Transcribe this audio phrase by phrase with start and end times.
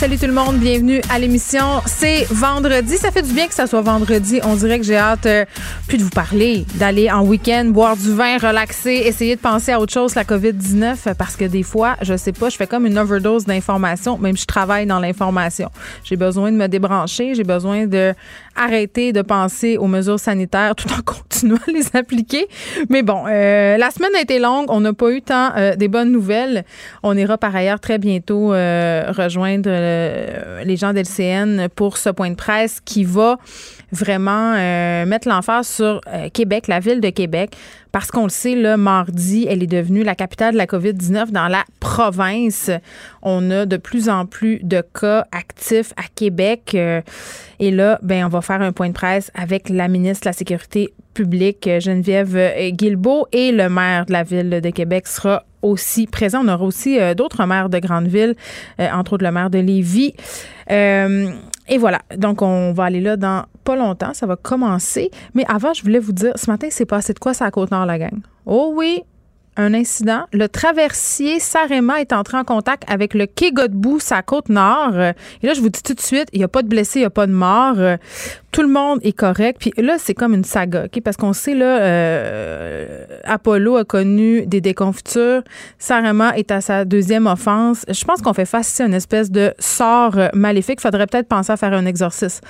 [0.00, 1.82] Salut tout le monde, bienvenue à l'émission.
[1.84, 4.40] C'est vendredi, ça fait du bien que ça soit vendredi.
[4.44, 5.44] On dirait que j'ai hâte euh,
[5.88, 9.78] plus de vous parler, d'aller en week-end, boire du vin, relaxer, essayer de penser à
[9.78, 12.98] autre chose, la COVID-19, parce que des fois, je sais pas, je fais comme une
[12.98, 15.70] overdose d'informations, même si je travaille dans l'information.
[16.02, 18.14] J'ai besoin de me débrancher, j'ai besoin de
[18.56, 22.46] arrêter de penser aux mesures sanitaires tout en continuant à les appliquer.
[22.88, 25.88] Mais bon, euh, la semaine a été longue, on n'a pas eu tant euh, des
[25.88, 26.64] bonnes nouvelles.
[27.02, 32.34] On ira par ailleurs très bientôt rejoindre euh, les gens d'LCN pour ce point de
[32.34, 33.38] presse qui va
[33.92, 37.56] vraiment euh, mettre l'emphase sur euh, Québec, la ville de Québec,
[37.92, 41.48] parce qu'on le sait, le mardi, elle est devenue la capitale de la COVID-19 dans
[41.48, 42.70] la province.
[43.22, 46.74] On a de plus en plus de cas actifs à Québec.
[46.74, 50.32] et là, ben, on va faire un point de presse avec la ministre de la
[50.32, 52.34] Sécurité publique, Geneviève
[52.70, 56.40] Guilbeault, et le maire de la ville de Québec sera aussi présent.
[56.42, 58.34] On aura aussi euh, d'autres maires de grandes villes,
[58.80, 60.14] euh, entre autres le maire de Lévis.
[60.70, 61.30] Euh,
[61.68, 62.00] et voilà.
[62.16, 64.14] Donc, on va aller là dans pas longtemps.
[64.14, 65.10] Ça va commencer.
[65.34, 67.84] Mais avant, je voulais vous dire, ce matin, c'est passé de quoi ça à Côte-Nord,
[67.84, 68.20] la gang?
[68.46, 69.02] Oh oui,
[69.60, 70.26] un incident.
[70.32, 74.94] Le traversier Sarema est entré en contact avec le quai Godbout, sa côte nord.
[74.96, 77.02] Et là, je vous dis tout de suite, il n'y a pas de blessés, il
[77.02, 77.76] n'y a pas de morts.
[78.52, 79.58] Tout le monde est correct.
[79.60, 84.60] Puis là, c'est comme une saga, parce qu'on sait, là, euh, Apollo a connu des
[84.60, 85.42] déconfitures.
[85.78, 87.84] Sarema est à sa deuxième offense.
[87.88, 90.78] Je pense qu'on fait face à une espèce de sort maléfique.
[90.80, 92.40] Il faudrait peut-être penser à faire un exorcisme.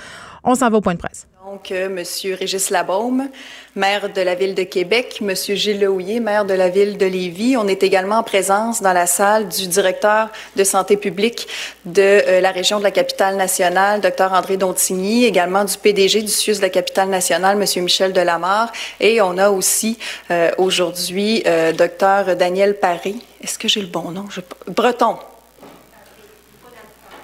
[0.43, 1.27] On s'en va au point de presse.
[1.51, 2.33] Donc, euh, M.
[2.39, 3.27] Régis Labaume,
[3.75, 5.35] maire de la ville de Québec, M.
[5.35, 7.57] Gilles Lehouillier, maire de la ville de Lévis.
[7.57, 11.49] On est également en présence dans la salle du directeur de santé publique
[11.83, 14.31] de euh, la région de la capitale nationale, Dr.
[14.31, 17.83] André Dontigny, également du PDG du CIUS de la capitale nationale, M.
[17.83, 18.71] Michel Delamarre.
[19.01, 21.43] Et on a aussi euh, aujourd'hui
[21.77, 22.37] Dr.
[22.37, 23.21] Daniel Paris.
[23.43, 24.23] Est-ce que j'ai le bon nom?
[24.67, 25.17] Breton.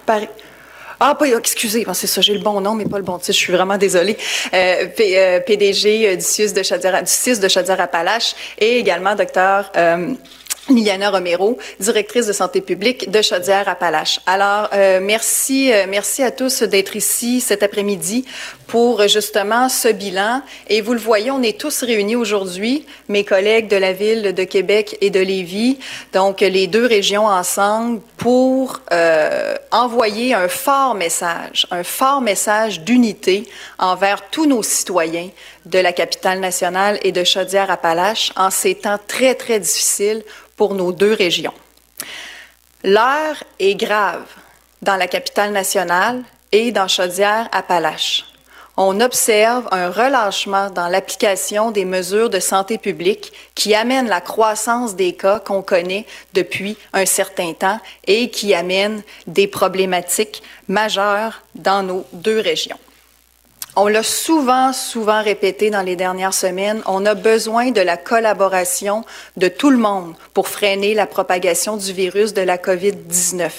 [0.06, 0.28] Paris.
[1.00, 3.34] Ah, pas, excusez, c'est ça, j'ai le bon nom, mais pas le bon titre.
[3.34, 4.18] Je suis vraiment désolée.
[4.54, 4.88] Euh,
[5.46, 10.14] PDG euh, de Chaudière, du CIUS de Chaudière-Appalaches et également docteur euh,
[10.70, 14.20] Liliana Romero, directrice de santé publique de Chaudière-Appalaches.
[14.26, 18.26] Alors, euh, merci, euh, merci à tous d'être ici cet après-midi
[18.68, 20.42] pour justement ce bilan.
[20.68, 24.44] Et vous le voyez, on est tous réunis aujourd'hui, mes collègues de la ville de
[24.44, 25.80] Québec et de Lévis,
[26.14, 33.48] donc les deux régions ensemble, pour euh, envoyer un fort message, un fort message d'unité
[33.80, 35.30] envers tous nos citoyens
[35.66, 40.24] de la capitale nationale et de Chaudière-Appalaches en ces temps très, très difficiles
[40.58, 41.54] pour nos deux régions.
[42.84, 44.26] L'heure est grave
[44.82, 48.26] dans la capitale nationale et dans Chaudière-Appalaches.
[48.80, 54.96] On observe un relâchement dans l'application des mesures de santé publique qui amène la croissance
[54.96, 61.82] des cas qu'on connaît depuis un certain temps et qui amène des problématiques majeures dans
[61.82, 62.78] nos deux régions.
[63.80, 69.06] On l'a souvent, souvent répété dans les dernières semaines, on a besoin de la collaboration
[69.36, 73.52] de tout le monde pour freiner la propagation du virus de la COVID-19.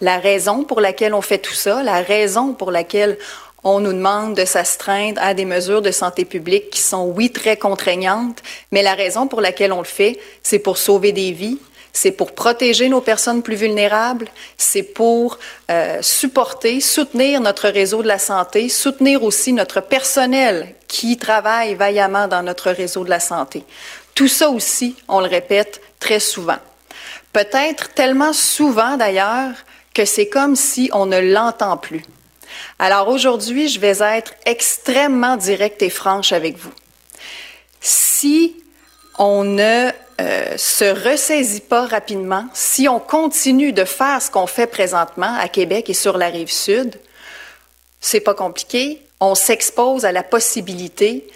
[0.00, 3.18] La raison pour laquelle on fait tout ça, la raison pour laquelle
[3.62, 7.58] on nous demande de s'astreindre à des mesures de santé publique qui sont, oui, très
[7.58, 8.42] contraignantes,
[8.72, 11.58] mais la raison pour laquelle on le fait, c'est pour sauver des vies,
[11.92, 15.38] c'est pour protéger nos personnes plus vulnérables, c'est pour
[15.70, 22.28] euh, supporter, soutenir notre réseau de la santé, soutenir aussi notre personnel qui travaille vaillamment
[22.28, 23.64] dans notre réseau de la santé.
[24.14, 26.58] Tout ça aussi, on le répète très souvent.
[27.32, 29.52] Peut-être tellement souvent d'ailleurs
[29.94, 32.02] que c'est comme si on ne l'entend plus.
[32.78, 36.72] Alors aujourd'hui, je vais être extrêmement directe et franche avec vous.
[37.80, 38.56] Si
[39.18, 44.66] on ne euh, se ressaisit pas rapidement, si on continue de faire ce qu'on fait
[44.66, 46.98] présentement à Québec et sur la rive sud,
[48.00, 49.00] c'est pas compliqué.
[49.20, 51.26] On s'expose à la possibilité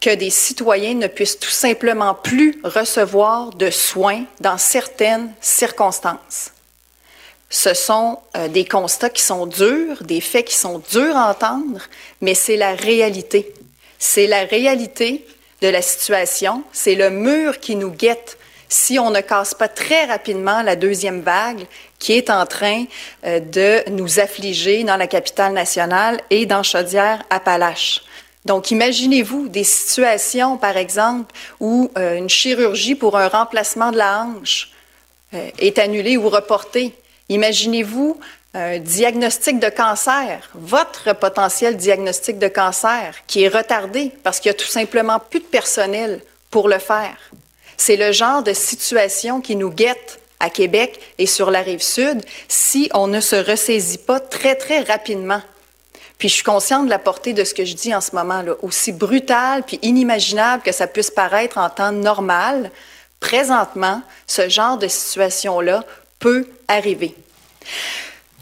[0.00, 6.52] que des citoyens ne puissent tout simplement plus recevoir de soins dans certaines circonstances.
[7.50, 11.82] Ce sont euh, des constats qui sont durs, des faits qui sont durs à entendre,
[12.22, 13.52] mais c'est la réalité.
[13.98, 15.26] C'est la réalité
[15.62, 18.36] de la situation, c'est le mur qui nous guette
[18.68, 21.66] si on ne casse pas très rapidement la deuxième vague
[21.98, 22.84] qui est en train
[23.24, 28.02] euh, de nous affliger dans la capitale nationale et dans Chaudière-Appalaches.
[28.44, 34.24] Donc, imaginez-vous des situations, par exemple, où euh, une chirurgie pour un remplacement de la
[34.24, 34.70] hanche
[35.34, 36.92] euh, est annulée ou reportée.
[37.28, 38.18] Imaginez-vous
[38.54, 44.54] un diagnostic de cancer, votre potentiel diagnostic de cancer qui est retardé parce qu'il y
[44.54, 46.20] a tout simplement plus de personnel
[46.50, 47.16] pour le faire.
[47.78, 52.22] C'est le genre de situation qui nous guette à Québec et sur la rive sud
[52.46, 55.40] si on ne se ressaisit pas très, très rapidement.
[56.18, 58.54] Puis je suis consciente de la portée de ce que je dis en ce moment-là,
[58.60, 62.70] aussi brutal puis inimaginable que ça puisse paraître en temps normal.
[63.18, 65.84] Présentement, ce genre de situation-là
[66.18, 67.16] peut arriver.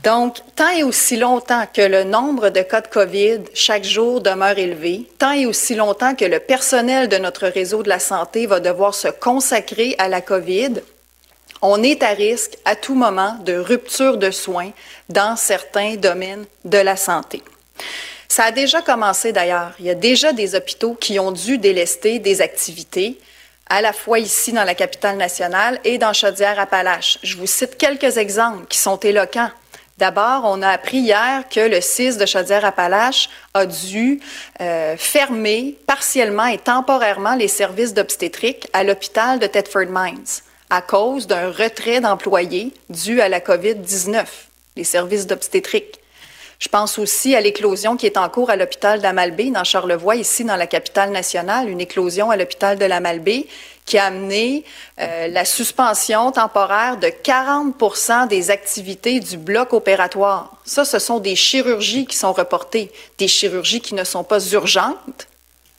[0.02, 4.58] Donc, tant et aussi longtemps que le nombre de cas de COVID chaque jour demeure
[4.58, 8.61] élevé, tant et aussi longtemps que le personnel de notre réseau de la santé va
[8.61, 10.81] devoir se consacrer à la COVID,
[11.61, 14.70] on est à risque à tout moment de rupture de soins
[15.11, 17.43] dans certains domaines de la santé.
[18.26, 19.73] Ça a déjà commencé d'ailleurs.
[19.81, 23.19] Il y a déjà des hôpitaux qui ont dû délester des activités,
[23.69, 27.19] à la fois ici dans la capitale nationale et dans Chaudière-Appalaches.
[27.23, 29.50] Je vous cite quelques exemples qui sont éloquents.
[30.00, 34.19] D'abord, on a appris hier que le CIS de Chaudière-Appalaches a dû
[34.62, 41.26] euh, fermer partiellement et temporairement les services d'obstétrique à l'hôpital de Thetford Mines à cause
[41.26, 44.25] d'un retrait d'employés dû à la COVID-19,
[44.76, 46.00] les services d'obstétrique.
[46.61, 50.44] Je pense aussi à l'éclosion qui est en cours à l'hôpital d'Amalbé, dans Charlevoix, ici
[50.44, 53.46] dans la capitale nationale, une éclosion à l'hôpital de l'Amalbé
[53.91, 54.65] qui a amené
[55.01, 60.53] euh, la suspension temporaire de 40 des activités du bloc opératoire.
[60.65, 65.27] Ça, ce sont des chirurgies qui sont reportées, des chirurgies qui ne sont pas urgentes,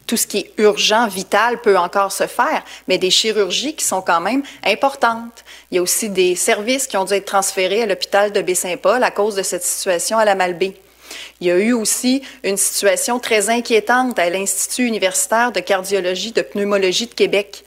[0.07, 4.01] tout ce qui est urgent, vital peut encore se faire, mais des chirurgies qui sont
[4.01, 5.45] quand même importantes.
[5.71, 9.01] Il y a aussi des services qui ont dû être transférés à l'hôpital de Baie-Saint-Paul
[9.05, 10.75] à cause de cette situation à la Malbaie.
[11.39, 16.41] Il y a eu aussi une situation très inquiétante à l'Institut universitaire de cardiologie de
[16.41, 17.63] pneumologie de Québec.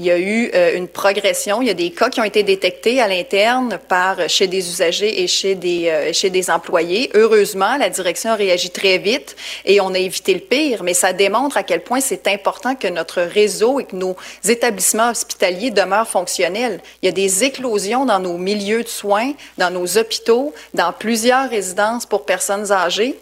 [0.00, 1.60] Il y a eu euh, une progression.
[1.60, 5.24] Il y a des cas qui ont été détectés à l'interne par chez des usagers
[5.24, 7.10] et chez des euh, chez des employés.
[7.14, 9.34] Heureusement, la direction a réagi très vite
[9.64, 10.84] et on a évité le pire.
[10.84, 14.14] Mais ça démontre à quel point c'est important que notre réseau et que nos
[14.48, 16.80] établissements hospitaliers demeurent fonctionnels.
[17.02, 21.50] Il y a des éclosions dans nos milieux de soins, dans nos hôpitaux, dans plusieurs
[21.50, 23.18] résidences pour personnes âgées.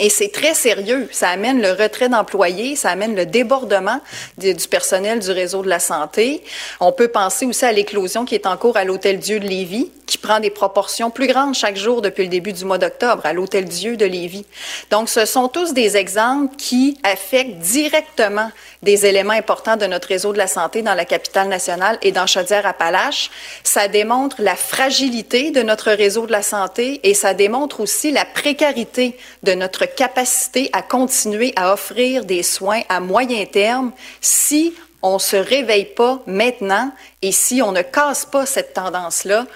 [0.00, 1.08] Et c'est très sérieux.
[1.12, 4.00] Ça amène le retrait d'employés, ça amène le débordement
[4.38, 6.42] du personnel du réseau de la santé.
[6.80, 9.90] On peut penser aussi à l'éclosion qui est en cours à l'Hôtel Dieu de Lévis,
[10.06, 13.32] qui prend des proportions plus grandes chaque jour depuis le début du mois d'octobre à
[13.32, 14.46] l'Hôtel Dieu de Lévis.
[14.90, 18.50] Donc, ce sont tous des exemples qui affectent directement
[18.82, 22.26] des éléments importants de notre réseau de la santé dans la capitale nationale et dans
[22.26, 23.30] Chaudière-Appalaches.
[23.62, 28.24] Ça démontre la fragilité de notre réseau de la santé et ça démontre aussi la
[28.24, 35.18] précarité de notre capacité à continuer à offrir des soins à moyen terme si on
[35.18, 36.92] se réveille pas maintenant
[37.22, 39.46] et si on ne casse pas cette tendance-là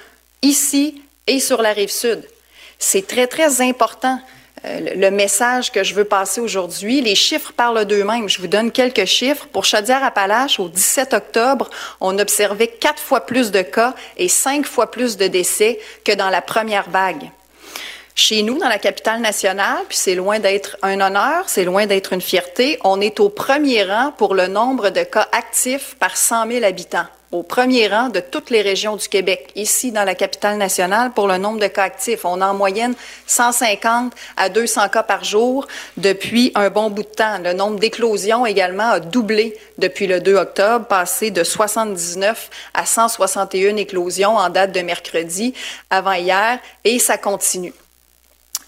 [0.42, 2.23] ici et sur la rive sud.
[2.78, 4.21] C'est très, très important
[4.66, 7.00] le message que je veux passer aujourd'hui.
[7.00, 8.28] Les chiffres parlent d'eux-mêmes.
[8.28, 9.46] Je vous donne quelques chiffres.
[9.52, 11.70] Pour Chaudière-Appalaches, au 17 octobre,
[12.00, 16.30] on observait quatre fois plus de cas et cinq fois plus de décès que dans
[16.30, 17.30] la première vague.
[18.14, 22.14] Chez nous, dans la capitale nationale, puis c'est loin d'être un honneur, c'est loin d'être
[22.14, 26.50] une fierté, on est au premier rang pour le nombre de cas actifs par 100
[26.50, 27.06] 000 habitants
[27.37, 31.28] au premier rang de toutes les régions du Québec, ici dans la capitale nationale, pour
[31.28, 32.25] le nombre de cas actifs.
[32.25, 32.95] On a en moyenne
[33.26, 35.66] 150 à 200 cas par jour
[35.99, 37.38] depuis un bon bout de temps.
[37.45, 43.76] Le nombre d'éclosions également a doublé depuis le 2 octobre, passé de 79 à 161
[43.76, 45.52] éclosions en date de mercredi
[45.90, 47.75] avant hier, et ça continue.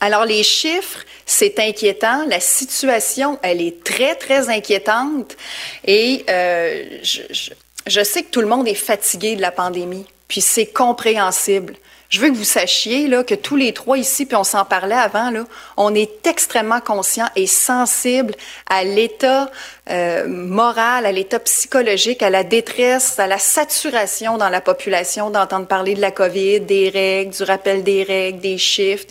[0.01, 2.25] Alors les chiffres, c'est inquiétant.
[2.29, 5.37] La situation, elle est très, très inquiétante.
[5.85, 7.51] Et euh, je, je,
[7.89, 11.75] je sais que tout le monde est fatigué de la pandémie, puis c'est compréhensible.
[12.11, 14.95] Je veux que vous sachiez là, que tous les trois ici, puis on s'en parlait
[14.95, 15.45] avant, là,
[15.77, 18.35] on est extrêmement conscient et sensible
[18.71, 19.51] à l'état
[19.91, 25.67] euh, moral, à l'état psychologique, à la détresse, à la saturation dans la population d'entendre
[25.67, 29.05] parler de la COVID, des règles, du rappel des règles, des chiffres,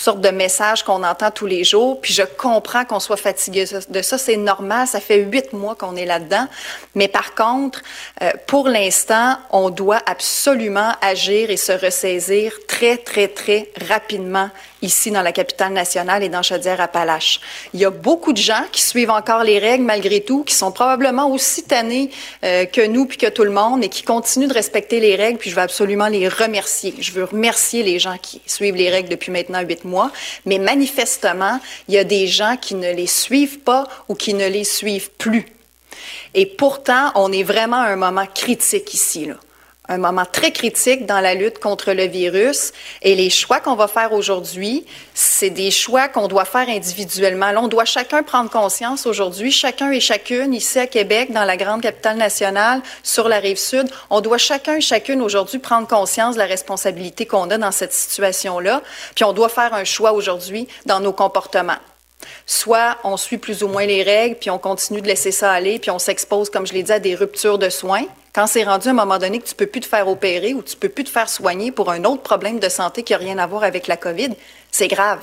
[0.00, 2.00] sortes de messages qu'on entend tous les jours.
[2.00, 4.18] Puis je comprends qu'on soit fatigué de ça.
[4.18, 4.86] C'est normal.
[4.86, 6.46] Ça fait huit mois qu'on est là-dedans.
[6.94, 7.82] Mais par contre,
[8.22, 14.50] euh, pour l'instant, on doit absolument agir et se ressaisir très, très, très rapidement
[14.82, 17.40] ici dans la capitale nationale et dans Chaudière-Appalaches.
[17.74, 20.72] Il y a beaucoup de gens qui suivent encore les règles malgré tout, qui sont
[20.72, 22.10] probablement aussi tannés
[22.44, 25.38] euh, que nous puis que tout le monde et qui continuent de respecter les règles.
[25.38, 26.94] Puis je veux absolument les remercier.
[26.98, 30.10] Je veux remercier les gens qui suivent les règles depuis maintenant huit mois.
[30.46, 34.46] Mais manifestement, il y a des gens qui ne les suivent pas ou qui ne
[34.48, 35.46] les suivent plus.
[36.34, 39.26] Et pourtant, on est vraiment à un moment critique ici.
[39.26, 39.34] Là
[39.90, 42.72] un moment très critique dans la lutte contre le virus.
[43.02, 47.50] Et les choix qu'on va faire aujourd'hui, c'est des choix qu'on doit faire individuellement.
[47.50, 51.56] Là, on doit chacun prendre conscience aujourd'hui, chacun et chacune ici à Québec, dans la
[51.56, 56.36] grande capitale nationale, sur la rive sud, on doit chacun et chacune aujourd'hui prendre conscience
[56.36, 58.82] de la responsabilité qu'on a dans cette situation-là.
[59.16, 61.78] Puis on doit faire un choix aujourd'hui dans nos comportements.
[62.46, 65.78] Soit on suit plus ou moins les règles, puis on continue de laisser ça aller,
[65.78, 68.04] puis on s'expose, comme je l'ai dit, à des ruptures de soins.
[68.32, 70.62] Quand c'est rendu à un moment donné que tu peux plus te faire opérer ou
[70.62, 73.38] tu peux plus te faire soigner pour un autre problème de santé qui n'a rien
[73.38, 74.30] à voir avec la COVID,
[74.70, 75.20] c'est grave.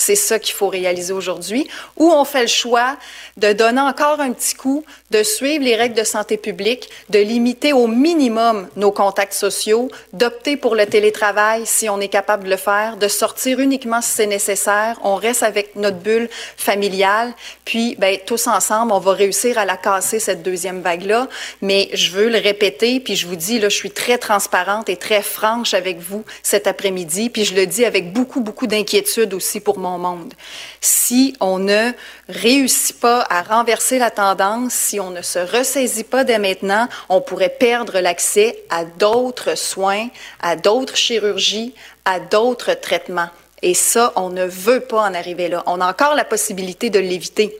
[0.00, 1.66] C'est ça qu'il faut réaliser aujourd'hui.
[1.96, 2.96] Ou on fait le choix
[3.36, 7.72] de donner encore un petit coup, de suivre les règles de santé publique, de limiter
[7.72, 12.56] au minimum nos contacts sociaux, d'opter pour le télétravail si on est capable de le
[12.56, 15.00] faire, de sortir uniquement si c'est nécessaire.
[15.02, 17.32] On reste avec notre bulle familiale.
[17.64, 21.26] Puis, ben, tous ensemble, on va réussir à la casser, cette deuxième vague-là.
[21.60, 24.96] Mais je veux le répéter, puis je vous dis, là, je suis très transparente et
[24.96, 27.30] très franche avec vous cet après-midi.
[27.30, 30.34] Puis je le dis avec beaucoup, beaucoup d'inquiétude aussi pour monde.
[30.80, 31.92] Si on ne
[32.28, 37.22] réussit pas à renverser la tendance, si on ne se ressaisit pas dès maintenant, on
[37.22, 40.08] pourrait perdre l'accès à d'autres soins,
[40.40, 43.30] à d'autres chirurgies, à d'autres traitements.
[43.62, 45.62] Et ça, on ne veut pas en arriver là.
[45.66, 47.56] On a encore la possibilité de l'éviter.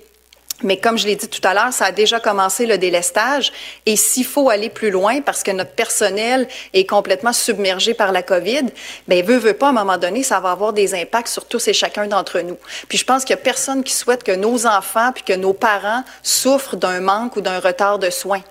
[0.62, 3.52] Mais comme je l'ai dit tout à l'heure, ça a déjà commencé le délestage.
[3.86, 8.22] Et s'il faut aller plus loin, parce que notre personnel est complètement submergé par la
[8.22, 8.64] COVID,
[9.06, 11.68] ben veut, veut pas, à un moment donné, ça va avoir des impacts sur tous
[11.68, 12.56] et chacun d'entre nous.
[12.88, 15.52] Puis je pense qu'il y a personne qui souhaite que nos enfants puis que nos
[15.52, 18.42] parents souffrent d'un manque ou d'un retard de soins.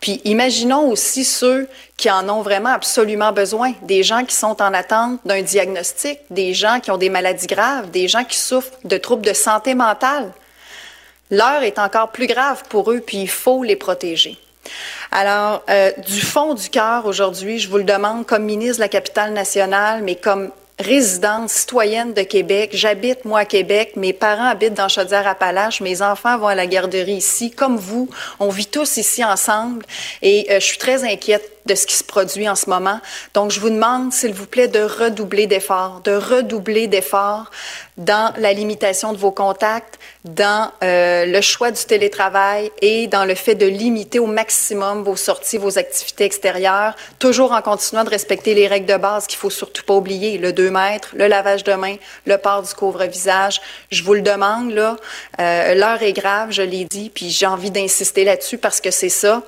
[0.00, 4.74] Puis imaginons aussi ceux qui en ont vraiment absolument besoin, des gens qui sont en
[4.74, 8.98] attente d'un diagnostic, des gens qui ont des maladies graves, des gens qui souffrent de
[8.98, 10.32] troubles de santé mentale.
[11.30, 14.38] L'heure est encore plus grave pour eux, puis il faut les protéger.
[15.10, 18.88] Alors, euh, du fond du cœur, aujourd'hui, je vous le demande comme ministre de la
[18.88, 22.70] capitale nationale, mais comme résidente citoyenne de Québec.
[22.74, 23.92] J'habite, moi, à Québec.
[23.96, 25.80] Mes parents habitent dans Chaudière-Appalaches.
[25.80, 27.50] Mes enfants vont à la garderie ici.
[27.50, 29.86] Comme vous, on vit tous ici ensemble.
[30.22, 33.00] Et euh, je suis très inquiète de ce qui se produit en ce moment.
[33.34, 37.50] Donc, je vous demande, s'il vous plaît, de redoubler d'efforts, de redoubler d'efforts
[37.96, 43.34] dans la limitation de vos contacts, dans euh, le choix du télétravail et dans le
[43.34, 48.54] fait de limiter au maximum vos sorties, vos activités extérieures, toujours en continuant de respecter
[48.54, 51.72] les règles de base qu'il faut surtout pas oublier, le 2 mètres, le lavage de
[51.72, 51.96] mains,
[52.26, 53.60] le port du couvre-visage.
[53.90, 54.96] Je vous le demande, là,
[55.40, 59.08] euh, l'heure est grave, je l'ai dit, puis j'ai envie d'insister là-dessus parce que c'est
[59.08, 59.42] ça.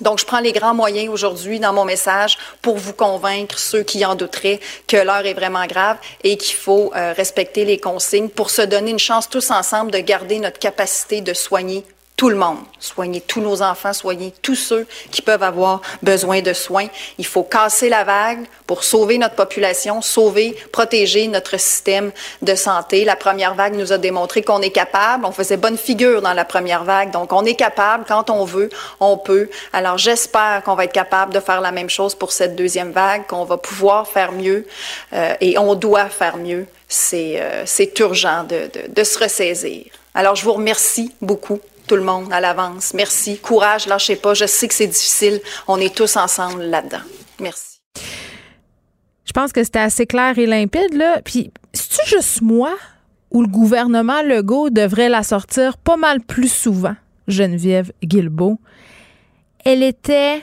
[0.00, 4.04] Donc, je prends les grands moyens aujourd'hui dans mon message pour vous convaincre, ceux qui
[4.04, 8.50] en douteraient, que l'heure est vraiment grave et qu'il faut euh, respecter les consignes pour
[8.50, 11.84] se donner une chance tous ensemble de garder notre capacité de soigner
[12.16, 16.54] tout le monde, soigner tous nos enfants, soigner tous ceux qui peuvent avoir besoin de
[16.54, 16.88] soins.
[17.18, 23.04] Il faut casser la vague pour sauver notre population, sauver, protéger notre système de santé.
[23.04, 25.26] La première vague nous a démontré qu'on est capable.
[25.26, 28.70] On faisait bonne figure dans la première vague, donc on est capable quand on veut,
[28.98, 29.50] on peut.
[29.74, 33.26] Alors j'espère qu'on va être capable de faire la même chose pour cette deuxième vague,
[33.26, 34.66] qu'on va pouvoir faire mieux
[35.12, 36.66] euh, et on doit faire mieux.
[36.88, 37.64] C'est euh,
[37.98, 39.84] urgent de, de, de se ressaisir.
[40.14, 42.92] Alors je vous remercie beaucoup tout le monde à l'avance.
[42.94, 43.38] Merci.
[43.38, 44.34] Courage, lâchez pas.
[44.34, 45.40] Je sais que c'est difficile.
[45.68, 47.02] On est tous ensemble là-dedans.
[47.40, 47.80] Merci.
[49.24, 51.20] Je pense que c'était assez clair et limpide, là.
[51.24, 52.74] Puis, c'est-tu juste moi
[53.30, 56.94] ou le gouvernement Legault devrait la sortir pas mal plus souvent,
[57.28, 58.58] Geneviève Guilbeault?
[59.64, 60.42] Elle était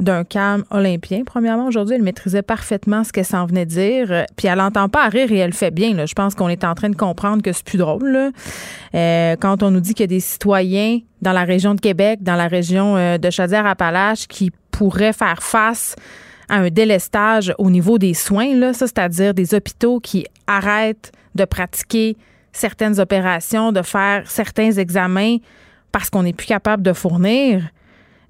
[0.00, 1.22] d'un calme olympien.
[1.24, 4.10] Premièrement, aujourd'hui, elle maîtrisait parfaitement ce qu'elle s'en venait dire.
[4.10, 5.94] Euh, puis elle n'entend pas rire et elle fait bien.
[5.94, 6.06] Là.
[6.06, 8.32] Je pense qu'on est en train de comprendre que c'est plus drôle.
[8.94, 12.22] Euh, quand on nous dit qu'il y a des citoyens dans la région de Québec,
[12.22, 15.94] dans la région euh, de Chaudière-Appalaches qui pourraient faire face
[16.48, 21.44] à un délestage au niveau des soins, là, ça, c'est-à-dire des hôpitaux qui arrêtent de
[21.44, 22.16] pratiquer
[22.52, 25.36] certaines opérations, de faire certains examens
[25.92, 27.62] parce qu'on n'est plus capable de fournir.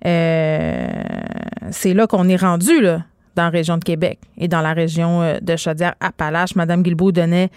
[0.07, 0.87] Euh,
[1.71, 3.05] c'est là qu'on est rendu, là.
[3.37, 6.55] dans la région de Québec et dans la région euh, de Chaudière-Appalaches.
[6.55, 7.51] Madame Guilbeault donnait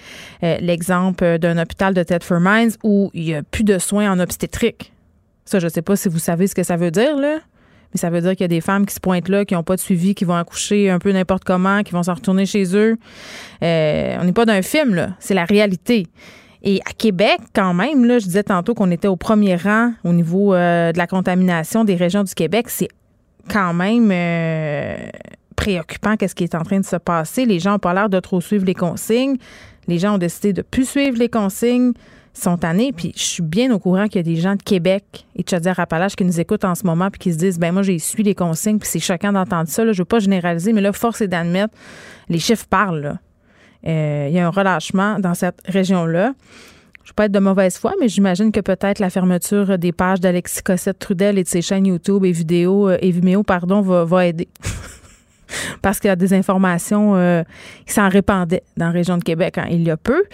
[0.44, 4.20] euh, l'exemple d'un hôpital de Thetford Mines où il n'y a plus de soins en
[4.20, 4.92] obstétrique.
[5.46, 7.38] Ça, je ne sais pas si vous savez ce que ça veut dire, là.
[7.94, 9.64] Mais ça veut dire qu'il y a des femmes qui se pointent là, qui n'ont
[9.64, 12.76] pas de suivi, qui vont accoucher un peu n'importe comment, qui vont s'en retourner chez
[12.76, 12.98] eux.
[13.62, 15.12] on n'est pas dans un film, là.
[15.20, 16.08] C'est la réalité.
[16.70, 20.12] Et à Québec, quand même, là, je disais tantôt qu'on était au premier rang au
[20.12, 22.66] niveau de la contamination des régions du Québec.
[22.68, 22.90] C'est
[23.50, 24.98] quand même euh,
[25.56, 27.46] préoccupant qu'est-ce qui est en train de se passer.
[27.46, 29.38] Les gens n'ont pas l'air de trop suivre les consignes.
[29.88, 31.94] Les gens ont décidé de plus suivre les consignes
[32.34, 32.92] sont tannés.
[32.92, 35.50] Puis je suis bien au courant qu'il y a des gens de Québec et de
[35.50, 38.24] Chaudière-Appalaches qui nous écoutent en ce moment puis qui se disent ben moi j'ai suivi
[38.24, 39.84] les consignes puis c'est choquant d'entendre ça.
[39.84, 39.94] Là.
[39.94, 41.74] Je veux pas généraliser, mais là force est d'admettre
[42.30, 43.06] les chiffres parlent.
[43.06, 43.14] Euh,
[43.84, 46.34] il y a un relâchement dans cette région-là
[47.08, 50.20] je peux pas être de mauvaise foi, mais j'imagine que peut-être la fermeture des pages
[50.20, 54.26] d'Alexis Cossette Trudel et de ses chaînes YouTube et vidéo euh, et Vimeo, pardon, va,
[54.26, 54.50] aider.
[55.82, 57.44] Parce qu'il y a des informations euh,
[57.86, 60.26] qui s'en répandaient dans la région de Québec hein, il y a peu.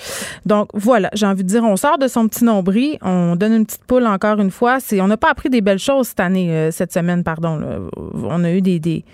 [0.47, 3.67] Donc voilà, j'ai envie de dire, on sort de son petit nombril, on donne une
[3.67, 4.79] petite poule encore une fois.
[4.93, 7.87] On n'a pas appris des belles choses cette année, euh, cette semaine, pardon.
[8.15, 9.05] On a eu des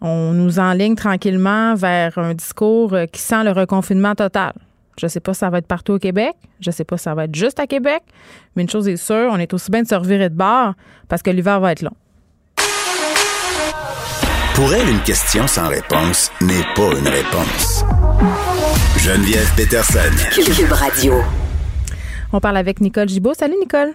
[0.00, 4.52] on nous enligne tranquillement vers un discours qui sent le reconfinement total.
[4.98, 6.34] Je ne sais pas si ça va être partout au Québec.
[6.60, 8.02] Je ne sais pas si ça va être juste à Québec.
[8.54, 10.74] Mais une chose est sûre, on est aussi bien de se revirer de bord
[11.08, 11.94] parce que l'hiver va être long.
[14.54, 17.82] Pour elle, une question sans réponse n'est pas une réponse.
[18.98, 20.00] Geneviève Peterson.
[20.34, 21.14] Cube Radio.
[22.32, 23.32] On parle avec Nicole Gibault.
[23.32, 23.94] Salut, Nicole.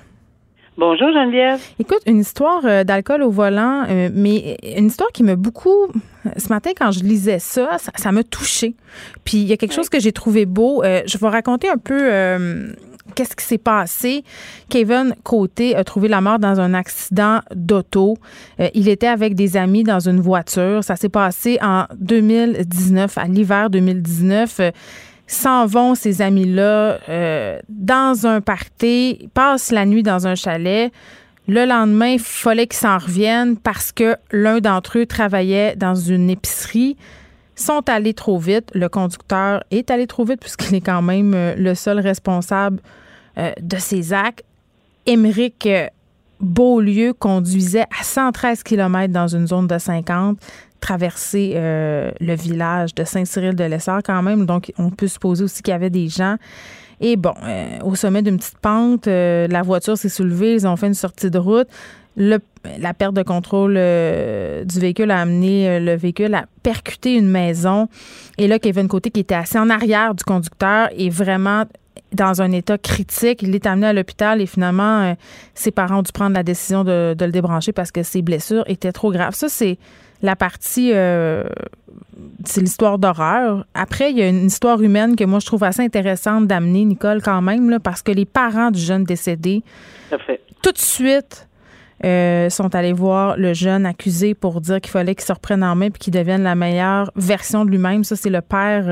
[0.77, 1.61] Bonjour Geneviève.
[1.79, 5.87] Écoute, une histoire euh, d'alcool au volant, euh, mais une histoire qui m'a beaucoup.
[6.35, 8.75] Ce matin, quand je lisais ça, ça m'a touché.
[9.23, 10.83] Puis il y a quelque chose que j'ai trouvé beau.
[10.83, 12.75] Euh, je vais raconter un peu
[13.15, 14.25] qu'est-ce qui s'est passé.
[14.67, 18.17] Kevin Côté a trouvé la mort dans un accident d'auto.
[18.73, 20.83] il était avec des amis dans une voiture.
[20.83, 24.59] Ça s'est passé en 2019, à l'hiver 2019
[25.27, 30.91] s'en vont, ces amis-là, euh, dans un party, passent la nuit dans un chalet.
[31.47, 36.29] Le lendemain, il fallait qu'ils s'en reviennent parce que l'un d'entre eux travaillait dans une
[36.29, 36.97] épicerie.
[37.55, 38.69] Sont allés trop vite.
[38.73, 42.79] Le conducteur est allé trop vite puisqu'il est quand même euh, le seul responsable
[43.37, 44.43] euh, de ces actes.
[46.45, 50.37] Beaulieu conduisait à 113 km dans une zone de 50
[50.79, 54.45] traverser euh, le village de Saint-Cyril-de-Lessard quand même.
[54.45, 56.35] Donc, on peut supposer aussi qu'il y avait des gens.
[57.01, 60.75] Et bon, euh, au sommet d'une petite pente, euh, la voiture s'est soulevée, ils ont
[60.75, 61.67] fait une sortie de route.
[62.17, 67.87] La perte de contrôle du véhicule a amené le véhicule à percuter une maison.
[68.37, 71.65] Et là, Kevin Côté, qui était assis en arrière du conducteur, est vraiment
[72.13, 73.41] dans un état critique.
[73.41, 75.15] Il est amené à l'hôpital et finalement,
[75.53, 78.63] ses parents ont dû prendre la décision de, de, le débrancher parce que ses blessures
[78.67, 79.35] étaient trop graves.
[79.35, 79.77] Ça, c'est
[80.21, 81.43] la partie, euh,
[82.43, 83.65] c'est l'histoire d'horreur.
[83.73, 87.21] Après, il y a une histoire humaine que moi, je trouve assez intéressante d'amener, Nicole,
[87.21, 89.63] quand même, là, parce que les parents du jeune décédé,
[90.61, 91.47] tout de suite,
[92.03, 95.75] euh, sont allés voir le jeune accusé pour dire qu'il fallait qu'il se reprenne en
[95.75, 98.03] main puis qu'il devienne la meilleure version de lui-même.
[98.03, 98.83] Ça, c'est le père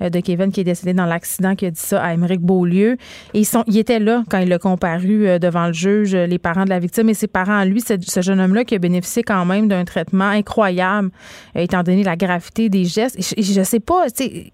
[0.00, 2.96] euh, de Kevin qui est décédé dans l'accident qui a dit ça à Émeric Beaulieu.
[3.34, 6.38] Et ils, sont, ils étaient là quand il a comparu euh, devant le juge, les
[6.38, 7.64] parents de la victime et ses parents.
[7.64, 11.10] Lui, ce jeune homme-là qui a bénéficié quand même d'un traitement incroyable,
[11.56, 13.18] étant donné la gravité des gestes.
[13.36, 14.06] Je, sais pas,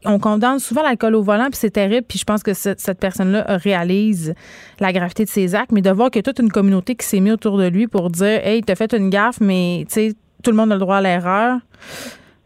[0.06, 2.06] on condamne souvent l'alcool au volant puis c'est terrible.
[2.08, 4.34] Puis je pense que cette personne-là réalise
[4.80, 7.34] la gravité de ses actes, mais de voir a toute une communauté qui s'est mise
[7.34, 10.56] autour de lui pour dire Hey, t'as fait une gaffe, mais tu sais, tout le
[10.56, 11.58] monde a le droit à l'erreur.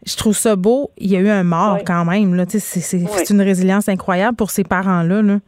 [0.05, 0.91] Je trouve ça beau.
[0.97, 2.33] Il y a eu un mort quand même.
[2.33, 2.45] Là.
[2.47, 5.21] C'est, une résilience incroyable pour ces parents-là.
[5.21, 5.39] Là.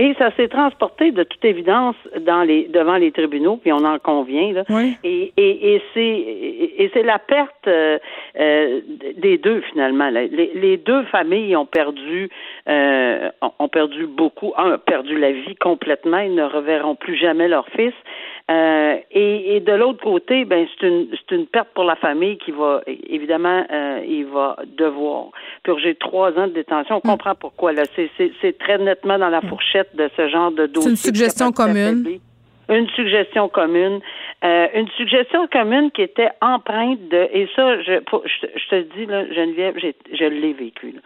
[0.00, 3.98] Et ça s'est transporté de toute évidence dans les devant les tribunaux, puis on en
[3.98, 4.52] convient.
[4.52, 4.62] Là.
[5.02, 7.98] Et, et, et c'est et c'est la perte euh,
[8.38, 8.80] euh,
[9.16, 10.08] des deux finalement.
[10.08, 12.30] Les, les, deux familles ont perdu
[12.68, 14.52] euh, ont perdu beaucoup.
[14.56, 16.18] Un a perdu la vie complètement.
[16.18, 17.94] Ils ne reverront plus jamais leur fils.
[18.50, 22.38] Euh, et, et, de l'autre côté, ben c'est une c'est une perte pour la famille
[22.38, 25.26] qui va évidemment euh, il va devoir
[25.64, 26.96] purger trois ans de détention.
[27.04, 27.10] On mm.
[27.10, 27.82] comprend pourquoi là.
[27.94, 29.48] C'est c'est très nettement dans la mm.
[29.48, 30.96] fourchette de ce genre de dossier.
[30.96, 32.20] C'est une suggestion commune.
[32.70, 34.00] Une suggestion commune,
[34.44, 39.04] euh, une suggestion commune qui était empreinte de et ça je je, je te dis
[39.04, 40.92] là Geneviève, je l'ai vécu.
[40.92, 41.00] Là.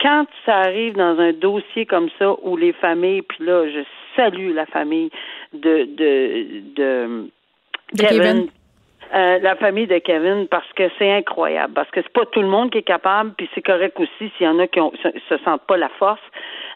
[0.00, 3.80] Quand ça arrive dans un dossier comme ça où les familles puis là je
[4.18, 5.10] salue la famille
[5.52, 7.28] de de, de,
[7.96, 8.48] Kevin.
[9.14, 12.48] Euh, la famille de Kevin parce que c'est incroyable parce que c'est pas tout le
[12.48, 15.38] monde qui est capable puis c'est correct aussi s'il y en a qui ont, se,
[15.44, 16.20] sentent pas la force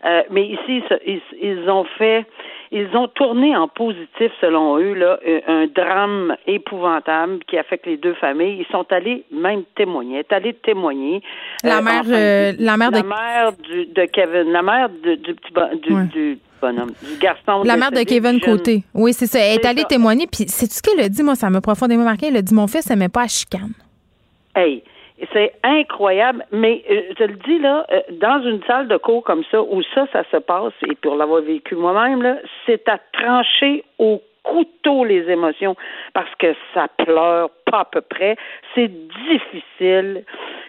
[0.06, 2.24] euh, mais ici ils, ils, ont fait
[2.74, 8.14] ils ont tourné en positif, selon eux, là, un drame épouvantable qui affecte les deux
[8.14, 8.64] familles.
[8.66, 11.22] Ils sont allés même témoigner, est allés témoigner.
[11.62, 12.96] La mère, la mère de...
[12.96, 15.52] La mère de Kevin, la mère du petit
[15.82, 17.62] du, du bonhomme, du garçon.
[17.64, 18.84] La mère de Kevin Côté.
[18.94, 19.38] Oui, c'est ça.
[19.40, 20.26] Elle est, allée témoigner.
[20.26, 21.22] Puis, c'est ce qu'elle a dit?
[21.22, 22.28] Moi, ça m'a profondément marqué.
[22.28, 23.72] Elle a dit Mon fils n'aimait pas à chicane.
[24.54, 24.82] Hey,
[25.32, 29.44] c'est incroyable, mais euh, je le dis là, euh, dans une salle de cours comme
[29.50, 33.84] ça, où ça, ça se passe, et pour l'avoir vécu moi-même, là, c'est à trancher
[33.98, 35.76] au couteau les émotions
[36.14, 38.36] parce que ça pleure pas à peu près.
[38.74, 38.90] C'est
[39.28, 40.24] difficile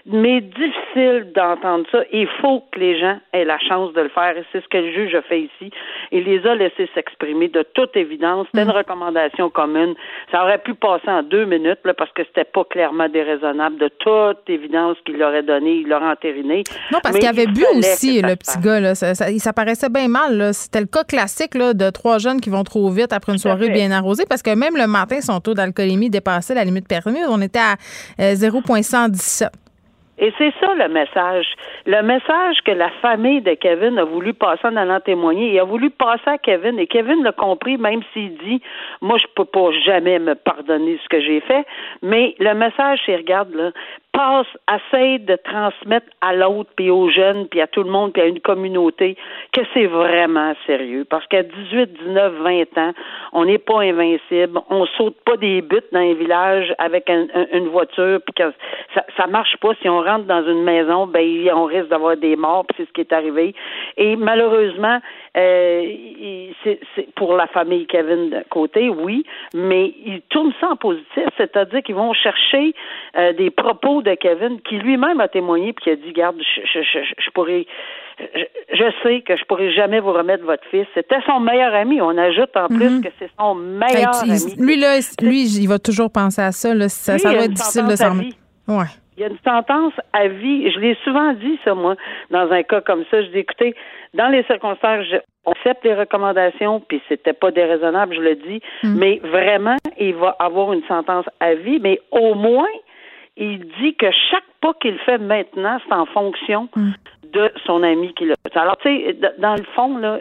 [0.05, 1.99] mais difficile d'entendre ça.
[2.11, 4.77] Il faut que les gens aient la chance de le faire et c'est ce que
[4.77, 5.71] le juge a fait ici.
[6.11, 8.47] Il les a laissés s'exprimer de toute évidence.
[8.47, 8.77] C'était une mm.
[8.77, 9.95] recommandation commune.
[10.31, 13.77] Ça aurait pu passer en deux minutes là, parce que c'était pas clairement déraisonnable.
[13.77, 16.63] De toute évidence qu'il leur aurait donné, il leur a entériné.
[16.91, 18.81] Non, parce qu'il avait bu aussi, le petit gars.
[18.81, 18.95] Là.
[18.95, 20.53] Ça, ça, paraissait bien mal.
[20.53, 23.69] C'était le cas classique là, de trois jeunes qui vont trop vite après une soirée
[23.69, 27.25] bien arrosée parce que même le matin, son taux d'alcoolémie dépassait la limite permise.
[27.29, 29.62] On était à 0,117.
[30.23, 31.47] Et c'est ça le message.
[31.85, 35.51] Le message que la famille de Kevin a voulu passer en allant témoigner.
[35.51, 38.61] Il a voulu passer à Kevin et Kevin l'a compris, même s'il dit
[39.01, 41.65] Moi, je peux pas jamais me pardonner ce que j'ai fait.
[42.01, 43.71] Mais le message, c'est regarde, là,
[44.13, 48.21] passe, essaye de transmettre à l'autre, puis aux jeunes, puis à tout le monde, puis
[48.21, 49.17] à une communauté,
[49.51, 51.05] que c'est vraiment sérieux.
[51.09, 52.93] Parce qu'à 18, 19, 20 ans,
[53.33, 58.19] on n'est pas invincible, on saute pas des buts dans un village avec une voiture,
[58.25, 58.53] puis que
[58.93, 59.71] ça, ça marche pas.
[59.81, 61.23] Si on rentre dans une maison, ben
[61.53, 63.55] on risque d'avoir des morts, puis c'est ce qui est arrivé.
[63.97, 64.99] Et malheureusement,
[65.35, 65.93] euh,
[66.63, 66.79] c'est
[67.15, 71.95] pour la famille Kevin de côté, oui, mais ils tournent ça en positif, c'est-à-dire qu'ils
[71.95, 72.75] vont chercher
[73.17, 76.81] euh, des propos de Kevin qui lui-même a témoigné puis qui a dit garde je,
[76.81, 77.65] je, je, pourrais
[78.19, 80.85] je, sais que je pourrais jamais vous remettre votre fils.
[80.93, 82.01] C'était son meilleur ami.
[82.01, 83.01] On ajoute en plus mhm.
[83.03, 84.55] que c'est son meilleur ami.
[84.59, 87.87] Lui là, lui il va toujours penser à ça là, ça, ça va être difficile
[87.87, 88.17] de s'en
[88.67, 88.85] Ouais.
[89.17, 90.71] Il y a une sentence à vie.
[90.71, 91.95] Je l'ai souvent dit, ça, moi,
[92.31, 93.21] dans un cas comme ça.
[93.21, 93.75] Je dis, écoutez,
[94.13, 95.05] dans les circonstances,
[95.45, 98.97] on accepte les recommandations, puis c'était pas déraisonnable, je le dis, mhm.
[98.97, 102.67] mais vraiment, il va avoir une sentence à vie, mais au moins,
[103.37, 106.91] il dit que chaque pas qu'il fait maintenant, c'est en fonction mm.
[107.33, 108.35] de son ami qui l'a.
[108.55, 110.19] Alors, tu sais, dans le fond, là,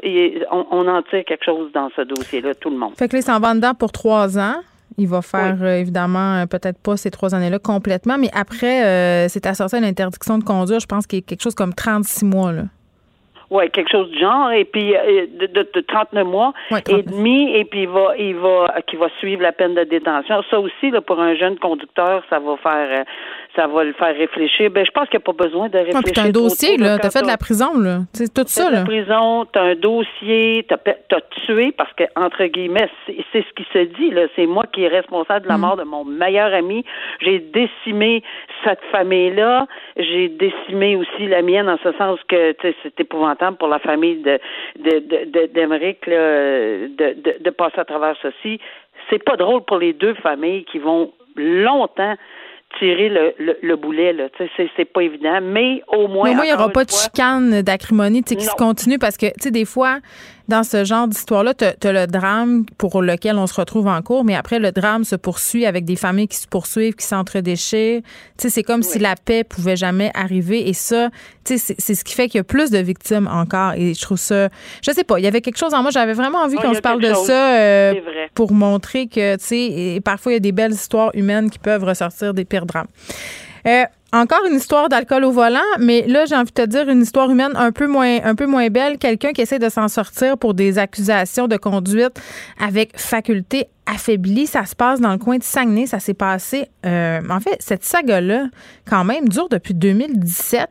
[0.51, 2.95] on, en tire quelque chose dans ce dossier-là, tout le monde.
[2.97, 4.57] Fait que là, s'en va dedans pour trois ans.
[4.99, 9.27] Il va faire euh, évidemment euh, peut-être pas ces trois années-là complètement, mais après, euh,
[9.29, 12.27] c'est assorti à l'interdiction de conduire, je pense qu'il y a quelque chose comme 36
[12.27, 12.53] mois.
[12.53, 12.65] Là.
[13.53, 16.55] Oui, quelque chose du genre, et puis de, de, 39 mois
[16.89, 20.43] et demi, et puis il va, il va, qui va suivre la peine de détention.
[20.51, 23.05] Ça aussi, là, pour un jeune conducteur, ça va faire,
[23.55, 24.71] ça va le faire réfléchir.
[24.71, 26.01] Ben, je pense qu'il n'y a pas besoin de réfléchir.
[26.03, 26.99] Ah, tu as un dossier, là.
[26.99, 27.99] Tu as fait de la prison, là.
[28.15, 28.71] C'est tout ça, là.
[28.71, 33.45] de la prison, tu as un dossier, tu as, tué, parce que, entre guillemets, c'est
[33.45, 34.29] ce qui se dit, là.
[34.35, 35.61] C'est moi qui est responsable de la mm.
[35.61, 36.87] mort de mon meilleur ami.
[37.21, 38.23] J'ai décimé
[38.65, 39.67] cette famille-là.
[39.99, 44.39] J'ai décimé aussi la mienne, en ce sens que, c'est épouvantable pour la famille de
[44.79, 45.47] de, de, de,
[47.43, 48.61] de passer à travers ceci.
[49.11, 52.17] C'est pas drôle pour les deux familles qui vont longtemps
[52.79, 54.13] tirer le, le, boulet.
[54.13, 54.29] Là.
[54.39, 56.25] C'est, c'est pas évident, mais au moins.
[56.25, 59.27] Mais au moins, il n'y aura pas de chicane, d'acrimonie qui se continue parce que,
[59.27, 59.99] tu sais, des fois,
[60.49, 64.25] dans ce genre d'histoire-là, tu as, le drame pour lequel on se retrouve en cours,
[64.25, 68.03] mais après, le drame se poursuit avec des familles qui se poursuivent, qui s'entredéchirent.
[68.03, 70.69] Tu sais, c'est comme si la paix pouvait jamais arriver.
[70.69, 71.11] Et ça,
[71.45, 73.75] tu sais, c'est ce qui fait qu'il y a plus de victimes encore.
[73.75, 74.49] Et je trouve ça.
[74.83, 75.91] Je sais pas, il y avait quelque chose en moi.
[75.91, 77.95] J'avais vraiment envie qu'on se parle de ça euh,
[78.35, 81.85] pour montrer que, tu sais, parfois, il y a des belles histoires humaines qui peuvent
[81.85, 82.89] ressortir des pires drames.
[83.67, 87.03] Euh, encore une histoire d'alcool au volant, mais là, j'ai envie de te dire une
[87.03, 88.99] histoire humaine un peu moins, un peu moins belle.
[88.99, 92.21] Quelqu'un qui essaie de s'en sortir pour des accusations de conduite
[92.61, 94.47] avec faculté affaiblie.
[94.47, 95.87] Ça se passe dans le coin de Saguenay.
[95.87, 96.69] Ça s'est passé.
[96.87, 98.47] Euh, en fait, cette saga-là,
[98.89, 100.69] quand même, dure depuis 2017.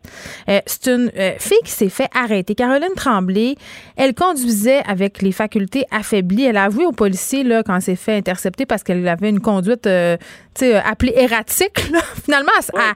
[0.50, 2.56] Euh, c'est une euh, fille qui s'est fait arrêter.
[2.56, 3.56] Caroline Tremblay,
[3.96, 6.46] elle conduisait avec les facultés affaiblies.
[6.46, 9.42] Elle a avoué aux policiers là, quand elle s'est fait intercepter parce qu'elle avait une
[9.42, 11.80] conduite appelée erratique.
[12.24, 12.96] Finalement, elle, elle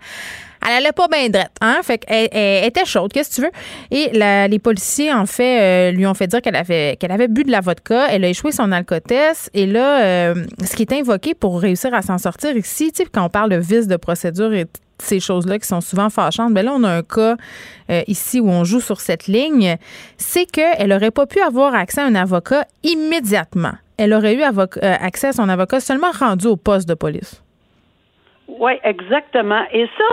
[0.74, 1.80] allait pas bien drette, hein?
[1.84, 3.52] Fait qu'elle elle était chaude, qu'est-ce que tu veux?
[3.92, 7.44] Et les policiers, en fait, euh, lui ont fait dire qu'elle avait, qu'elle avait bu
[7.44, 8.08] de la vodka.
[8.10, 9.50] Elle a échoué son alcotest.
[9.54, 13.10] Et là, euh, ce qui est invoqué pour réussir à s'en sortir ici, tu sais,
[13.12, 14.66] quand on parle de vice de procédure et
[14.98, 16.50] ces choses-là qui sont souvent fâchantes.
[16.50, 17.36] Mais ben là, on a un cas
[17.90, 19.76] euh, ici où on joue sur cette ligne.
[20.18, 23.74] C'est qu'elle n'aurait pas pu avoir accès à un avocat immédiatement.
[23.98, 27.42] Elle aurait eu accès à son avocat seulement rendu au poste de police.
[28.48, 29.64] Oui, exactement.
[29.72, 30.04] Et ça,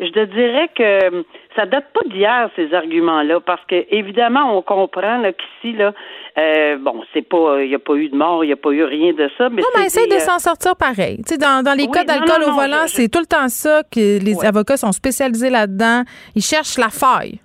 [0.00, 1.24] je te dirais que
[1.56, 5.92] ça date pas d'hier ces arguments-là, parce que évidemment on comprend là qu'ici là,
[6.38, 8.70] euh, bon, c'est pas, il y a pas eu de mort, il y a pas
[8.70, 11.18] eu rien de ça, mais non, mais essaye de s'en sortir pareil.
[11.18, 14.18] Tu sais, dans, dans les cas d'alcool au volant, c'est tout le temps ça que
[14.22, 16.02] les avocats sont spécialisés là-dedans.
[16.34, 17.38] Ils cherchent la faille.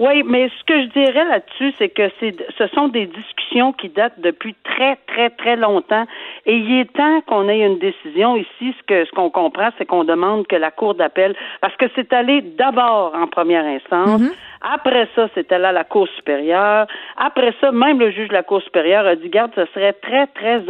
[0.00, 3.90] Oui, mais ce que je dirais là-dessus, c'est que c'est, ce sont des discussions qui
[3.90, 6.06] datent depuis très, très, très longtemps.
[6.46, 8.74] Et il est temps qu'on ait une décision ici.
[8.78, 12.14] Ce que ce qu'on comprend, c'est qu'on demande que la Cour d'appel, parce que c'est
[12.14, 14.22] allé d'abord en première instance.
[14.22, 14.34] Mm-hmm.
[14.62, 16.86] Après ça, c'était là la Cour supérieure.
[17.16, 20.26] Après ça, même le juge de la Cour supérieure a dit, garde, ce serait très,
[20.26, 20.60] très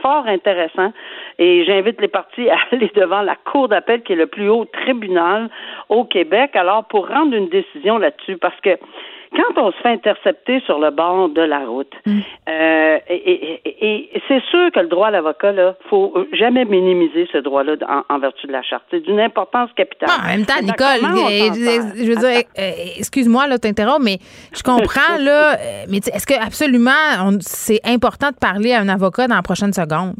[0.00, 0.92] fort intéressant.
[1.38, 4.64] Et j'invite les partis à aller devant la Cour d'appel, qui est le plus haut
[4.64, 5.50] tribunal
[5.90, 8.38] au Québec, alors pour rendre une décision là-dessus.
[8.38, 8.78] Parce que
[9.34, 12.18] quand on se fait intercepter sur le bord de la route, mm.
[12.48, 17.74] euh, et, c'est sûr que le droit à l'avocat, là, faut jamais minimiser ce droit-là
[18.08, 18.84] en, vertu de la charte.
[18.90, 20.08] C'est d'une importance capitale.
[20.10, 24.18] en même temps, Nicole, je veux dire, euh, excuse-moi, là, t'interromps, mais
[24.54, 26.90] je comprends, là, euh, mais est-ce que absolument
[27.40, 30.14] c'est important de parler à un avocat dans la prochaine seconde?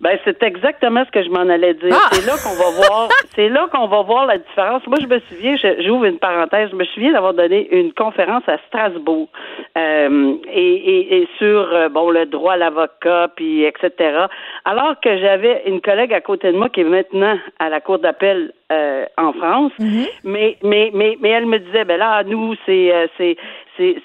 [0.00, 1.92] Ben, c'est exactement ce que je m'en allais dire.
[1.92, 2.10] Ah!
[2.12, 4.86] C'est là qu'on va voir, c'est là qu'on va voir la différence.
[4.86, 8.58] Moi, je me souviens, j'ouvre une parenthèse, je me souviens d'avoir donné une conférence à
[8.68, 9.28] Strasbourg,
[9.76, 14.26] euh, et, et, sur, euh, bon, le droit à l'avocat, puis etc.
[14.64, 17.98] Alors que j'avais une collègue à côté de moi qui est maintenant à la cour
[17.98, 20.08] d'appel euh, en France, mm-hmm.
[20.22, 23.36] mais, mais, mais, mais elle me disait, ben là, nous, c'est, c'est,
[23.76, 23.96] c'est,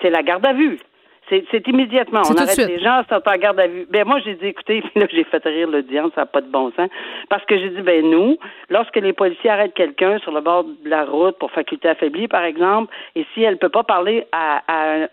[0.00, 0.78] c'est la garde à vue.
[1.28, 2.22] C'est immédiatement.
[2.28, 3.86] On arrête les gens, sont en garde à vue.
[3.88, 6.72] Ben moi, j'ai dit, écoutez, là, j'ai fait rire l'audience, ça n'a pas de bon
[6.76, 6.90] sens.
[7.28, 8.36] Parce que j'ai dit, ben nous,
[8.68, 12.44] lorsque les policiers arrêtent quelqu'un sur le bord de la route pour faculté affaiblie, par
[12.44, 14.62] exemple, et si elle ne peut pas parler à,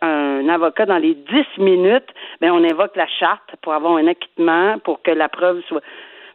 [0.02, 2.10] un, avocat dans les dix minutes,
[2.42, 5.82] ben on invoque la charte pour avoir un acquittement, pour que la preuve soit.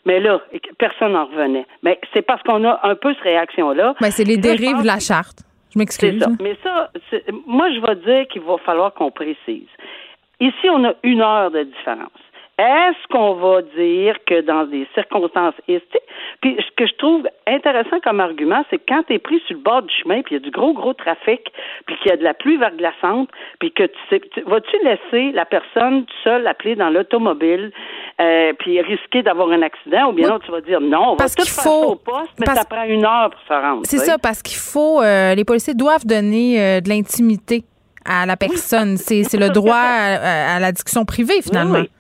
[0.07, 0.41] Mais là,
[0.79, 1.67] personne n'en revenait.
[1.83, 3.95] Mais c'est parce qu'on a un peu cette réaction-là.
[4.01, 5.39] Mais c'est les dérives de la charte.
[5.75, 6.23] Je m'excuse.
[6.23, 6.29] Ça.
[6.41, 6.91] Mais ça,
[7.47, 9.69] moi, je vais dire qu'il va falloir qu'on précise.
[10.41, 12.11] Ici, on a une heure de différence.
[12.59, 15.55] Est-ce qu'on va dire que dans des circonstances
[16.45, 19.57] puis ce que je trouve intéressant comme argument, c'est que quand tu es pris sur
[19.57, 21.41] le bord du chemin, puis il y a du gros gros trafic,
[21.87, 25.47] puis qu'il y a de la pluie verglaçante, puis que tu sais, vas-tu laisser la
[25.47, 27.73] personne seule appeler dans l'automobile,
[28.21, 31.35] euh, puis risquer d'avoir un accident, ou bien non, tu vas dire non, on parce
[31.35, 31.93] va tout faire faut...
[31.93, 33.83] au poste, mais ça prend une heure pour se rendre.
[33.85, 37.65] C'est ça, parce qu'il faut, euh, les policiers doivent donner euh, de l'intimité
[38.05, 38.97] à la personne.
[38.99, 41.79] C'est le droit à, la discussion privée, finalement.
[41.79, 41.91] Oui,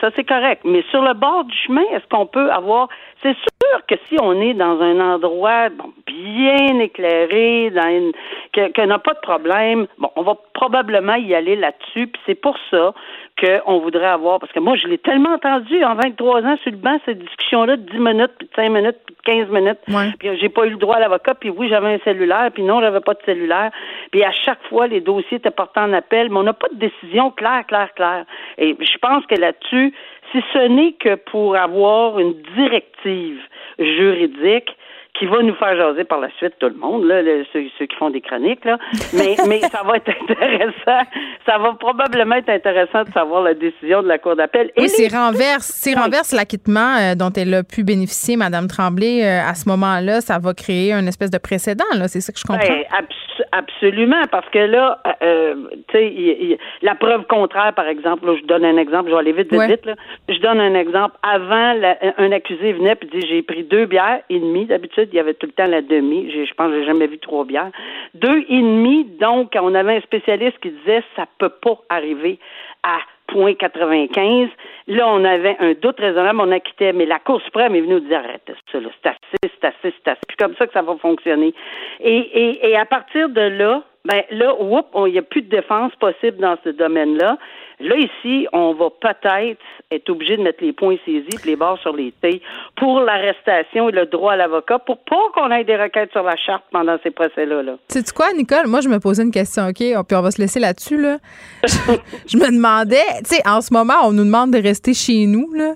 [0.00, 0.62] ça c'est correct.
[0.64, 2.88] Mais sur le bord du chemin, est-ce qu'on peut avoir
[3.22, 5.68] c'est sûr que si on est dans un endroit
[6.06, 8.12] bien éclairé, dans une,
[8.52, 12.06] que, n'a pas de problème, bon, on va probablement y aller là-dessus.
[12.06, 12.94] Puis c'est pour ça
[13.40, 16.78] qu'on voudrait avoir, parce que moi, je l'ai tellement entendu en 23 ans sur le
[16.78, 19.78] banc, cette discussion-là de 10 minutes, puis de 5 minutes, puis de 15 minutes.
[20.18, 22.80] Puis j'ai pas eu le droit à l'avocat, puis oui, j'avais un cellulaire, puis non,
[22.80, 23.70] j'avais pas de cellulaire.
[24.10, 26.78] Puis à chaque fois, les dossiers étaient portés en appel, mais on n'a pas de
[26.78, 28.24] décision claire, claire, claire.
[28.58, 29.94] Et je pense que là-dessus,
[30.32, 33.40] si ce n'est que pour avoir une directive
[33.78, 34.76] juridique,
[35.14, 38.10] qui va nous faire jaser par la suite tout le monde, là, ceux, qui font
[38.10, 38.78] des chroniques, là.
[39.12, 41.08] Mais, mais ça va être intéressant.
[41.46, 44.70] Ça va probablement être intéressant de savoir la décision de la Cour d'appel.
[44.78, 49.48] Oui, c'est renverse, c'est renverse l'acquittement euh, dont elle a pu bénéficier, Mme Tremblay, euh,
[49.48, 52.08] à ce moment-là, ça va créer une espèce de précédent, là.
[52.08, 52.66] C'est ça que je comprends.
[52.66, 52.84] Ben,
[53.52, 55.54] absolument, parce que là, euh,
[55.88, 59.52] tu sais, la preuve contraire, par exemple, je donne un exemple, je vais aller vite,
[59.52, 59.94] vite, vite, là.
[60.28, 61.16] Je donne un exemple.
[61.22, 61.74] Avant,
[62.18, 65.34] un accusé venait et dit, j'ai pris deux bières et demie, d'habitude, il y avait
[65.34, 66.30] tout le temps la demi.
[66.30, 67.70] Je pense que j'ai jamais vu trois bières.
[68.14, 72.38] Deux et demi, donc, on avait un spécialiste qui disait ça peut pas arriver
[72.82, 72.98] à
[73.32, 74.48] 0.95.
[74.88, 78.00] Là, on avait un doute raisonnable, on acquittait, mais la Cour suprême est venue nous
[78.00, 80.20] dire arrête ça, c'est assez, c'est assez, c'est assez.
[80.26, 81.54] Puis comme ça que ça va fonctionner.
[82.00, 84.54] Et, et, et à partir de là, ben là,
[85.06, 87.36] il n'y a plus de défense possible dans ce domaine-là.
[87.80, 89.58] Là, ici, on va peut-être
[89.90, 92.42] être obligé de mettre les points saisis et les barres sur les T
[92.76, 96.36] pour l'arrestation et le droit à l'avocat pour pas qu'on ait des requêtes sur la
[96.36, 97.62] charte pendant ces procès-là.
[97.62, 97.72] Là.
[97.88, 98.66] sais quoi, Nicole?
[98.66, 99.76] Moi, je me posais une question, OK?
[99.78, 101.18] Puis on va se laisser là-dessus, là.
[101.64, 105.50] je me demandais, tu sais, en ce moment, on nous demande de rester chez nous,
[105.54, 105.74] là.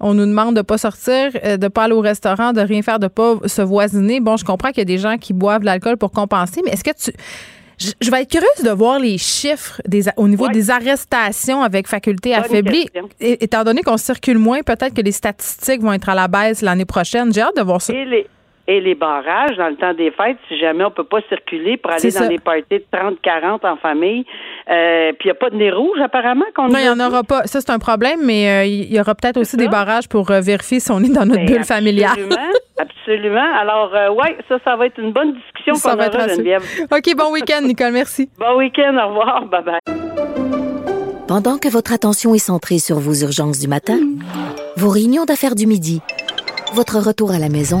[0.00, 2.98] On nous demande de pas sortir, euh, de pas aller au restaurant, de rien faire,
[2.98, 4.20] de pas se voisiner.
[4.20, 6.72] Bon, je comprends qu'il y a des gens qui boivent de l'alcool pour compenser, mais
[6.72, 7.16] est-ce que tu
[7.78, 12.34] je, vais être curieuse de voir les chiffres des, au niveau des arrestations avec faculté
[12.34, 12.88] affaiblie.
[13.20, 16.84] étant donné qu'on circule moins, peut-être que les statistiques vont être à la baisse l'année
[16.84, 17.32] prochaine.
[17.32, 17.92] J'ai hâte de voir ça.
[17.92, 18.26] Et les,
[18.66, 21.92] et les barrages dans le temps des fêtes, si jamais on peut pas circuler pour
[21.92, 24.24] aller dans des parties de 30, 40 en famille.
[24.70, 27.06] Euh, puis il n'y a pas de nez rouge apparemment qu'on Non, il n'y en
[27.06, 27.42] aura pas.
[27.44, 30.40] Ça, c'est un problème, mais euh, il y aura peut-être aussi des barrages pour euh,
[30.40, 32.12] vérifier si on est dans notre bulle familiale.
[32.12, 32.52] Absolument.
[32.78, 33.54] absolument.
[33.60, 36.62] Alors, oui, ça, ça va être une bonne discussion qu'on aura, Geneviève.
[36.90, 37.92] OK, bon week-end, Nicole.
[37.92, 38.30] Merci.
[38.38, 38.96] Bon week-end.
[38.96, 39.46] Au revoir.
[39.46, 39.78] Bye-bye.
[41.26, 43.98] Pendant que votre attention est centrée sur vos urgences du matin,
[44.76, 46.00] vos réunions d'affaires du midi,
[46.74, 47.80] votre retour à la maison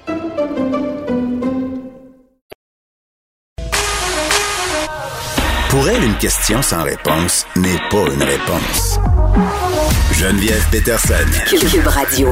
[5.71, 8.99] Pour elle, une question sans réponse n'est pas une réponse.
[10.11, 11.13] Geneviève Peterson.
[11.47, 12.27] Cube Radio.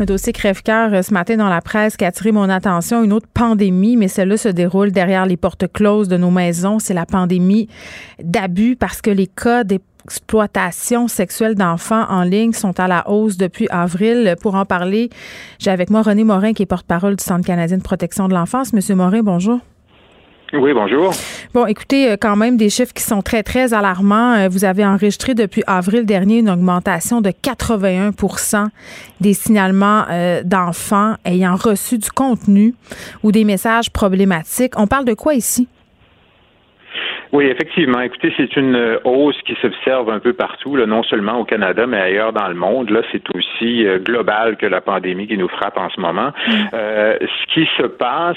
[0.00, 3.12] Un dossier crève-cœur euh, ce matin dans la presse qui a attiré mon attention, une
[3.12, 6.80] autre pandémie, mais celle-là se déroule derrière les portes closes de nos maisons.
[6.80, 7.68] C'est la pandémie
[8.20, 13.68] d'abus parce que les cas d'exploitation sexuelle d'enfants en ligne sont à la hausse depuis
[13.70, 14.34] avril.
[14.42, 15.08] Pour en parler,
[15.60, 18.72] j'ai avec moi René Morin, qui est porte-parole du Centre canadien de protection de l'enfance.
[18.72, 19.60] Monsieur Morin, bonjour.
[20.52, 21.12] Oui, bonjour.
[21.52, 24.34] Bon, écoutez, euh, quand même des chiffres qui sont très, très alarmants.
[24.34, 28.68] Euh, vous avez enregistré depuis avril dernier une augmentation de 81%
[29.20, 32.74] des signalements euh, d'enfants ayant reçu du contenu
[33.22, 34.72] ou des messages problématiques.
[34.76, 35.68] On parle de quoi ici?
[37.32, 38.00] Oui, effectivement.
[38.00, 41.86] Écoutez, c'est une euh, hausse qui s'observe un peu partout, là, non seulement au Canada,
[41.86, 42.88] mais ailleurs dans le monde.
[42.90, 46.32] Là, c'est aussi euh, global que la pandémie qui nous frappe en ce moment.
[46.46, 46.52] Mm.
[46.72, 48.36] Euh, ce qui se passe,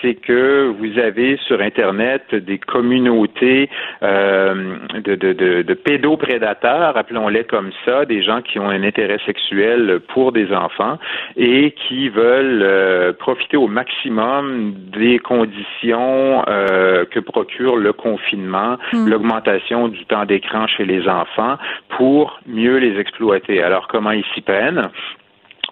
[0.00, 3.68] c'est que vous avez sur Internet des communautés
[4.02, 9.18] euh, de, de, de, de pédoprédateurs, appelons-les comme ça, des gens qui ont un intérêt
[9.26, 10.98] sexuel pour des enfants
[11.36, 17.92] et qui veulent profiter au maximum des conditions que procure le
[18.36, 19.08] Hmm.
[19.08, 21.56] l'augmentation du temps d'écran chez les enfants
[21.96, 23.62] pour mieux les exploiter.
[23.62, 24.90] Alors, comment ils s'y prennent?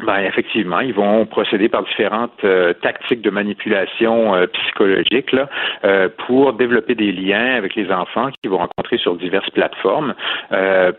[0.00, 5.48] Ben, effectivement, ils vont procéder par différentes euh, tactiques de manipulation euh, psychologique là,
[5.84, 10.14] euh, pour développer des liens avec les enfants qu'ils vont rencontrer sur diverses plateformes,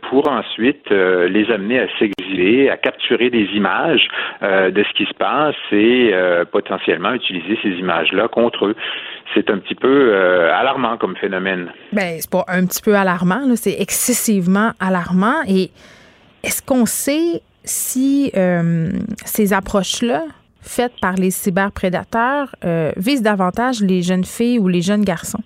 [0.10, 4.08] pour ensuite les amener à s'exiler, à capturer des images
[4.42, 6.14] de ce qui se passe et
[6.52, 8.76] potentiellement utiliser ces images-là contre eux.
[9.34, 11.72] C'est un petit peu alarmant comme phénomène.
[11.94, 15.44] Ben, c'est pas un petit peu alarmant, c'est excessivement alarmant.
[15.48, 15.70] Et
[16.44, 18.92] est-ce qu'on sait si euh,
[19.26, 20.24] ces approches-là,
[20.62, 25.44] faites par les cyberprédateurs, euh, visent davantage les jeunes filles ou les jeunes garçons?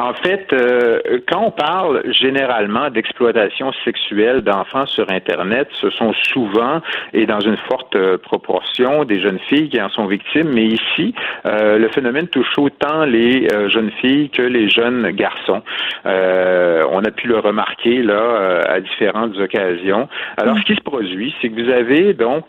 [0.00, 6.80] En fait, euh, quand on parle généralement d'exploitation sexuelle d'enfants sur Internet, ce sont souvent
[7.12, 11.14] et dans une forte euh, proportion des jeunes filles qui en sont victimes, mais ici,
[11.46, 15.62] euh, le phénomène touche autant les jeunes filles que les jeunes garçons.
[16.04, 20.08] on a pu le remarquer là à différentes occasions.
[20.36, 22.44] Alors, ce qui se produit, c'est que vous avez donc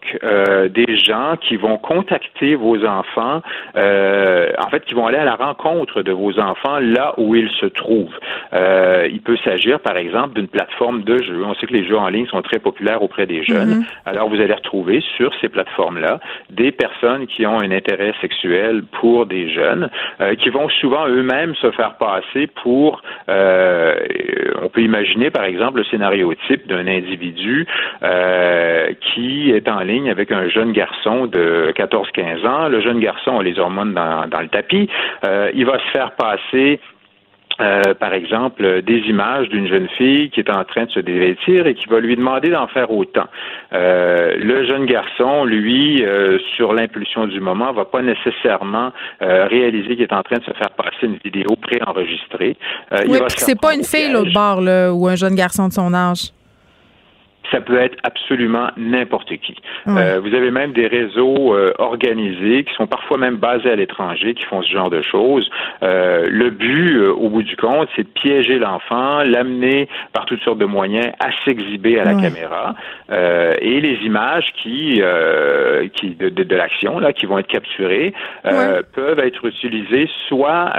[0.70, 3.42] des gens qui vont contacter vos enfants,
[3.76, 7.66] en fait, qui vont aller à la rencontre de vos enfants là où ils se
[7.66, 8.18] trouvent.
[8.54, 11.44] Euh, il peut s'agir, par exemple, d'une plateforme de jeux.
[11.44, 13.82] On sait que les jeux en ligne sont très populaires auprès des jeunes.
[13.82, 13.86] Mm-hmm.
[14.06, 19.26] Alors, vous allez retrouver sur ces plateformes-là des personnes qui ont un intérêt sexuel pour
[19.26, 19.90] des jeunes,
[20.22, 23.96] euh, qui vont souvent eux-mêmes se faire passer pour, euh,
[24.62, 27.66] on peut imaginer, par exemple, le scénario type d'un individu
[29.14, 32.68] qui est en ligne avec un jeune garçon de 14-15 ans.
[32.68, 34.90] Le jeune garçon a les hormones dans, dans le tapis.
[35.54, 36.80] il va se faire passer
[37.60, 41.68] euh, par exemple, des images d'une jeune fille qui est en train de se dévêtir
[41.68, 43.28] et qui va lui demander d'en faire autant.
[43.74, 50.04] Euh, le jeune garçon, lui, euh, sur l'impulsion du moment, va pas nécessairement réaliser qu'il
[50.04, 52.56] est en train de se faire passer une vidéo préenregistrée.
[53.08, 56.32] oui, c'est pas une fille l'autre bord, là, ou un jeune garçon de son âge
[57.52, 59.56] ça peut être absolument n'importe qui.
[59.88, 64.34] Euh, vous avez même des réseaux euh, organisés qui sont parfois même basés à l'étranger
[64.34, 65.50] qui font ce genre de choses.
[65.84, 70.60] Euh, le but, au bout du compte, c'est de piéger l'enfant, l'amener par toutes sortes
[70.60, 72.76] de moyens à s'exhiber à la caméra
[73.10, 75.02] et les images qui,
[75.94, 80.74] qui de, de, l'action là, qui vont être capturées peuvent être utilisées soit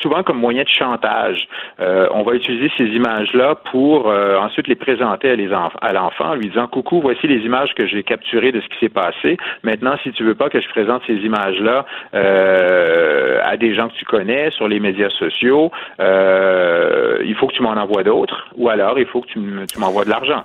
[0.00, 1.48] souvent comme moyen de chantage.
[1.78, 5.36] on va utiliser ces images là pour ensuite les présenter à
[5.80, 8.88] à l'enfant lui disant coucou, voici les images que j'ai capturées de ce qui s'est
[8.88, 9.36] passé.
[9.62, 13.94] Maintenant, si tu veux pas que je présente ces images-là euh, à des gens que
[13.94, 15.70] tu connais sur les médias sociaux,
[16.00, 20.04] euh, il faut que tu m'en envoies d'autres, ou alors il faut que tu m'envoies
[20.04, 20.44] de l'argent.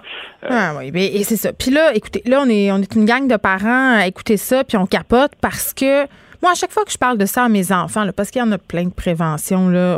[0.50, 1.52] Ah oui, et c'est ça.
[1.54, 4.64] Puis là, écoutez, là, on est, on est une gang de parents à écouter ça,
[4.64, 6.06] puis on capote parce que
[6.42, 8.44] moi, à chaque fois que je parle de ça à mes enfants, parce qu'il y
[8.44, 9.98] en a plein de prévention, là,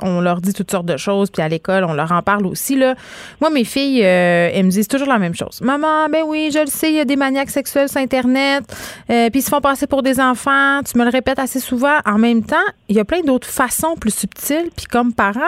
[0.00, 2.76] on, leur dit toutes sortes de choses, puis à l'école, on leur en parle aussi.
[2.76, 2.94] Là.
[3.40, 5.60] Moi, mes filles, euh, elles me disent toujours la même chose.
[5.62, 8.64] Maman, ben oui, je le sais, il y a des maniaques sexuels sur Internet,
[9.10, 10.80] euh, puis ils se font passer pour des enfants.
[10.82, 11.98] Tu me le répètes assez souvent.
[12.04, 12.56] En même temps,
[12.88, 15.40] il y a plein d'autres façons plus subtiles, puis comme parents,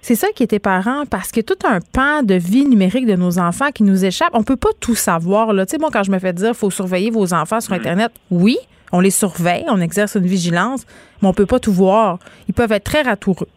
[0.00, 3.38] c'est ça qui était parent, parce que tout un pan de vie numérique de nos
[3.38, 4.30] enfants qui nous échappe.
[4.32, 5.52] On peut pas tout savoir.
[5.52, 5.64] Là.
[5.64, 8.58] Tu sais, moi, quand je me fais dire, faut surveiller vos enfants sur Internet, oui,
[8.92, 10.86] on les surveille, on exerce une vigilance,
[11.20, 12.18] mais on peut pas tout voir.
[12.48, 13.48] Ils peuvent être très ratoureux.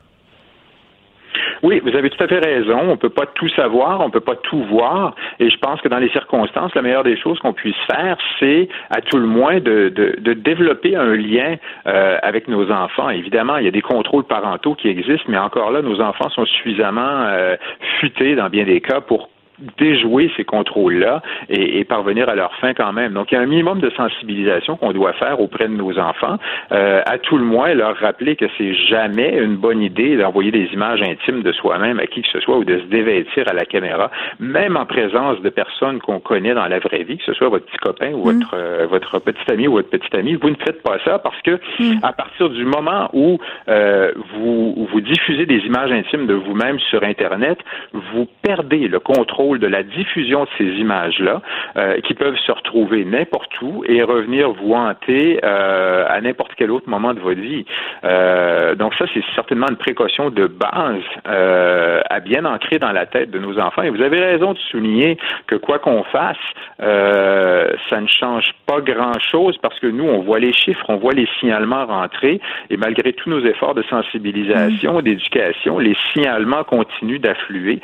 [1.64, 2.78] Oui, vous avez tout à fait raison.
[2.90, 5.16] On peut pas tout savoir, on peut pas tout voir.
[5.40, 8.70] Et je pense que dans les circonstances, la meilleure des choses qu'on puisse faire, c'est
[8.92, 11.56] à tout le moins de, de, développer un lien
[11.88, 13.10] euh, avec nos enfants.
[13.10, 16.46] Évidemment, il y a des contrôles parentaux qui existent, mais encore là, nos enfants sont
[16.46, 17.56] suffisamment euh,
[18.00, 19.30] futés dans bien des cas pour
[19.78, 23.14] déjouer ces contrôles-là et, parvenir à leur fin quand même.
[23.14, 26.38] Donc, il y a un minimum de sensibilisation qu'on doit faire auprès de nos enfants,
[26.72, 30.66] euh, à tout le moins leur rappeler que c'est jamais une bonne idée d'envoyer des
[30.74, 33.66] images intimes de soi-même à qui que ce soit ou de se dévêtir à la
[33.66, 37.50] caméra, même en présence de personnes qu'on connaît dans la vraie vie, que ce soit
[37.50, 38.60] votre petit copain ou votre mm.
[38.60, 40.36] euh, votre petit ami ou votre petite amie.
[40.36, 42.00] Vous ne faites pas ça parce que mm.
[42.04, 43.38] à partir du moment où
[43.68, 47.60] euh, vous vous diffusez des images intimes de vous-même sur Internet,
[47.94, 51.42] vous perdez le contrôle de la diffusion de ces images-là,
[51.78, 56.72] euh, qui peuvent se retrouver n'importe où et revenir vous hanter euh, à n'importe quel
[56.72, 57.66] autre moment de votre vie.
[58.04, 63.30] Euh, donc ça, c'est certainement une précaution de base à bien ancrer dans la tête
[63.30, 63.84] de nos enfants.
[63.84, 65.18] Et vous avez raison de souligner
[65.48, 66.38] que quoi qu'on fasse,
[66.80, 71.28] ça ne change pas grand-chose parce que nous, on voit les chiffres, on voit les
[71.40, 72.40] signalements rentrer
[72.70, 77.80] et malgré tous nos efforts de sensibilisation, d'éducation, les signalements continuent d'affluer.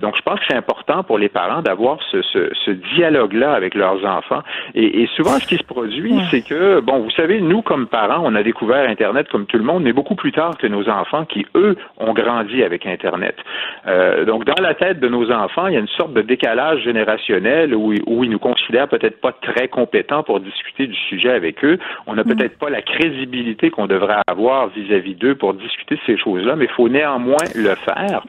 [0.00, 0.75] donc je pense que c'est important
[1.06, 4.42] pour les parents d'avoir ce, ce, dialogue-là avec leurs enfants.
[4.74, 8.34] Et, souvent, ce qui se produit, c'est que, bon, vous savez, nous, comme parents, on
[8.34, 11.46] a découvert Internet comme tout le monde, mais beaucoup plus tard que nos enfants qui,
[11.54, 13.36] eux, ont grandi avec Internet.
[13.86, 16.82] Euh, donc, dans la tête de nos enfants, il y a une sorte de décalage
[16.82, 21.64] générationnel où, où ils nous considèrent peut-être pas très compétents pour discuter du sujet avec
[21.64, 21.78] eux.
[22.06, 22.36] On n'a mm.
[22.36, 26.66] peut-être pas la crédibilité qu'on devrait avoir vis-à-vis d'eux pour discuter de ces choses-là, mais
[26.66, 28.22] il faut néanmoins le faire.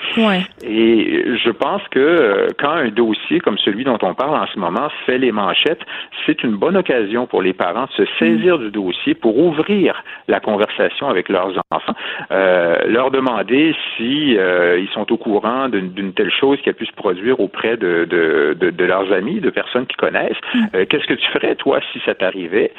[0.63, 1.99] Et je pense que
[2.37, 5.81] euh, quand un dossier comme celui dont on parle en ce moment fait les manchettes,
[6.25, 10.39] c'est une bonne occasion pour les parents de se saisir du dossier pour ouvrir la
[10.39, 11.93] conversation avec leurs enfants,
[12.31, 16.85] euh, leur demander si euh, ils sont au courant d'une telle chose qui a pu
[16.85, 20.37] se produire auprès de, de, de, leurs amis, de personnes qui connaissent.
[20.53, 20.85] Mm.
[20.89, 22.71] Qu'est-ce que tu ferais, toi, si ça t'arrivait?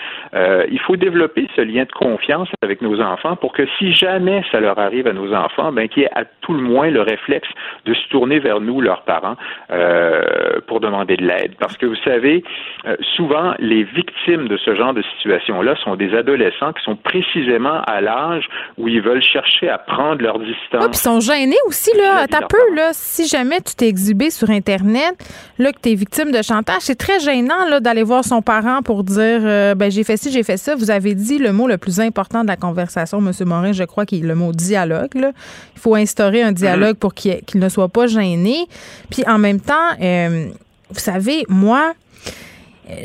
[0.70, 4.60] il faut développer ce lien de confiance avec nos enfants pour que si jamais ça
[4.60, 7.48] leur arrive à nos enfants, ben, qu'il y ait à tout le moins le réflexe
[7.84, 9.36] de se tourner vers nous, leurs parents,
[9.70, 11.54] euh, pour demander de l'aide.
[11.58, 12.42] Parce que vous savez,
[12.86, 17.82] euh, souvent, les victimes de ce genre de situation-là sont des adolescents qui sont précisément
[17.86, 20.84] à l'âge où ils veulent chercher à prendre leur distance.
[20.84, 22.26] puis ils sont gênés aussi, là.
[22.28, 22.90] T'as peu, là.
[22.92, 25.14] Si jamais tu t'es exhibé sur Internet,
[25.58, 28.82] là, que tu es victime de chantage, c'est très gênant, là, d'aller voir son parent
[28.82, 30.74] pour dire, euh, ben, j'ai fait ci, j'ai fait ça.
[30.74, 33.32] Vous avez dit le mot le plus important de la conversation, M.
[33.46, 35.32] Morin, je crois, qui est le mot dialogue, là.
[35.74, 36.98] Il faut instaurer un dialogue mm-hmm.
[36.98, 38.66] pour qu'il ne soit pas gêné.
[39.10, 40.48] Puis en même temps, euh,
[40.90, 41.94] vous savez, moi,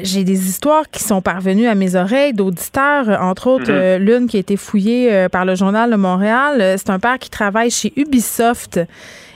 [0.02, 3.98] j'ai des histoires qui sont parvenues à mes oreilles d'auditeurs, entre autres mm-hmm.
[3.98, 6.76] euh, l'une qui a été fouillée euh, par le Journal de Montréal.
[6.78, 8.80] C'est un père qui travaille chez Ubisoft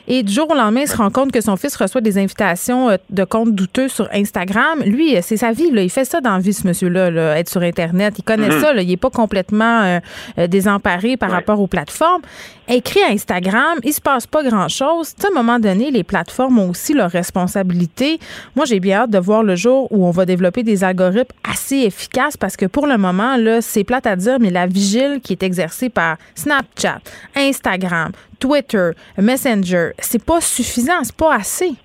[0.10, 2.90] et du jour au lendemain, il se rend compte que son fils reçoit des invitations
[2.90, 4.82] euh, de comptes douteux sur Instagram.
[4.86, 5.70] Lui, euh, c'est sa vie.
[5.70, 5.82] Là.
[5.82, 8.16] Il fait ça dans la vie, ce monsieur-là, être sur Internet.
[8.18, 8.62] Il connaît mhm.
[8.62, 8.74] ça.
[8.74, 8.82] Là.
[8.82, 10.00] Il n'est pas complètement
[10.38, 12.22] euh, désemparé par rapport aux plateformes.
[12.70, 15.14] Écrit à Instagram, il se passe pas grand-chose.
[15.24, 18.20] À un moment donné, les plateformes ont aussi leurs responsabilités.
[18.56, 21.78] Moi, j'ai bien hâte de voir le jour où on va développer des algorithmes assez
[21.78, 25.34] efficaces parce que pour le moment, là, c'est plate à dire, mais la vigile qui
[25.34, 27.00] est exercée par Snapchat,
[27.36, 31.76] Instagram, Twitter, Messenger, c'est pas suffisant, c'est pas assez.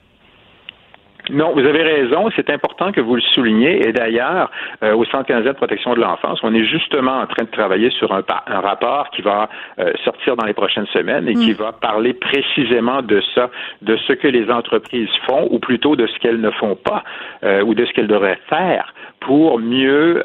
[1.30, 2.28] Non, vous avez raison.
[2.34, 3.86] C'est important que vous le souligniez.
[3.86, 4.50] Et d'ailleurs,
[4.82, 7.90] euh, au Centre canadien de protection de l'enfance, on est justement en train de travailler
[7.90, 9.48] sur un, rapport qui va
[9.78, 11.56] euh, sortir dans les prochaines semaines et qui mm.
[11.56, 13.50] va parler précisément de ça,
[13.82, 17.04] de ce que les entreprises font, ou plutôt de ce qu'elles ne font pas,
[17.44, 18.92] euh, ou de ce qu'elles devraient faire
[19.26, 20.22] pour mieux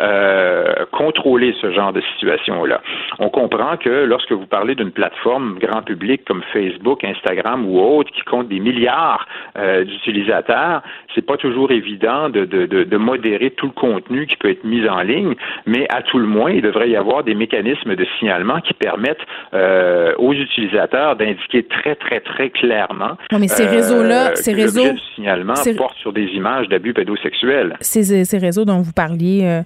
[0.92, 2.82] contrôler ce genre de situation-là.
[3.20, 8.12] On comprend que lorsque vous parlez d'une plateforme grand public comme Facebook, Instagram ou autre
[8.12, 10.82] qui compte des milliards d'utilisateurs,
[11.16, 14.88] c'est pas toujours évident de, de, de, modérer tout le contenu qui peut être mis
[14.88, 15.36] en ligne,
[15.66, 19.26] mais à tout le moins, il devrait y avoir des mécanismes de signalement qui permettent
[19.54, 23.18] euh, aux utilisateurs d'indiquer très, très, très clairement.
[23.32, 24.92] Non, mais ces réseaux-là, ces réseaux.
[24.92, 27.76] du signalement porte sur des images d'abus pédosexuels.
[27.82, 29.64] Ces, ces réseaux dont vous parliez.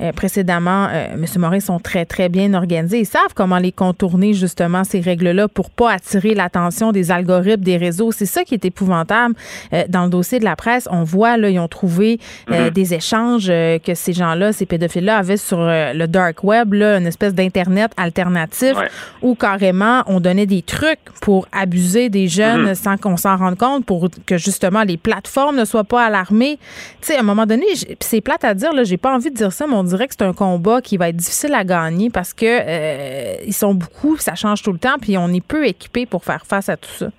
[0.00, 1.24] Euh, euh, précédemment, euh, M.
[1.38, 3.00] Morin, sont très, très bien organisés.
[3.00, 7.76] Ils savent comment les contourner, justement, ces règles-là, pour pas attirer l'attention des algorithmes des
[7.76, 8.12] réseaux.
[8.12, 9.34] C'est ça qui est épouvantable.
[9.72, 12.18] Euh, dans le dossier de la presse, on voit, là, ils ont trouvé
[12.48, 12.70] mm-hmm.
[12.70, 17.34] des échanges que ces gens-là, ces pédophiles-là, avaient sur le dark web, là, une espèce
[17.34, 18.74] d'Internet alternatif
[19.22, 22.74] où carrément on donnait des trucs pour abuser des jeunes mm-hmm.
[22.74, 26.58] sans qu'on s'en rende compte, pour que justement les plateformes ne soient pas alarmées.
[27.00, 27.66] Tu sais, à un moment donné,
[28.00, 30.14] c'est plate à dire, là, j'ai pas envie de dire ça, mon on dirait que
[30.18, 34.16] c'est un combat qui va être difficile à gagner parce que euh, ils sont beaucoup,
[34.16, 36.90] ça change tout le temps, puis on est peu équipé pour faire face à tout
[36.90, 37.10] ça.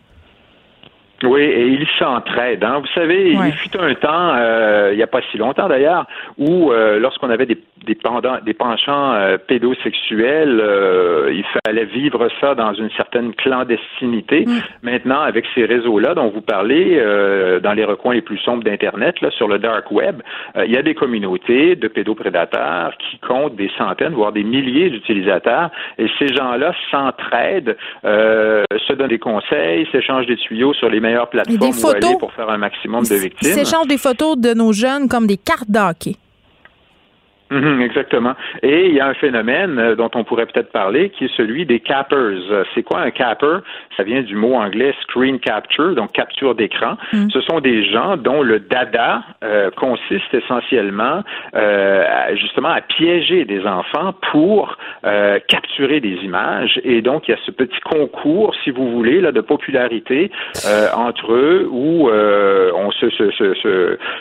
[1.26, 2.64] Oui, et ils s'entraident.
[2.64, 2.80] Hein.
[2.80, 6.06] Vous savez, il fut un temps, euh, il n'y a pas si longtemps d'ailleurs,
[6.38, 10.64] où euh, lorsqu'on avait des, des, pendant, des penchants euh, pédosexuels,
[11.32, 14.46] il fallait vivre ça dans une certaine clandestinité.
[14.46, 14.52] Mm.
[14.84, 17.02] Maintenant, avec ces réseaux-là dont vous parlez,
[17.62, 20.22] dans les recoins les plus sombres d'Internet, là, sur le dark web,
[20.56, 25.70] il y a des communautés de pédoprédateurs qui comptent des centaines, voire des milliers d'utilisateurs,
[25.98, 31.84] et ces gens-là s'entraident, se donnent des conseils, s'échangent des tuyaux sur les meilleures plateformes
[31.84, 33.50] où aller pour faire un maximum de victimes.
[33.50, 36.16] Ils s'échangent des photos de nos jeunes comme des cartes d'hockey.
[37.52, 38.34] Mhm, exactement.
[38.64, 41.66] Et il y a un phénomène euh, dont on pourrait peut-être parler qui est celui
[41.66, 42.66] des cappers.
[42.74, 43.58] C'est quoi un capper?
[43.96, 46.98] Ça vient du mot anglais screen capture, donc capture d'écran.
[47.14, 47.30] Mhm.
[47.30, 51.24] Ce sont des gens dont le dada euh, consiste essentiellement
[51.56, 52.04] euh,
[52.36, 56.80] justement à piéger des enfants pour euh, capturer des images.
[56.84, 60.32] Et donc il y a ce petit concours, si vous voulez, là, de popularité
[60.96, 63.54] entre eux où on se, se, se,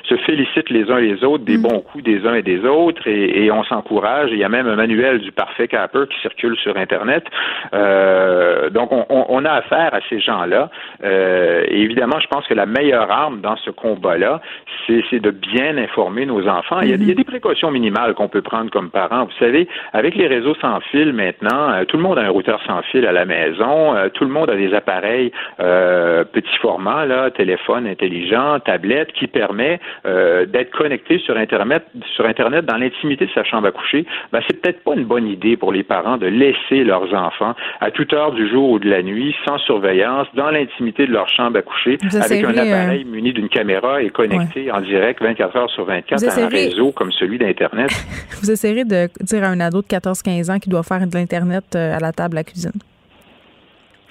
[0.04, 1.62] se, félicite les uns les autres des mhm.
[1.62, 3.13] bons coups des uns et des autres et,
[3.50, 4.30] on s'encourage.
[4.32, 7.24] Il y a même un manuel du parfait capper qui circule sur Internet.
[7.72, 10.70] Euh, donc, on, a affaire à ces gens-là.
[11.02, 14.40] Euh, et évidemment, je pense que la meilleure arme dans ce combat-là,
[14.86, 16.80] c'est de bien informer nos enfants.
[16.82, 19.24] Il y, a, il y, a, des précautions minimales qu'on peut prendre comme parents.
[19.24, 22.60] Vous savez, avec les réseaux sans fil maintenant, euh, tout le monde a un routeur
[22.66, 23.94] sans fil à la maison.
[24.14, 30.70] tout le monde a des appareils petit format, là, téléphone intelligent, tablette, qui permet d'être
[30.70, 31.84] connecté sur Internet,
[32.14, 35.26] sur Internet dans l'intimité de sa chambre à coucher, ben, c'est peut-être pas une bonne
[35.26, 38.88] idée pour les parents de laisser leurs enfants à toute heure du jour ou de
[38.88, 43.10] la nuit, sans surveillance, dans l'intimité de leur chambre à coucher, avec un appareil euh,
[43.10, 47.12] muni d'une caméra et connecté en direct 24 heures sur 24 à un réseau comme
[47.12, 47.90] celui d'Internet.
[48.42, 51.64] Vous essayerez de dire à un ado de 14-15 ans qui doit faire de l'Internet
[51.74, 52.72] euh, à la table à la cuisine.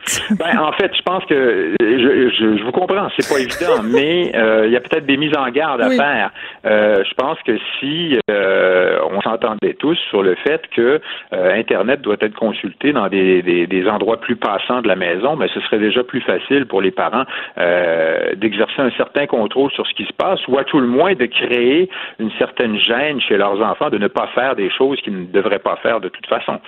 [0.38, 4.66] Ben, en fait, je pense que je, je, vous comprends, c'est pas évident, mais euh,
[4.66, 6.32] il y a peut-être des mises en garde à faire.
[6.66, 11.00] Euh, je pense que si euh, on s'entendait tous sur le fait que
[11.32, 15.48] Internet doit être consulté dans des, des, des, endroits plus passants de la maison, mais
[15.48, 17.26] ben, ce serait déjà plus facile pour les parents
[18.36, 21.26] d'exercer un certain contrôle sur ce qui se passe, ou à tout le moins de
[21.26, 21.90] créer
[22.20, 25.60] une certaine gêne chez leurs enfants de ne pas faire des choses qu'ils ne devraient
[25.60, 26.60] pas faire de toute façon.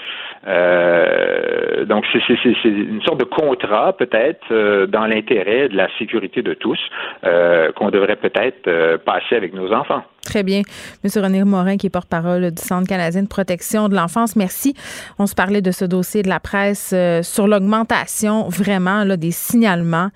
[1.85, 6.79] donc c'est une sorte de contrat, peut-être, euh, dans l'intérêt de la sécurité de tous,
[7.23, 10.03] euh, qu'on devrait peut-être euh, passer avec nos enfants.
[10.23, 10.61] Très bien.
[11.03, 14.73] Monsieur René Morin, qui est porte-parole du Centre canadien de protection de l'enfance, merci.
[15.19, 20.09] On se parlait de ce dossier de la presse sur l'augmentation vraiment des signalements.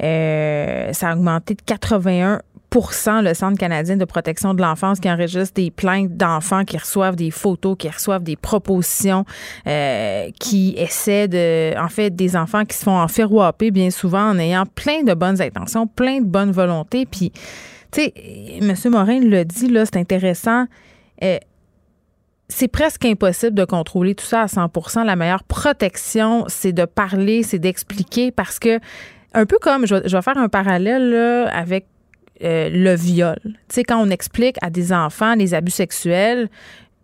[0.00, 2.40] ça a augmenté de 81
[2.74, 7.30] le Centre canadien de protection de l'enfance qui enregistre des plaintes d'enfants qui reçoivent des
[7.30, 9.24] photos, qui reçoivent des propositions,
[9.66, 14.38] euh, qui essaient de, en fait, des enfants qui se font enferroiper bien souvent en
[14.38, 17.04] ayant plein de bonnes intentions, plein de bonnes volontés.
[17.06, 17.30] Puis,
[17.90, 18.14] tu sais,
[18.60, 18.74] M.
[18.86, 20.66] Morin l'a dit, là, c'est intéressant.
[21.22, 21.38] Euh,
[22.48, 27.42] c'est presque impossible de contrôler tout ça à 100% La meilleure protection, c'est de parler,
[27.42, 28.78] c'est d'expliquer parce que
[29.34, 31.86] un peu comme, je vais, faire un parallèle avec
[32.44, 33.38] euh, le viol.
[33.44, 36.48] Tu sais, quand on explique à des enfants les abus sexuels,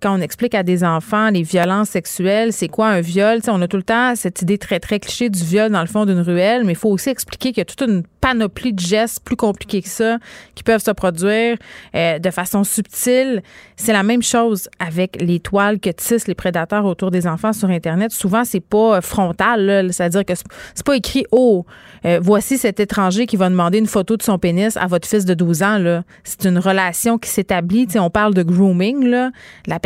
[0.01, 3.69] quand on explique à des enfants les violences sexuelles, c'est quoi un viol, on a
[3.69, 6.65] tout le temps cette idée très, très cliché du viol dans le fond d'une ruelle,
[6.65, 9.83] mais il faut aussi expliquer qu'il y a toute une panoplie de gestes plus compliqués
[9.83, 10.19] que ça
[10.55, 11.57] qui peuvent se produire
[11.95, 13.43] euh, de façon subtile.
[13.77, 17.71] C'est la même chose avec les toiles que tissent les prédateurs autour des enfants sur
[17.71, 18.13] Internet.
[18.13, 20.35] Souvent, c'est pas frontal, c'est-à-dire que
[20.75, 21.65] c'est pas écrit «Oh,
[22.05, 25.25] euh, voici cet étranger qui va demander une photo de son pénis à votre fils
[25.25, 27.89] de 12 ans.» C'est une relation qui s'établit.
[27.97, 29.31] On parle de grooming.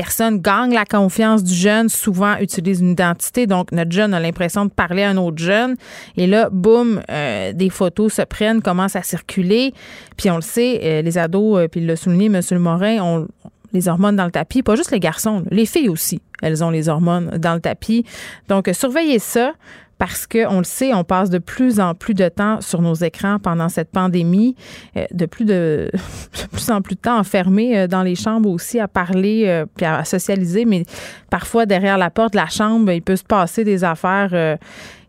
[0.02, 3.46] Personne gagne la confiance du jeune, souvent utilise une identité.
[3.46, 5.76] Donc, notre jeune a l'impression de parler à un autre jeune.
[6.16, 9.72] Et là, boum, euh, des photos se prennent, commencent à circuler.
[10.16, 12.40] Puis on le sait, euh, les ados, euh, puis il l'a souligné, M.
[12.58, 13.28] Morin, ont
[13.72, 14.64] les hormones dans le tapis.
[14.64, 18.04] Pas juste les garçons, les filles aussi, elles ont les hormones dans le tapis.
[18.48, 19.52] Donc, surveillez ça
[19.98, 23.38] parce qu'on le sait, on passe de plus en plus de temps sur nos écrans
[23.38, 24.56] pendant cette pandémie,
[24.96, 25.90] euh, de plus de,
[26.52, 29.86] plus en plus de temps enfermés euh, dans les chambres aussi à parler euh, puis
[29.86, 30.84] à socialiser, mais
[31.30, 34.58] parfois derrière la porte de la chambre, il peut se passer des affaires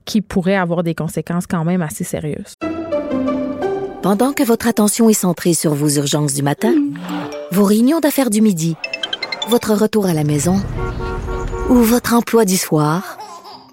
[0.06, 2.54] qui pourraient avoir des conséquences quand même assez sérieuses.
[4.02, 6.74] Pendant que votre attention est centrée sur vos urgences du matin,
[7.52, 8.76] vos réunions d'affaires du midi,
[9.48, 10.62] votre retour à la maison
[11.70, 13.18] ou votre emploi du soir,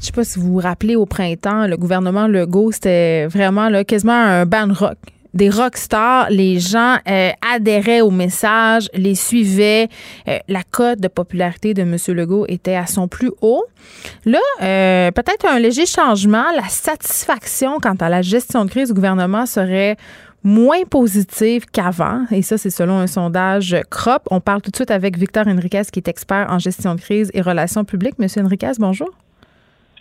[0.00, 3.84] Je sais pas si vous vous rappelez au printemps, le gouvernement Legault, c'était vraiment là,
[3.84, 4.96] quasiment un band rock.
[5.34, 9.88] Des rock stars, les gens euh, adhéraient au message, les suivaient.
[10.26, 11.96] Euh, la cote de popularité de M.
[12.08, 13.64] Legault était à son plus haut.
[14.24, 16.44] Là, euh, peut-être un léger changement.
[16.56, 19.96] La satisfaction quant à la gestion de crise du gouvernement serait
[20.42, 22.24] moins positive qu'avant.
[22.30, 24.22] Et ça, c'est selon un sondage CROP.
[24.30, 27.30] On parle tout de suite avec Victor Henriquez, qui est expert en gestion de crise
[27.34, 28.18] et relations publiques.
[28.18, 29.10] Monsieur Henriquez, bonjour.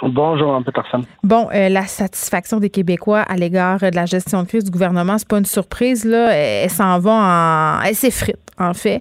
[0.02, 1.04] Bonjour, un peu personne.
[1.24, 5.18] Bon, euh, la satisfaction des Québécois à l'égard de la gestion de crise du gouvernement,
[5.18, 6.32] c'est pas une surprise, là.
[6.34, 7.82] Elle, s'en va en.
[7.82, 9.00] Elle s'effrite, en fait.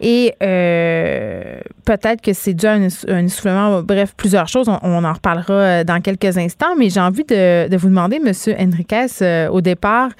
[0.00, 2.82] Et euh, peut-être que c'est dû à un,
[3.24, 4.68] essoufflement, bref, plusieurs choses.
[4.68, 8.32] On, en reparlera euh, dans quelques instants, mais j'ai envie de, vous demander, M.
[8.58, 10.10] Henriquez, au départ,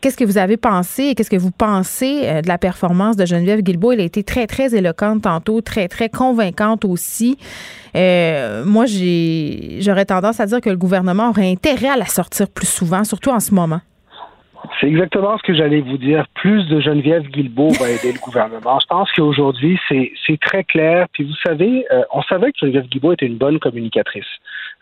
[0.00, 3.60] Qu'est-ce que vous avez pensé et qu'est-ce que vous pensez de la performance de Geneviève
[3.60, 3.92] Guilbeault?
[3.92, 7.38] Elle a été très, très éloquente tantôt, très, très convaincante aussi.
[7.94, 12.48] Euh, moi, j'ai, j'aurais tendance à dire que le gouvernement aurait intérêt à la sortir
[12.48, 13.80] plus souvent, surtout en ce moment.
[14.80, 16.26] C'est exactement ce que j'allais vous dire.
[16.34, 18.78] Plus de Geneviève Guilbeault va aider le gouvernement.
[18.80, 21.06] Je pense qu'aujourd'hui, c'est, c'est très clair.
[21.12, 24.24] Puis vous savez, euh, on savait que Geneviève Guilbeault était une bonne communicatrice.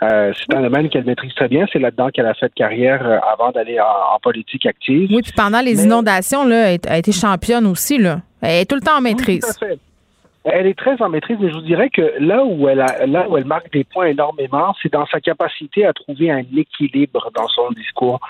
[0.03, 1.67] Euh, c'est un domaine qu'elle maîtrise très bien.
[1.73, 5.11] C'est là-dedans qu'elle a fait carrière euh, avant d'aller en, politique active.
[5.11, 7.99] Oui, puis pendant les inondations, là, elle a été championne aussi.
[7.99, 8.21] Là.
[8.43, 9.59] Elle est tout le temps en maîtrise.
[10.45, 13.29] Elle est très en maîtrise, mais je vous dirais que là où elle a, là
[13.29, 17.49] où elle marque des points énormément, c'est dans sa capacité à trouver un équilibre dans
[17.49, 18.21] son discours.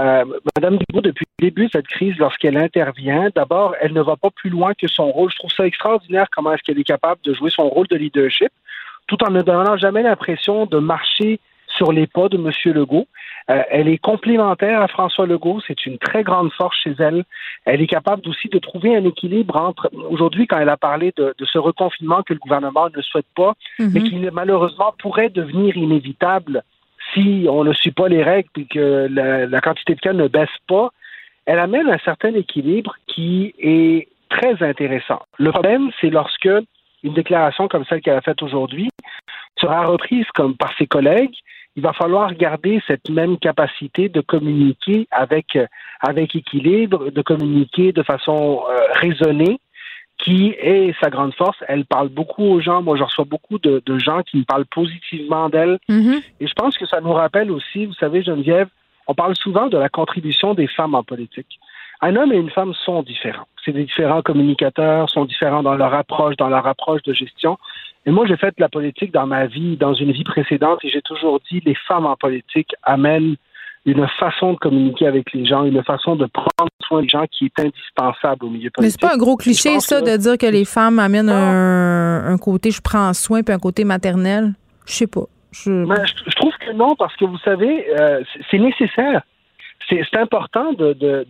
[0.00, 0.24] Euh,
[0.56, 4.30] Madame Guilbault, depuis le début de cette crise, lorsqu'elle intervient, d'abord, elle ne va pas
[4.30, 5.30] plus loin que son rôle.
[5.30, 8.50] Je trouve ça extraordinaire comment est-ce qu'elle est capable de jouer son rôle de leadership
[9.06, 12.50] tout en ne donnant jamais l'impression de marcher sur les pas de M.
[12.74, 13.06] Legault.
[13.50, 15.60] Euh, elle est complémentaire à François Legault.
[15.66, 17.24] C'est une très grande force chez elle.
[17.64, 21.34] Elle est capable aussi de trouver un équilibre entre, aujourd'hui, quand elle a parlé de,
[21.44, 23.90] ce reconfinement que le gouvernement ne souhaite pas, mhm.
[23.92, 26.62] mais qui malheureusement pourrait devenir inévitable
[27.12, 30.28] si on ne suit pas les règles et que la, la quantité de cas ne
[30.28, 30.90] baisse pas.
[31.44, 35.20] Elle amène un certain équilibre qui est très intéressant.
[35.38, 36.48] Le problème, c'est lorsque
[37.02, 38.90] une déclaration comme celle qu'elle a faite aujourd'hui
[39.60, 41.34] sera reprise comme par ses collègues,
[41.80, 45.56] il va falloir garder cette même capacité de communiquer avec,
[46.00, 49.58] avec équilibre, de communiquer de façon euh, raisonnée,
[50.18, 51.56] qui est sa grande force.
[51.68, 52.82] Elle parle beaucoup aux gens.
[52.82, 55.78] Moi, je reçois beaucoup de, gens qui me parlent positivement d'elle.
[55.88, 56.22] Mm-hmm.
[56.40, 58.68] Et je pense que ça nous rappelle aussi, vous savez, Geneviève,
[59.06, 61.58] on parle souvent de la contribution des femmes en politique.
[62.02, 63.48] Un homme et une femme sont différents.
[63.64, 67.56] C'est des différents communicateurs, sont différents dans leur approche, dans leur approche de gestion.
[68.06, 70.90] Et moi, j'ai fait de la politique dans ma vie, dans une vie précédente, et
[70.90, 73.36] j'ai toujours dit les femmes en politique amènent
[73.86, 77.46] une façon de communiquer avec les gens, une façon de prendre soin des gens qui
[77.46, 78.80] est indispensable au milieu politique.
[78.80, 82.70] Mais c'est pas un gros cliché, ça, de dire que les femmes amènent un, côté
[82.70, 84.52] je prends soin puis un côté maternel?
[84.86, 85.24] Je sais pas.
[85.52, 85.84] Je...
[85.84, 86.36] je...
[86.36, 89.22] trouve que non, parce que vous savez, euh, c'est nécessaire
[89.88, 90.72] c'est important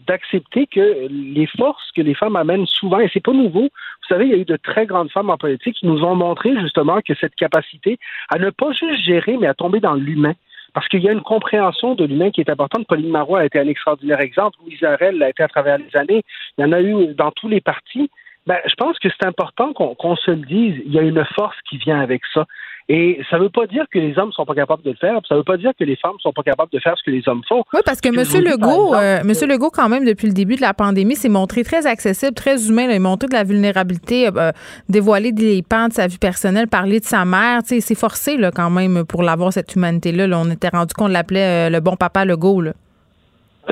[0.07, 4.26] d'accepter que les forces que les femmes amènent souvent, et c'est pas nouveau, vous savez,
[4.26, 7.01] il y a eu de très grandes femmes en politique qui nous ont montré justement
[7.01, 7.98] que cette capacité
[8.28, 10.34] à ne pas juste gérer, mais à tomber dans l'humain.
[10.72, 12.86] Parce qu'il y a une compréhension de l'humain qui est importante.
[12.86, 14.57] Pauline Marois a été un extraordinaire exemple.
[14.64, 16.22] Louise Arel l'a été à travers les années.
[16.59, 18.09] Il y en a eu dans tous les partis.
[18.46, 20.80] Ben, je pense que c'est important qu'on se le dise.
[20.86, 22.46] Il y a une force qui vient avec ça.
[22.93, 25.20] Et ça ne veut pas dire que les hommes sont pas capables de le faire.
[25.28, 27.12] Ça ne veut pas dire que les femmes sont pas capables de faire ce que
[27.12, 27.62] les hommes font.
[27.72, 28.45] Oui, parce que, M.
[28.45, 31.86] Legault, euh, Monsieur Legault, quand même, depuis le début de la pandémie, s'est montré très
[31.86, 32.86] accessible, très humain.
[32.91, 34.51] il a montré de la vulnérabilité, euh,
[34.88, 37.61] dévoilé des pans de sa vie personnelle, parler de sa mère.
[37.70, 40.26] Il s'est forcé là, quand même pour l'avoir, cette humanité-là.
[40.36, 42.61] On était rendu qu'on l'appelait euh, le bon papa Legault.
[42.61, 42.72] Là.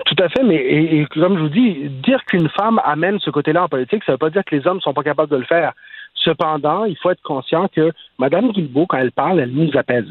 [0.06, 3.64] Tout à fait, mais et, comme je vous dis, dire qu'une femme amène ce côté-là
[3.64, 5.38] en politique, ça ne veut pas dire que les hommes ne sont pas capables de
[5.38, 5.72] le faire.
[6.14, 10.06] Cependant, il faut être conscient que Mme Guilbeault, quand elle parle, elle nous apaise.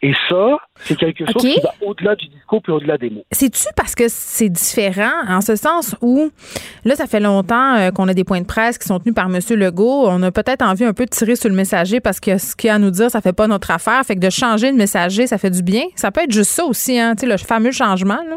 [0.00, 3.24] Et ça, c'est quelque chose qui va au-delà du discours puis au-delà des mots.
[3.32, 6.30] C'est-tu parce que c'est différent, en ce sens où,
[6.84, 9.26] là, ça fait longtemps euh, qu'on a des points de presse qui sont tenus par
[9.26, 9.40] M.
[9.58, 10.06] Legault.
[10.06, 12.70] On a peut-être envie un peu de tirer sur le messager parce que ce qu'il
[12.70, 14.00] a à nous dire, ça fait pas notre affaire.
[14.04, 15.82] Fait que de changer de messager, ça fait du bien.
[15.96, 18.36] Ça peut être juste ça aussi, hein, tu sais, le fameux changement, là.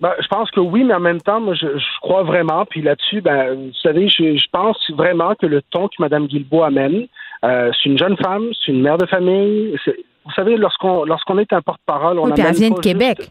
[0.00, 1.66] Ben, je pense que oui, mais en même temps, moi, je,
[2.00, 2.64] crois vraiment.
[2.64, 6.62] Puis là-dessus, ben, vous savez, je, je, pense vraiment que le ton que Mme Guilbeault
[6.62, 7.06] amène,
[7.44, 9.76] euh, c'est une jeune femme, c'est une mère de famille.
[10.24, 13.30] Vous savez, lorsqu'on lorsqu'on est un porte-parole, on oui, amène elle vient de Québec.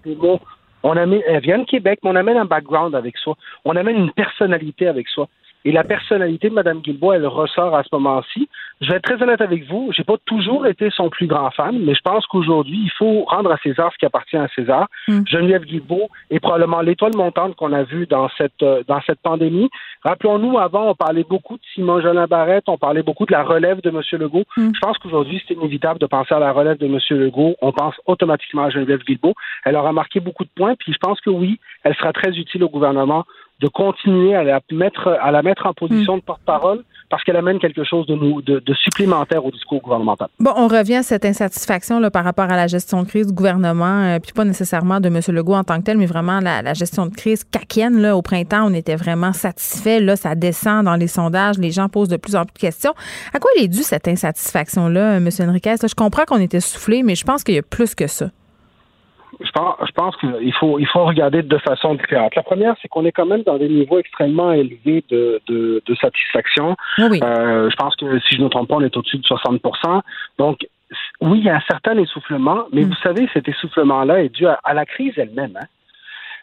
[0.84, 3.36] On amène, elle vient de Québec, mais on amène un background avec soi.
[3.66, 5.28] On amène une personnalité avec soi.
[5.66, 8.48] Et la personnalité de Mme Guilbault, elle ressort à ce moment-ci.
[8.82, 11.78] Je vais être très honnête avec vous, j'ai pas toujours été son plus grand fan,
[11.80, 14.88] mais je pense qu'aujourd'hui, il faut rendre à César ce qui appartient à César.
[15.10, 15.22] Mm.
[15.28, 19.70] Geneviève Guilbault est probablement l'étoile montante qu'on a vue dans cette euh, dans cette pandémie.
[20.04, 23.82] Rappelons-nous, avant, on parlait beaucoup de Simon Jolin Barrette, on parlait beaucoup de la relève
[23.82, 24.02] de M.
[24.14, 24.46] Legault.
[24.56, 24.70] Mm.
[24.74, 27.00] Je pense qu'aujourd'hui, c'est inévitable de penser à la relève de M.
[27.20, 27.56] Legault.
[27.62, 29.36] On pense automatiquement à Geneviève Guilbault.
[29.66, 32.64] Elle aura marqué beaucoup de points, puis je pense que oui, elle sera très utile
[32.64, 33.26] au gouvernement
[33.60, 36.20] de continuer à la mettre, à la mettre en position mm.
[36.20, 40.28] de porte-parole parce qu'elle amène quelque chose de, nous, de, supplémentaire au discours gouvernemental.
[40.40, 43.34] Bon, on revient à cette insatisfaction là, par rapport à la gestion de crise du
[43.34, 45.20] gouvernement, euh, puis pas nécessairement de M.
[45.30, 48.00] Legault en tant que tel, mais vraiment la, gestion de crise caquienne.
[48.00, 50.00] Là, au printemps, on était vraiment satisfait.
[50.00, 51.58] Là, ça descend dans les sondages.
[51.58, 52.94] Les gens posent de plus en plus de questions.
[53.34, 55.30] À quoi il est dû cette insatisfaction-là, M.
[55.40, 55.76] Enriquez?
[55.82, 58.30] je comprends qu'on était soufflé, mais je pense qu'il y a plus que ça
[59.42, 62.36] je pense, je pense qu'il faut, il faut regarder de deux façons différentes.
[62.36, 65.96] La première, c'est qu'on est quand même dans des niveaux extrêmement élevés de, de, de
[65.96, 66.76] satisfaction.
[67.00, 69.62] Euh, je pense que si je ne me trompe pas, on est au-dessus de 60
[70.38, 70.68] Donc,
[71.22, 72.90] oui, il y a un certain essoufflement, mais mm.
[72.90, 75.58] vous savez, cet essoufflement-là est dû à, la crise elle-même.
[75.60, 75.68] Hein.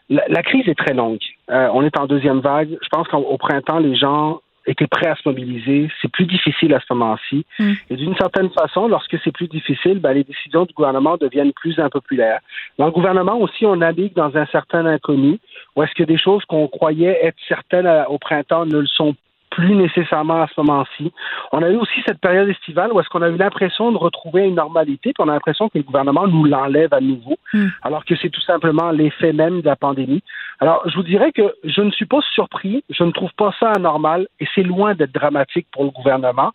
[0.09, 1.19] La, crise est très longue.
[1.51, 2.77] Euh, on est en deuxième vague.
[2.81, 5.89] Je pense qu'au printemps, les gens étaient prêts à se mobiliser.
[6.01, 7.45] C'est plus difficile à ce moment-ci.
[7.57, 7.73] Mm.
[7.89, 11.79] Et d'une certaine façon, lorsque c'est plus difficile, ben, les décisions du gouvernement deviennent plus
[11.79, 12.39] impopulaires.
[12.77, 15.39] Dans le gouvernement aussi, on navigue dans un certain inconnu,
[15.75, 19.15] où est-ce que des choses qu'on croyait être certaines au printemps ne le sont
[19.57, 21.11] plus nécessairement à ce moment-ci.
[21.51, 24.43] On a eu aussi cette période estivale où est-ce qu'on a eu l'impression de retrouver
[24.43, 27.69] une normalité, puis on a l'impression que le gouvernement nous l'enlève à nouveau, hmm.
[27.81, 30.21] alors que c'est tout simplement l'effet même de la pandémie.
[30.59, 33.71] Alors, je vous dirais que je ne suis pas surpris, je ne trouve pas ça
[33.71, 36.51] anormal, et c'est loin d'être dramatique pour le gouvernement.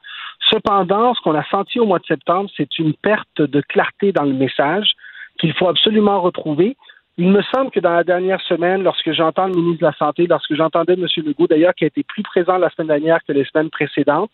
[0.48, 4.24] Cependant, ce qu'on a senti au mois de septembre, c'est une perte de clarté dans
[4.24, 4.92] le message
[5.40, 6.76] qu'il faut absolument retrouver.
[7.18, 10.26] Il me semble que dans la dernière semaine, lorsque j'entends le ministre de la Santé,
[10.26, 11.06] lorsque j'entendais M.
[11.18, 14.32] Legault, d'ailleurs, qui a été plus présent la semaine dernière que les semaines précédentes,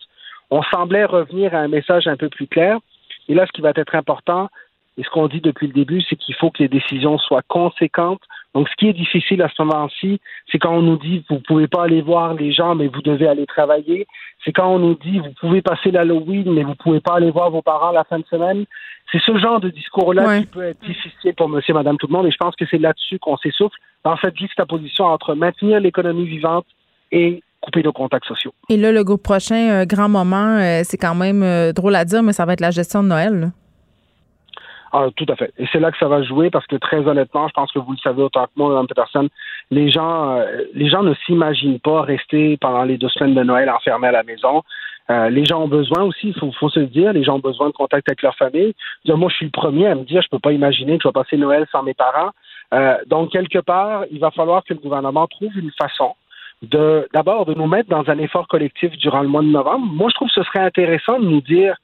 [0.49, 2.79] on semblait revenir à un message un peu plus clair.
[3.27, 4.49] Et là, ce qui va être important,
[4.97, 8.21] et ce qu'on dit depuis le début, c'est qu'il faut que les décisions soient conséquentes.
[8.55, 10.19] Donc, ce qui est difficile à ce moment-ci,
[10.51, 13.27] c'est quand on nous dit vous pouvez pas aller voir les gens, mais vous devez
[13.27, 14.07] aller travailler.
[14.43, 17.51] C'est quand on nous dit vous pouvez passer l'Halloween, mais vous pouvez pas aller voir
[17.51, 18.65] vos parents la fin de semaine.
[19.11, 22.27] C'est ce genre de discours-là qui peut être difficile pour monsieur, madame, tout le monde,
[22.27, 26.65] et je pense que c'est là-dessus qu'on s'essouffle, dans cette juxtaposition entre maintenir l'économie vivante
[27.11, 28.53] et couper nos contacts sociaux.
[28.69, 32.23] Et là, le prochain, euh, grand moment, euh, c'est quand même euh, drôle à dire,
[32.23, 33.51] mais ça va être la gestion de Noël.
[34.91, 35.53] Ah, tout à fait.
[35.57, 37.91] Et c'est là que ça va jouer parce que très honnêtement, je pense que vous
[37.91, 39.29] le savez autant que moi, Peterson,
[39.69, 44.07] les gens, les gens ne s'imaginent pas rester pendant les deux semaines de Noël enfermés
[44.07, 44.63] à la maison.
[45.09, 47.67] Euh, les gens ont besoin aussi, il faut, se le dire, les gens ont besoin
[47.67, 48.73] de contact avec leur famille.
[49.07, 51.13] moi, je suis le premier à me dire, je peux pas imaginer que je vais
[51.13, 52.29] passer Noël sans mes parents.
[52.73, 56.13] Euh, donc, quelque part, il va falloir que le gouvernement trouve une façon
[56.61, 59.87] de, d'abord, de nous mettre dans un effort collectif durant le mois de novembre.
[59.87, 61.75] Moi, je trouve que ce serait intéressant de nous dire,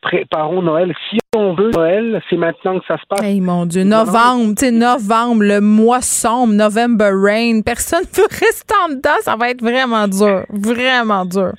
[0.00, 0.94] préparons Noël.
[1.08, 3.22] Si on veut Noël, c'est maintenant que ça se passe.
[3.22, 8.28] Hey, mon Dieu, novembre, tu sais, novembre, le mois sombre, November rain, personne ne peut
[8.30, 11.52] rester en dedans, ça va être vraiment dur, vraiment dur.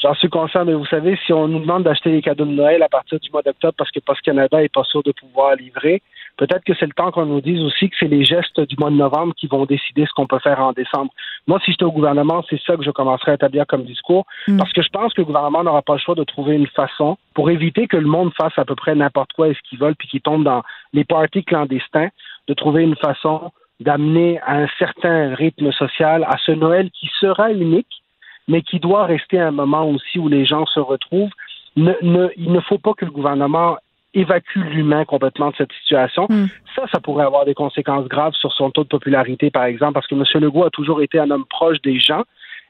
[0.00, 2.82] J'en suis conscient, mais vous savez, si on nous demande d'acheter les cadeaux de Noël
[2.84, 6.02] à partir du mois d'octobre parce que Post Canada est pas sûr de pouvoir livrer,
[6.38, 8.90] peut-être que c'est le temps qu'on nous dise aussi que c'est les gestes du mois
[8.90, 11.12] de novembre qui vont décider ce qu'on peut faire en décembre.
[11.46, 14.56] Moi, si j'étais au gouvernement, c'est ça que je commencerais à établir comme discours, mm.
[14.56, 17.18] parce que je pense que le gouvernement n'aura pas le choix de trouver une façon
[17.34, 19.94] pour éviter que le monde fasse à peu près n'importe quoi et ce qu'il veut,
[19.98, 20.62] puis qu'il tombe dans
[20.92, 22.08] les partis clandestins,
[22.46, 27.52] de trouver une façon d'amener à un certain rythme social à ce Noël qui sera
[27.52, 28.02] unique,
[28.46, 31.30] mais qui doit rester un moment aussi où les gens se retrouvent.
[31.76, 33.76] Ne, ne, il ne faut pas que le gouvernement
[34.14, 36.26] évacue l'humain complètement de cette situation.
[36.28, 36.46] Hmm.
[36.74, 40.06] Ça, ça pourrait avoir des conséquences graves sur son taux de popularité, par exemple, parce
[40.06, 40.24] que M.
[40.42, 42.24] Legault a toujours été un homme proche des gens.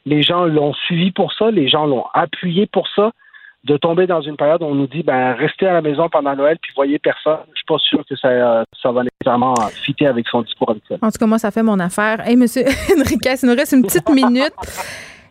[0.05, 3.13] Les gens l'ont suivi pour ça, les gens l'ont appuyé pour ça
[3.65, 6.35] de tomber dans une période où on nous dit ben restez à la maison pendant
[6.35, 10.29] Noël puis voyez personne, je suis pas sûr que ça, ça va nécessairement fitter avec
[10.29, 10.99] son discours habituel.
[11.03, 12.27] En tout cas, moi, ça fait mon affaire.
[12.27, 12.63] Hey, monsieur
[12.97, 14.55] Enriquez, il nous reste une petite minute.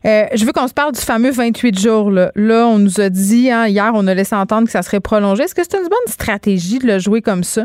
[0.05, 2.11] Euh, je veux qu'on se parle du fameux 28 jours.
[2.11, 4.99] Là, là on nous a dit, hein, hier, on a laissé entendre que ça serait
[4.99, 5.43] prolongé.
[5.43, 7.63] Est-ce que c'est une bonne stratégie de le jouer comme ça?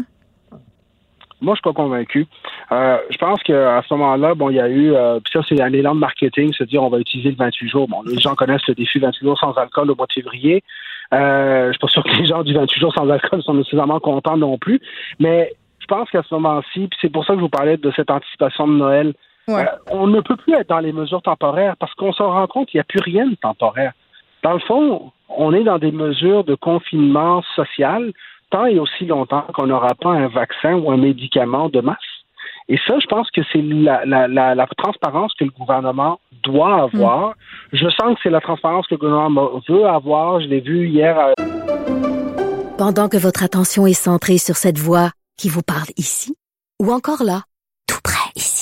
[1.42, 2.26] Moi, je suis pas convaincu.
[2.70, 5.72] Euh, je pense qu'à ce moment-là, bon, il y a eu, euh, ça, c'est un
[5.72, 7.88] élan de marketing, se dire on va utiliser le 28 jours.
[7.88, 10.62] Bon, les gens connaissent le défi 28 jours sans alcool au mois de février.
[11.12, 13.98] Euh, je suis pas sûr que les gens du 28 jours sans alcool sont nécessairement
[13.98, 14.80] contents non plus.
[15.18, 18.10] Mais je pense qu'à ce moment-ci, c'est pour ça que je vous parlais de cette
[18.10, 19.12] anticipation de Noël,
[19.48, 22.68] euh, on ne peut plus être dans les mesures temporaires parce qu'on se rend compte
[22.68, 23.92] qu'il n'y a plus rien de temporaire.
[24.42, 28.12] Dans le fond, on est dans des mesures de confinement social
[28.50, 31.98] tant et aussi longtemps qu'on n'aura pas un vaccin ou un médicament de masse.
[32.68, 37.30] Et ça, je pense que c'est la, la, transparence que le gouvernement doit avoir.
[37.30, 37.34] Mm.
[37.72, 40.40] Je sens que c'est la transparence que le gouvernement veut avoir.
[40.40, 41.16] Je l'ai vu hier.
[42.78, 46.34] Pendant que votre attention est centrée sur cette voix qui vous parle ici,
[46.80, 47.42] ou encore là,
[47.88, 48.61] tout près ici,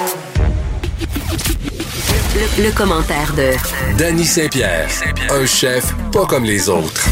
[2.57, 3.51] Le, commentaire de
[3.97, 4.89] Danny Saint-Pierre,
[5.29, 7.07] un chef pas comme les autres.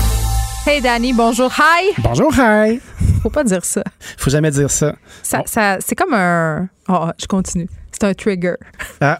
[0.67, 1.93] Hey Danny, bonjour, hi.
[1.99, 2.82] Bonjour, hi.
[3.24, 3.84] Faut pas dire ça.
[4.17, 4.95] Faut jamais dire ça.
[5.24, 6.67] Ça, ça c'est comme un.
[6.89, 7.70] Oh, je continue.
[7.91, 8.55] C'est un trigger.
[8.99, 9.20] Ah.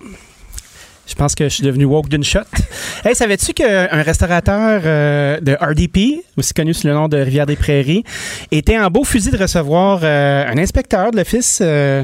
[1.10, 2.41] Je pense que je suis devenu woke d'une shot.
[3.03, 7.55] hey, savais-tu qu'un restaurateur euh, de RDP, aussi connu sous le nom de Rivière des
[7.55, 8.03] Prairies,
[8.51, 12.03] était en beau fusil de recevoir euh, un inspecteur de l'Office euh,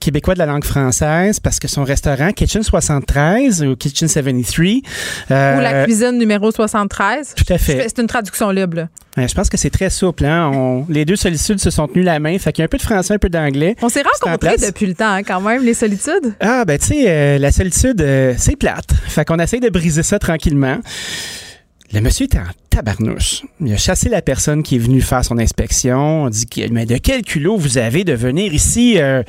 [0.00, 4.80] québécois de la langue française parce que son restaurant Kitchen 73 ou Kitchen 73
[5.30, 7.34] ou la cuisine numéro 73.
[7.36, 7.86] Tout à fait.
[7.88, 8.88] C'est une traduction libre.
[9.16, 10.24] Je pense que c'est très souple.
[10.24, 10.84] Hein?
[10.88, 12.38] les deux solitudes se sont tenus la main.
[12.38, 13.76] Fait qu'il y a un peu de français, un peu d'anglais.
[13.82, 16.34] On s'est rencontrés depuis le temps, hein, quand même, les solitudes.
[16.40, 18.04] Ah, ben, tu sais, la solitude,
[18.36, 18.92] c'est plate.
[19.06, 20.78] Fait qu'on essaye de briser ça tranquillement.
[21.94, 23.44] Le monsieur était en tabarnouche.
[23.60, 26.24] Il a chassé la personne qui est venue faire son inspection.
[26.24, 29.22] On dit Mais de quel culot vous avez de venir ici euh,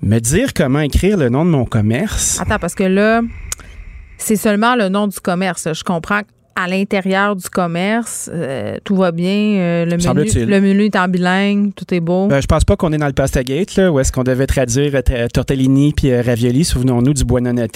[0.00, 2.40] me dire comment écrire le nom de mon commerce?
[2.40, 3.20] Attends, parce que là,
[4.16, 5.68] c'est seulement le nom du commerce.
[5.70, 6.22] Je comprends
[6.58, 9.28] à l'intérieur du commerce, euh, tout va bien.
[9.28, 12.26] Euh, le, menu, le menu est en bilingue, tout est beau.
[12.26, 14.48] Ben, je pense pas qu'on est dans le pasta gate, là, où est-ce qu'on devait
[14.48, 16.64] traduire euh, tortellini puis ravioli.
[16.64, 17.22] Souvenons-nous du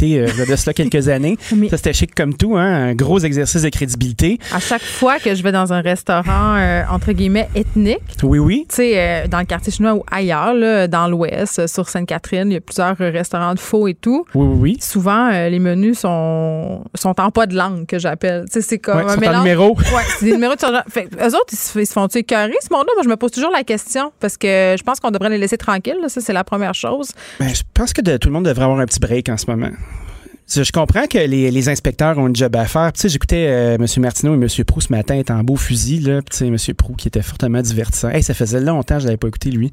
[0.03, 1.39] il y a cela quelques années.
[1.70, 4.39] Ça, c'était chic comme tout, hein, un gros exercice de crédibilité.
[4.53, 6.57] À chaque fois que je vais dans un restaurant,
[6.91, 8.66] entre guillemets, ethnique, oui, oui.
[8.68, 12.57] Tu sais, dans le quartier chinois ou ailleurs, là, dans l'Ouest, sur Sainte-Catherine, il y
[12.57, 14.24] a plusieurs restaurants de faux et tout.
[14.35, 14.76] Oui, oui, oui.
[14.80, 18.47] Souvent, les menus sont, sont en pas de langue, que j'appelle.
[18.51, 19.39] Tu sais, c'est comme un mélange.
[19.39, 19.77] numéro.
[19.93, 22.93] Ouais, c'est des numéros de fait, Eux autres, ils se, font-tu écœurer, ce monde-là?
[22.95, 25.59] Moi, je me pose toujours la question parce que je pense qu'on devrait les laisser
[25.59, 25.99] tranquilles.
[26.09, 27.11] Ça, c'est la première chose.
[27.39, 29.70] Ben, je pense que tout le monde devrait avoir un petit break en ce moment.
[30.55, 32.92] Je comprends que les, inspecteurs ont une job à faire.
[32.92, 33.86] Tu sais, j'écoutais euh, M.
[33.98, 34.64] Martineau et M.
[34.64, 36.00] Prou ce matin être en beau fusil.
[36.00, 36.20] Là.
[36.22, 36.57] tu sais, M.
[36.76, 38.11] Prou qui était fortement divertissant.
[38.11, 39.72] Hey, ça faisait longtemps que je l'avais pas écouté, lui.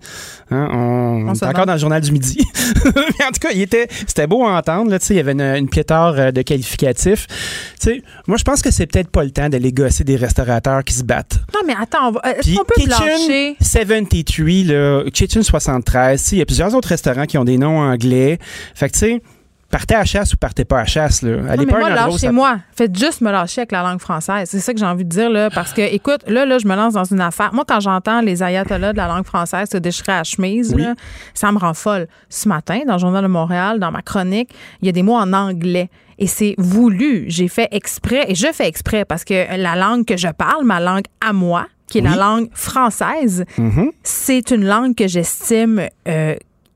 [0.51, 2.38] Hein, on, était encore dans le journal du midi.
[2.86, 4.91] Mais en tout cas, il était, c'était beau à entendre.
[4.91, 7.27] Là, tu sais, il y avait une, une pléthore euh, de qualificatifs.
[7.27, 7.36] Tu
[7.80, 10.93] sais, moi, je pense que c'est peut-être pas le temps d'aller gosser des restaurateurs qui
[10.93, 11.39] se battent.
[11.53, 16.75] Non, mais attends, est-ce qu'on peut Kitchen 73, là, Kitchen 73, il y a plusieurs
[16.75, 18.39] autres restaurants qui ont des noms anglais.
[18.75, 19.21] Fait que, tu sais,
[19.70, 21.22] partez à chasse ou partez pas à chasse.
[21.22, 21.38] Là.
[21.49, 22.59] Allez pas moi, lâchez-moi.
[22.76, 24.49] Faites juste me lâcher avec la langue française.
[24.49, 25.30] C'est ça que j'ai envie de dire.
[25.30, 27.53] Là, parce que, écoute, là, là, je me lance dans une affaire.
[27.53, 30.95] Moi, quand j'entends les ayatollahs de la langue française se déchirer à chemise, là,
[31.34, 32.07] ça me rend folle.
[32.30, 34.49] Ce matin, dans le Journal de Montréal, dans ma chronique,
[34.82, 35.89] il y a des mots en anglais.
[36.17, 37.26] Et c'est voulu.
[37.28, 40.80] J'ai fait exprès, et je fais exprès parce que la langue que je parle, ma
[40.80, 43.89] langue à moi, qui est la langue française, mm-hmm.
[44.03, 46.36] c'est une langue que j'estime euh,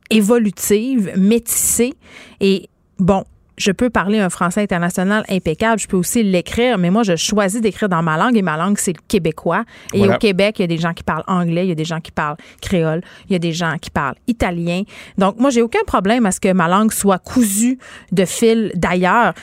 [0.09, 1.93] évolutive, métissée.
[2.39, 2.69] Et
[3.03, 3.25] bon,
[3.57, 7.61] je peux parler un français international impeccable, je peux aussi l'écrire, mais moi, je choisis
[7.61, 9.63] d'écrire dans ma langue et ma langue, c'est le québécois.
[9.93, 11.85] Et au Québec, il y a des gens qui parlent anglais, il y a des
[11.85, 14.83] gens qui parlent créole, il y a des gens qui parlent italien.
[15.17, 17.77] Donc, moi, j'ai aucun problème à ce que ma langue soit cousue
[18.11, 19.33] de fil d'ailleurs.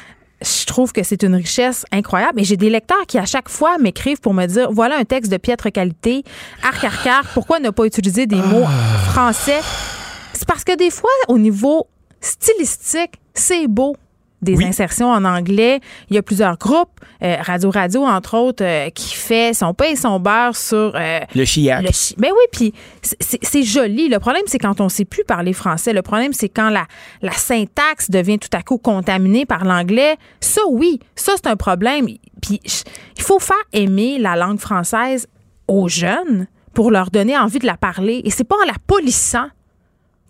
[0.42, 2.40] je trouve que c'est une richesse incroyable.
[2.40, 5.30] Et j'ai des lecteurs qui, à chaque fois, m'écrivent pour me dire voilà un texte
[5.30, 6.24] de piètre qualité,
[6.64, 8.66] arc, arc, arc, pourquoi ne pas utiliser des mots
[9.10, 9.60] français?
[10.32, 11.86] C'est parce que des fois, au niveau
[12.20, 13.96] stylistique, c'est beau
[14.42, 15.80] des insertions en anglais.
[16.08, 19.86] Il y a plusieurs groupes, euh, Radio Radio entre autres, euh, qui fait son pain
[19.92, 21.82] et son beurre sur euh, le chiac.
[21.82, 24.08] Le chi ben oui, puis c'est joli.
[24.08, 25.92] Le problème, c'est quand on sait plus parler français.
[25.92, 26.86] Le problème, c'est quand la,
[27.22, 30.16] la syntaxe devient tout à coup contaminée par l'anglais.
[30.40, 32.06] Ça, oui, ça c'est un problème.
[32.40, 35.26] Puis il faut faire aimer la langue française
[35.68, 38.22] aux jeunes pour leur donner envie de la parler.
[38.24, 39.48] Et c'est pas en la polissant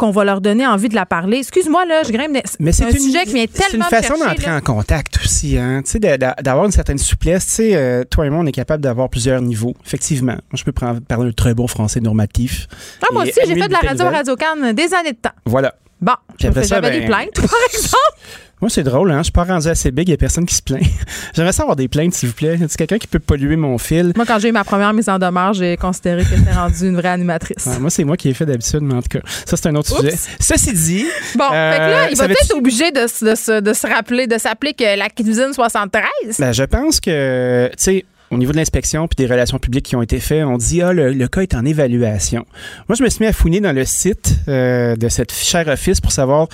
[0.01, 1.37] qu'on va leur donner envie de la parler.
[1.39, 2.39] Excuse-moi, là, je grimpe.
[2.59, 5.83] Mais c'est un sujet qui vient tellement C'est une façon d'entrer en contact aussi, hein.
[5.85, 7.45] Tu sais, d'avoir une certaine souplesse.
[7.47, 9.75] Tu sais, euh, toi et moi, on est capable d'avoir plusieurs niveaux.
[9.85, 10.33] Effectivement.
[10.33, 12.67] Moi, je peux parler un très bon français normatif.
[13.03, 15.35] Ah, moi aussi, j'ai fait de la radio Radio Cannes des années de temps.
[15.45, 15.75] Voilà.
[16.01, 18.19] Bon, j'avais ben, des plaintes, par exemple.
[18.61, 19.19] Moi, c'est drôle, hein?
[19.19, 20.83] Je suis pas rendu assez big, il n'y a personne qui se plaint.
[21.35, 22.59] J'aimerais savoir des plaintes, s'il vous plaît.
[22.59, 24.13] Y a quelqu'un qui peut polluer mon fil?
[24.17, 26.97] Moi, quand j'ai eu ma première mise en demeure, j'ai considéré que c'était rendu une
[26.97, 27.67] vraie animatrice.
[27.81, 29.97] moi, c'est moi qui ai fait d'habitude, mais en tout cas, ça, c'est un autre
[29.97, 30.15] sujet.
[30.39, 31.07] Ceci dit.
[31.37, 34.75] Bon, fait que là, il va être obligé de, de, de, se rappeler, de s'appeler
[34.75, 36.05] que la cuisine 73.
[36.39, 39.97] Ben, je pense que, tu sais, au niveau de l'inspection puis des relations publiques qui
[39.97, 42.47] ont été faites, on dit ah le, cas est en évaluation.
[42.89, 46.01] Moi, je me suis mis à fouiner dans le site euh, de cette chère office
[46.01, 46.49] pour savoir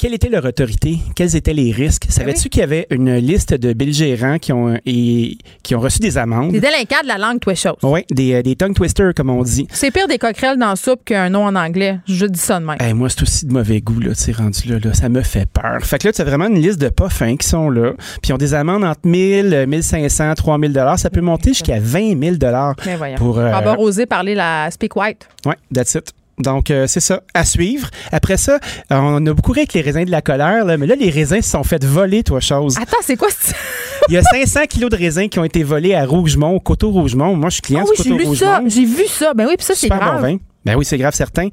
[0.00, 0.98] quelle était leur autorité?
[1.14, 2.06] Quels étaient les risques?
[2.06, 5.98] Ben Savais-tu qu'il y avait une liste de belligérants qui ont, et, qui ont reçu
[5.98, 6.52] des amendes?
[6.52, 7.76] Des délinquants de la langue twisters.
[7.82, 9.66] Oui, des, euh, des tongue twisters, comme on dit.
[9.70, 11.98] C'est pire des coquerelles dans la soupe qu'un nom en anglais.
[12.08, 12.78] Je dis ça de même.
[12.96, 15.82] moi, c'est aussi de mauvais goût, là, tu rendu là, là, Ça me fait peur.
[15.82, 17.92] Fait que là, tu as vraiment une liste de pas fins qui sont là.
[18.22, 22.36] Puis ils ont des amendes entre 1000, 1500, 3000 Ça peut monter jusqu'à 20 000
[22.36, 22.74] ben
[23.18, 23.38] pour.
[23.38, 25.28] Euh, avoir osé parler la Speak White.
[25.44, 26.14] Oui, that's it.
[26.40, 27.88] Donc, euh, c'est ça, à suivre.
[28.12, 28.58] Après ça,
[28.90, 31.50] on a beaucoup ri avec les raisins de la colère, mais là, les raisins se
[31.50, 32.76] sont fait voler, toi, chose.
[32.78, 33.28] Attends, c'est quoi
[34.08, 36.90] Il y a 500 kilos de raisins qui ont été volés à Rougemont, au coteau
[36.90, 37.36] Rougemont.
[37.36, 38.64] Moi, je suis client ah, du coteau Rougemont.
[38.66, 39.34] J'ai vu ça.
[39.34, 40.22] Ben oui, puis ça, c'est grave.
[40.22, 41.48] Bon Ben oui, c'est grave, certain.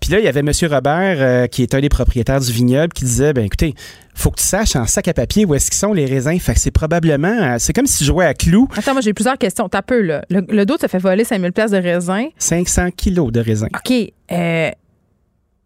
[0.00, 0.50] Puis là, il y avait M.
[0.70, 3.74] Robert, euh, qui est un des propriétaires du vignoble, qui disait, ben écoutez,
[4.14, 6.38] faut que tu saches en sac à papier où est-ce qu'ils sont les raisins.
[6.38, 8.68] Fait que c'est probablement, euh, c'est comme si tu jouais à clou.
[8.76, 9.68] Attends, moi j'ai plusieurs questions.
[9.68, 10.24] T'as peu là.
[10.30, 12.28] Le, le dos, ça fait voler 5000 places de raisins.
[12.38, 13.68] 500 kilos de raisins.
[13.74, 14.12] OK.
[14.30, 14.70] Euh,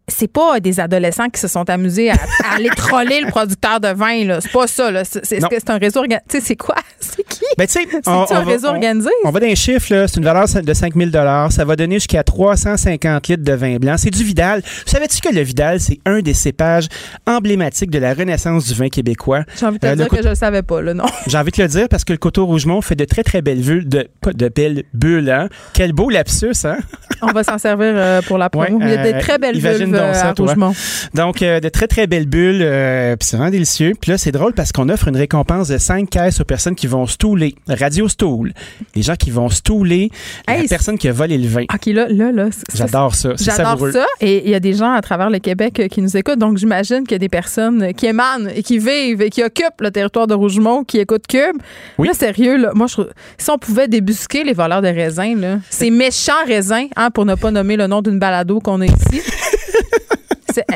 [0.09, 2.15] c'est pas des adolescents qui se sont amusés à,
[2.55, 4.23] aller troller le producteur de vin.
[4.23, 4.39] Là.
[4.39, 4.89] C'est pas ça.
[4.89, 5.03] Là.
[5.03, 6.23] C'est, un réseau organisé.
[6.39, 6.75] c'est quoi?
[6.99, 7.43] C'est qui?
[7.57, 9.09] Ben, c'est un réseau organisé?
[9.23, 9.93] On, va dans les chiffres.
[9.93, 10.07] Là.
[10.07, 11.11] C'est une valeur de 5 000
[11.49, 13.95] Ça va donner jusqu'à 350 litres de vin blanc.
[13.97, 14.61] C'est du Vidal.
[14.85, 16.87] Savais-tu que le Vidal, c'est un des cépages
[17.25, 19.43] emblématiques de la renaissance du vin québécois?
[19.59, 20.81] J'ai envie de te euh, dire que je le savais pas.
[20.81, 21.05] Là, non.
[21.27, 23.61] J'ai envie de le dire parce que le Coteau Rougemont fait de très, très belles
[23.61, 23.87] bulles.
[23.87, 25.29] De, pas de belles bulles.
[25.29, 25.49] Hein?
[25.73, 26.65] Quel beau lapsus.
[26.65, 26.77] Hein?
[27.21, 28.79] on va s'en servir euh, pour la promo.
[28.81, 29.96] Il y a des euh, très belles bulles
[30.35, 30.57] donc,
[31.13, 32.61] donc, euh, de très, très belles bulles.
[32.61, 33.93] Euh, puis c'est vraiment délicieux.
[33.99, 36.87] Puis là, c'est drôle parce qu'on offre une récompense de 5 caisses aux personnes qui
[36.87, 37.55] vont stouler.
[37.67, 38.53] Radio Stool.
[38.95, 40.09] Les gens qui vont stouler
[40.47, 41.63] la personne qui a volé le vin.
[41.63, 42.49] OK, là, là, là.
[42.73, 43.33] J'adore ça.
[43.37, 44.05] J'adore ça.
[44.21, 46.39] Et il y a des gens à travers le Québec euh, qui nous écoutent.
[46.39, 49.81] Donc, j'imagine qu'il y a des personnes qui émanent et qui vivent et qui occupent
[49.81, 51.57] le territoire de Rougemont, qui écoutent Cube.
[51.97, 52.07] Oui.
[52.07, 53.01] Là, sérieux, là, moi, je,
[53.37, 57.35] si on pouvait débusquer les voleurs de raisins, là, ces méchants raisins, hein, pour ne
[57.35, 59.21] pas nommer le nom d'une balado qu'on a ici.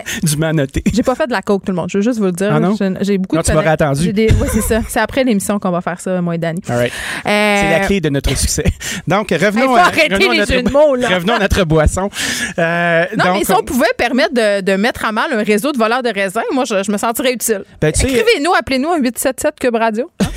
[0.24, 0.84] du manoté.
[0.92, 1.90] J'ai pas fait de la coke, tout le monde.
[1.90, 2.54] Je veux juste vous le dire.
[2.54, 3.46] Ah j'ai beaucoup non, de.
[3.46, 4.14] Tu m'aurais attendu.
[4.16, 4.82] Oui, c'est ça.
[4.88, 6.62] C'est après l'émission qu'on va faire ça, moi et Danny.
[6.68, 6.92] Right.
[7.26, 8.66] Euh, c'est la clé de notre succès.
[9.08, 12.10] Donc, revenons, à, revenons, notre, mots, revenons à notre boisson.
[12.58, 15.78] Euh, non, mais si on pouvait permettre de, de, mettre à mal un réseau de
[15.78, 17.64] voleurs de raisins, moi, je, me sentirais utile.
[17.80, 20.10] Ben, Écrivez-nous, appelez-nous à 877 Cube Radio.
[20.22, 20.28] tu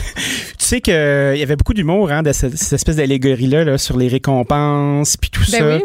[0.59, 5.17] sais qu'il y avait beaucoup d'humour hein, de cette, espèce d'allégorie-là là, sur les récompenses
[5.17, 5.77] puis tout ben ça.
[5.77, 5.83] Oui.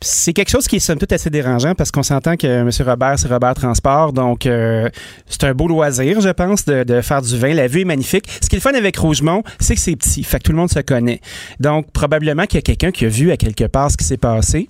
[0.00, 2.70] C'est quelque chose qui est somme toute assez dérangeant parce qu'on s'entend que M.
[2.88, 4.12] Robert, c'est Robert Transport.
[4.12, 4.88] Donc, euh,
[5.26, 7.52] c'est un beau loisir, je pense, de, de, faire du vin.
[7.52, 8.28] La vue est magnifique.
[8.40, 10.22] Ce qui est le fun avec Rougemont, c'est que c'est petit.
[10.22, 11.20] Fait que tout le monde se connaît.
[11.58, 14.16] Donc, probablement qu'il y a quelqu'un qui a vu à quelque part ce qui s'est
[14.16, 14.68] passé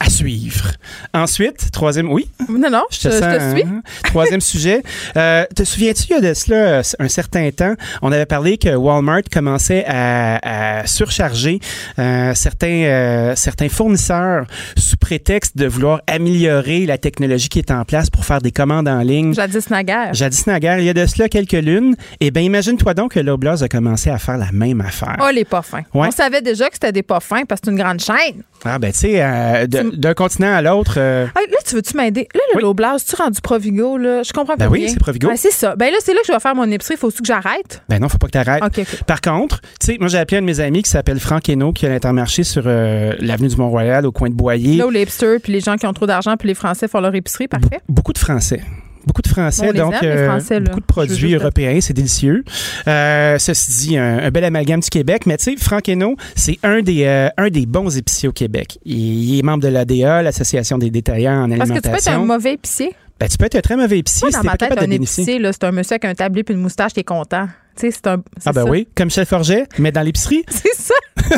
[0.00, 0.72] à suivre.
[1.12, 2.28] Ensuite, troisième, oui?
[2.48, 3.62] Non, non, je, te, suis.
[3.62, 3.82] Hein?
[4.04, 4.82] Troisième sujet.
[5.16, 8.74] Euh, te souviens-tu, il y a de cela un certain temps, on avait parlé que
[8.74, 11.60] Walmart commençait à, à surcharger
[11.98, 14.33] euh, certains, euh, certains fournisseurs
[14.76, 18.88] sous prétexte de vouloir améliorer la technologie qui est en place pour faire des commandes
[18.88, 19.34] en ligne.
[19.34, 20.14] Jadis naguère.
[20.14, 20.78] Jadis naguère.
[20.78, 21.96] Il y a de cela quelques lunes.
[22.20, 25.16] Eh bien, imagine-toi donc que Loblaws a commencé à faire la même affaire.
[25.20, 25.82] Oh, les pas fins.
[25.92, 28.42] On savait déjà que c'était des pas fins parce que c'est une grande chaîne.
[28.64, 30.94] Ah, ben, tu sais, euh, d'un continent à l'autre.
[30.96, 32.28] Euh, là, tu veux-tu m'aider?
[32.34, 32.74] Là, le oui.
[33.06, 34.22] tu rendu Provigo, là?
[34.22, 34.66] Je comprends pas.
[34.66, 35.28] Ben oui, c'est Provigo.
[35.28, 35.76] Ben, c'est ça.
[35.76, 36.96] Ben là, c'est là que je vais faire mon épicerie.
[36.96, 37.82] Faut-tu que j'arrête?
[37.88, 39.04] Ben non, faut pas que tu arrêtes.
[39.06, 41.72] Par contre, tu sais, moi, j'ai appelé un de mes amis qui s'appelle Franck Hainaut,
[41.72, 44.76] qui a l'intermarché sur euh, l'avenue du Mont-Royal, au coin de Boyer.
[44.76, 47.00] Là où les hipsters, puis les gens qui ont trop d'argent, puis les Français font
[47.00, 47.80] leur épicerie, parfait.
[47.88, 48.60] beaucoup de Français
[49.06, 52.42] Beaucoup de Français, donc aime, euh, Français, beaucoup de produits européens, c'est délicieux.
[52.88, 56.58] Euh, ceci dit, un, un bel amalgame du Québec, mais tu sais, Franck Hainaut, c'est
[56.62, 58.78] un des, euh, un des bons épiciers au Québec.
[58.86, 62.08] Il, il est membre de l'ADA, l'Association des détaillants en Parce que tu peux être
[62.08, 62.26] un alimentation.
[62.26, 62.94] mauvais épicier.
[63.20, 64.88] Ben, tu peux être un très mauvais épicier Moi, si dans t'es ma tête, un
[64.88, 67.46] de épicier, c'est un monsieur avec un tablier puis une moustache qui est content.
[67.76, 68.22] Tu sais, c'est un.
[68.46, 68.70] Ah ben ça.
[68.70, 70.44] oui, comme Michel Forget, mais dans l'épicerie.
[70.48, 70.94] C'est ça.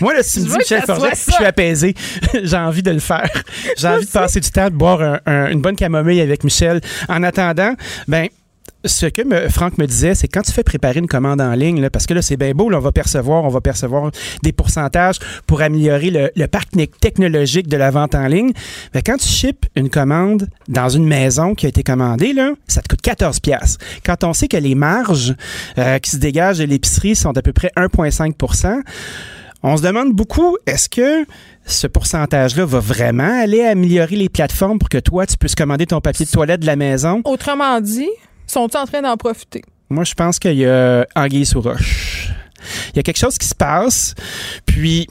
[0.00, 1.94] Moi, là, si tu me dis Michel Forget, je suis apaisé.
[2.42, 3.28] J'ai envie de le faire.
[3.76, 6.80] J'ai envie de passer du temps, de boire un- un- une bonne camomille avec Michel.
[7.08, 7.74] En attendant,
[8.06, 8.28] ben
[8.88, 11.88] ce que me- Franck me disait, c'est quand tu fais préparer une commande en ligne,
[11.90, 14.10] parce que là, c'est bien beau, on va percevoir, on va percevoir
[14.42, 16.70] des pourcentages pour améliorer le, le parc
[17.00, 18.52] technologique de la vente en ligne.
[18.94, 22.80] Mais quand tu ships une commande dans une maison qui a été commandée, là, ça
[22.82, 23.78] te coûte 14 pièces.
[24.04, 25.34] Quand on sait que les marges
[25.78, 28.80] euh, qui se dégagent de l'épicerie sont d'à peu près 1,5%
[29.64, 31.26] on se demande beaucoup, est-ce que
[31.66, 36.00] ce pourcentage-là va vraiment aller améliorer les plateformes pour que toi, tu puisses commander ton
[36.00, 37.22] papier de toilette de la maison?
[37.24, 38.08] Autrement dit,
[38.48, 39.62] sont-ils en train d'en profiter?
[39.90, 42.30] Moi, je pense qu'il y a anguille sous roche.
[42.92, 44.14] Il y a quelque chose qui se passe,
[44.66, 45.06] puis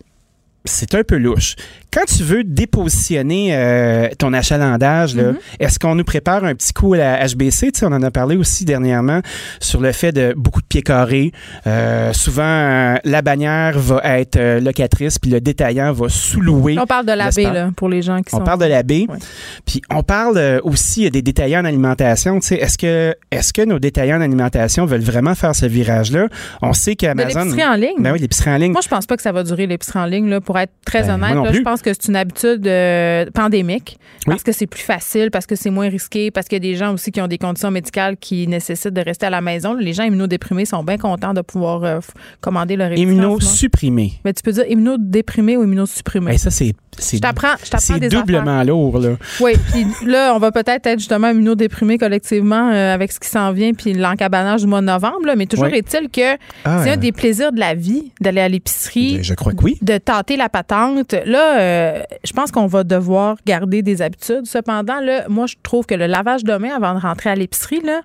[0.65, 1.55] c'est un peu louche.
[1.93, 6.93] Quand tu veux dépositionner euh, ton achalandage, là, est-ce qu'on nous prépare un petit coup
[6.93, 7.71] à la HBC?
[7.83, 9.21] On en a parlé aussi dernièrement
[9.61, 11.31] sur le fait de beaucoup de pieds carrés.
[11.65, 16.77] Euh, souvent, euh, la bannière va être locatrice, puis le détaillant va sous-louer.
[16.77, 18.43] On parle de la baie, là, pour les gens qui On sont.
[18.43, 19.05] parle de la baie.
[19.09, 19.17] Ouais.
[19.65, 22.37] Puis on parle aussi des détaillants en alimentation.
[22.39, 26.27] Est-ce que, est que nos détaillants en alimentation veulent vraiment faire ce virage-là?
[26.61, 27.45] On sait qu'Amazon.
[27.45, 27.95] l'épicerie en ligne?
[27.99, 28.71] Ben oui, l'épicerie en ligne.
[28.73, 31.03] Moi, je pense pas que ça va durer l'épicerie en ligne, là, pour être très
[31.03, 31.43] Ben, honnête.
[31.43, 34.43] là, je pense que c'est une habitude euh, pandémique parce Oui.
[34.45, 36.93] que c'est plus facile, parce que c'est moins risqué, parce qu'il y a des gens
[36.93, 39.73] aussi qui ont des conditions médicales qui nécessitent de rester à la maison.
[39.75, 41.99] Les gens immunodéprimés sont bien contents de pouvoir euh,
[42.41, 42.91] commander leur.
[42.93, 44.13] Immunosupprimés.
[44.25, 46.31] Mais tu peux dire immunodéprimé ou immunosupprimé.
[46.31, 46.73] Ben, ça, c'est.
[46.97, 49.09] C'est- je t'apprends, je t'apprends C'est des doublement lourd, là.
[49.41, 53.51] Oui, puis là, on va peut-être être justement immunodéprimés collectivement euh, avec ce qui s'en
[53.51, 55.25] vient, puis l'encabanage du mois de novembre.
[55.25, 55.35] là.
[55.35, 55.75] mais toujours Oui.
[55.77, 59.53] est-il que Ah, c'est un des plaisirs de la vie d'aller à l'épicerie, Je crois
[59.53, 59.77] que oui.
[59.81, 61.13] de tâter la patente.
[61.25, 64.45] Là, euh, je pense qu'on va devoir garder des habitudes.
[64.45, 67.81] Cependant, là, moi, je trouve que le lavage de main avant de rentrer à l'épicerie,
[67.83, 68.01] là,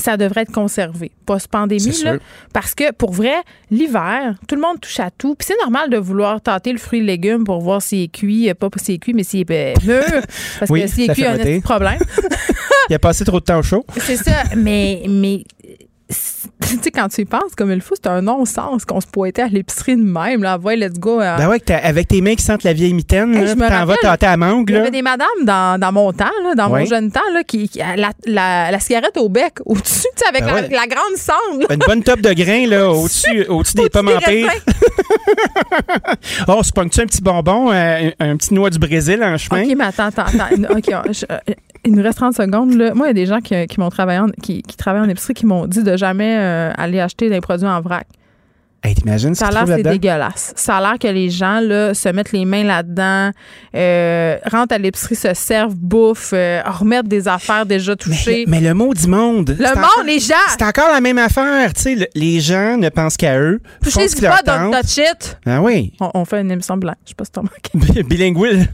[0.00, 1.84] ça devrait être conservé post-pandémie.
[1.84, 2.18] Là, sûr.
[2.52, 3.34] Parce que, pour vrai,
[3.70, 5.34] l'hiver, tout le monde touche à tout.
[5.34, 8.08] Puis c'est normal de vouloir tâter le fruit et le légume pour voir s'il est
[8.08, 10.22] cuit, euh, pas s'il est cuit, mais s'il est euh, mûr.
[10.58, 11.98] Parce Oui, que s'il est cuit, il y a un problème.
[12.88, 13.84] Il a passé trop de temps au chaud.
[13.98, 14.42] C'est ça.
[14.56, 15.44] Mais, mais
[16.60, 19.42] tu sais, quand tu y penses comme il faut, c'est un non-sens qu'on se pointait
[19.42, 20.42] à l'épicerie de même.
[20.42, 21.20] Là, ouais, let's go.
[21.20, 24.26] euh, Ben ouais, avec tes mains qui sentent la vieille mitaine, Hey, t'en vas tâter
[24.26, 27.10] à mangue, Il y avait des madames dans, dans mon temps, là, dans mon jeune
[27.12, 30.54] temps, là, qui, qui- la, la, la cigarette au bec au-dessus, tu sais, avec Ben
[30.54, 30.68] la, ouais.
[30.68, 31.70] la grande cendre.
[31.72, 34.48] Une bonne top de grains, là, au-dessus, au-dessus des pommes en pire.
[36.48, 39.62] Oh, se pogne-tu un petit bonbon, euh, un, un petit noix du Brésil en chemin?
[39.62, 40.74] OK, mais attends, attends, attends.
[40.76, 41.38] OK, je- euh,
[41.84, 42.74] il nous reste 30 secondes.
[42.74, 42.94] Là.
[42.94, 45.08] Moi, il y a des gens qui, qui m'ont travaillé en, qui, qui travaillent en
[45.08, 48.06] épicerie qui m'ont dit de jamais euh, aller acheter des produits en vrac.
[48.82, 50.54] Hey, t'imagines Ça a l'air c'est dégueulasse.
[50.56, 53.30] Ça a l'air que les gens là, se mettent les mains là-dedans,
[53.74, 58.44] euh, rentrent à l'épicerie, se servent, bouffent, euh, remettent des affaires déjà touchées.
[58.48, 59.50] Mais, mais le mot du monde.
[59.58, 60.34] le monde, encore- les gens!
[60.48, 61.74] C'est encore la même affaire.
[61.74, 63.60] Tu sais, le- les gens ne pensent qu'à eux.
[63.84, 65.38] Touchez ce pas, don't touch it!
[65.44, 65.92] Ah oui.
[66.00, 66.94] On, on fait une émission blanche.
[67.04, 68.02] Je sais pas si t'as remarqué.
[68.04, 68.66] Bilingual.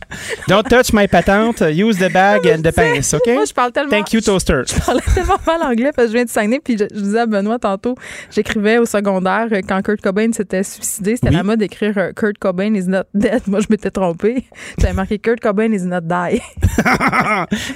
[0.47, 1.63] Don't touch my patente.
[1.63, 3.27] Use the bag and the pince, OK?
[3.35, 3.91] Moi, je parle tellement.
[3.91, 4.63] Thank you, toaster.
[4.69, 6.61] Je parlais tellement mal anglais parce que je viens de Saguenay.
[6.63, 7.97] Puis je, je disais à Benoît tantôt,
[8.31, 11.17] j'écrivais au secondaire euh, quand Kurt Cobain s'était suicidé.
[11.17, 11.37] C'était Oui.
[11.37, 13.43] la mode d'écrire euh, Kurt Cobain is not dead.
[13.47, 14.45] Moi, je m'étais trompée.
[14.79, 16.41] J'avais marqué Kurt Cobain is not die.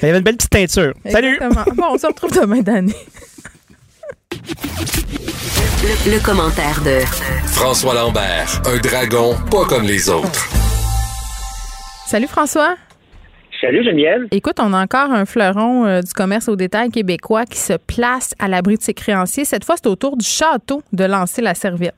[0.03, 0.93] Il y avait une belle petite teinture.
[1.09, 1.39] Salut!
[1.77, 2.95] Bon, on se retrouve demain d'année.
[5.83, 7.01] Le, le commentaire de
[7.47, 10.47] François Lambert, un dragon pas comme les autres.
[12.07, 12.77] Salut François.
[13.61, 14.27] Salut Geneviève.
[14.31, 18.35] Écoute, on a encore un fleuron euh, du commerce au détail québécois qui se place
[18.39, 19.45] à l'abri de ses créanciers.
[19.45, 21.95] Cette fois, c'est au tour du château de lancer la serviette.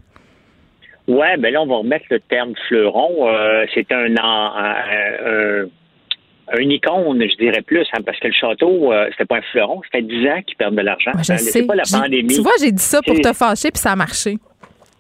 [1.09, 3.29] Ouais, ben là, on va remettre le terme fleuron.
[3.29, 4.75] Euh, c'est un, un,
[5.27, 5.67] un-
[6.55, 9.81] un icône, je dirais plus, hein, parce que le château, euh, c'était pas un fleuron,
[9.85, 11.13] c'était 10 ans qu'ils perdent de l'argent.
[11.15, 11.51] Moi, je Hein, sais.
[11.51, 12.35] C'est pas la pandémie.
[12.35, 14.37] Tu vois, j'ai dit ça pour te fâcher, puis ça a marché.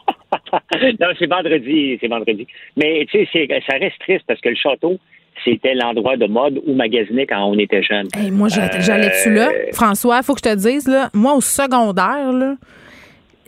[1.00, 2.46] non, c'est vendredi, c'est vendredi.
[2.76, 4.98] Mais tu sais, ça reste triste parce que le château,
[5.44, 8.08] c'était l'endroit de mode où magasiner quand on était jeune.
[8.16, 9.50] Hey, moi, j'allais Euh, j'allais dessus là.
[9.72, 12.54] François, il faut que je te dise, là, moi, au secondaire, là,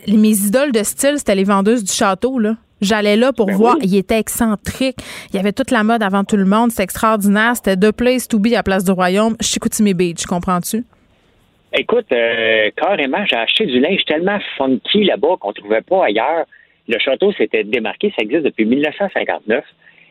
[0.07, 2.39] mes idoles de style, c'était les vendeuses du château.
[2.39, 2.55] Là.
[2.81, 3.75] J'allais là pour Ben voir.
[3.79, 3.85] oui.
[3.87, 4.97] Il était excentrique.
[5.31, 6.71] Il y avait toute la mode avant tout le monde.
[6.71, 7.55] C'était extraordinaire.
[7.55, 10.25] C'était deux place to be à Place du Royaume, Chicoutimi Beach.
[10.25, 10.83] Comprends-tu?
[11.77, 16.45] Écoute, euh, carrément, j'ai acheté du linge tellement funky là-bas qu'on ne trouvait pas ailleurs.
[16.87, 19.63] Le château s'était démarqué, ça existe depuis 1959.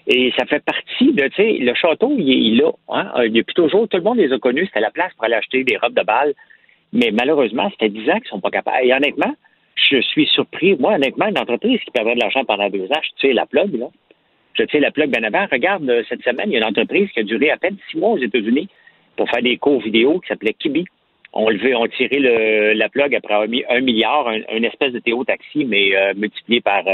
[0.07, 2.71] Et ça fait partie de, tu sais, le château, il est là.
[2.91, 3.11] Hein?
[3.17, 4.67] Euh, depuis toujours, tout le monde les a connus.
[4.67, 6.35] C'était la place pour aller acheter des robes de bal.
[6.93, 8.85] Mais malheureusement, c'était 10 ans qu'ils sont pas capables.
[8.85, 9.35] Et honnêtement,
[9.75, 10.77] je suis surpris.
[10.77, 13.79] Moi, honnêtement, une entreprise qui perdrait de l'argent pendant deux ans, je sais la plug,
[13.79, 13.87] là.
[14.55, 15.47] Je sais la plug bien avant.
[15.51, 17.99] Regarde, euh, cette semaine, il y a une entreprise qui a duré à peine six
[17.99, 18.69] mois aux États-Unis
[19.17, 20.85] pour faire des cours vidéo qui s'appelait Kibi.
[21.33, 25.65] On levé, on tiré le, la plug après un, milliard, un, espèce de Théo taxi,
[25.65, 26.85] mais euh, multiplié par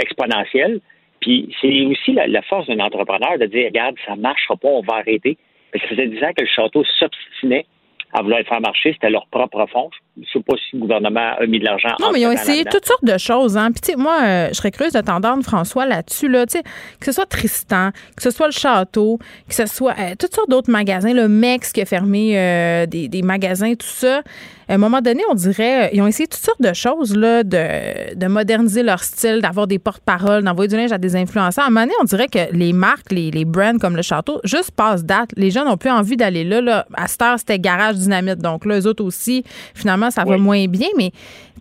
[0.00, 0.80] exponentiel.
[1.20, 4.96] Puis c'est aussi la, force d'un entrepreneur de dire, regarde, ça marchera pas, on va
[4.96, 5.38] arrêter.
[5.72, 7.64] Parce que ça faisait 10 ans que le château s'obstinait
[8.12, 9.90] à vouloir faire marcher, c'était leur propre fonds.
[10.16, 11.94] Je ne sais pas si le gouvernement a mis de l'argent.
[11.98, 13.56] Non, mais ils ont essayé toutes sortes de choses.
[13.56, 13.70] Hein.
[13.72, 16.28] Puis, tu sais, moi, euh, je serais curieuse de t'entendre, François, là-dessus.
[16.28, 19.18] Là, que ce soit Tristan, que ce soit le château,
[19.48, 23.08] que ce soit euh, toutes sortes d'autres magasins, le MEX qui a fermé euh, des,
[23.08, 24.22] des, magasins, tout ça.
[24.68, 28.14] À un moment donné, on dirait, ils ont essayé toutes sortes de choses, là, de,
[28.14, 31.64] de moderniser leur style, d'avoir des porte-paroles, d'envoyer du linge à des influenceurs.
[31.64, 34.40] À un moment donné, on dirait que les marques, les, les brands comme le château,
[34.44, 35.30] juste passent date.
[35.36, 36.86] Les gens n'ont plus envie d'aller là, là.
[36.94, 38.38] À cette heure, c'était garage dynamite.
[38.38, 39.44] Donc là, eux autres aussi,
[39.74, 40.88] finalement, ça va moins bien.
[40.96, 41.10] Mais,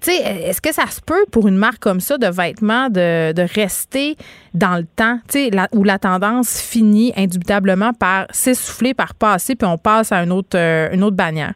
[0.02, 3.34] tu sais, est-ce que ça se peut pour une marque comme ça de vêtements de,
[3.34, 4.16] de rester
[4.54, 9.68] dans le temps, tu sais, où la tendance finit indubitablement par s'essouffler, par passer, puis
[9.68, 11.54] on passe à une autre, euh, une autre bannière?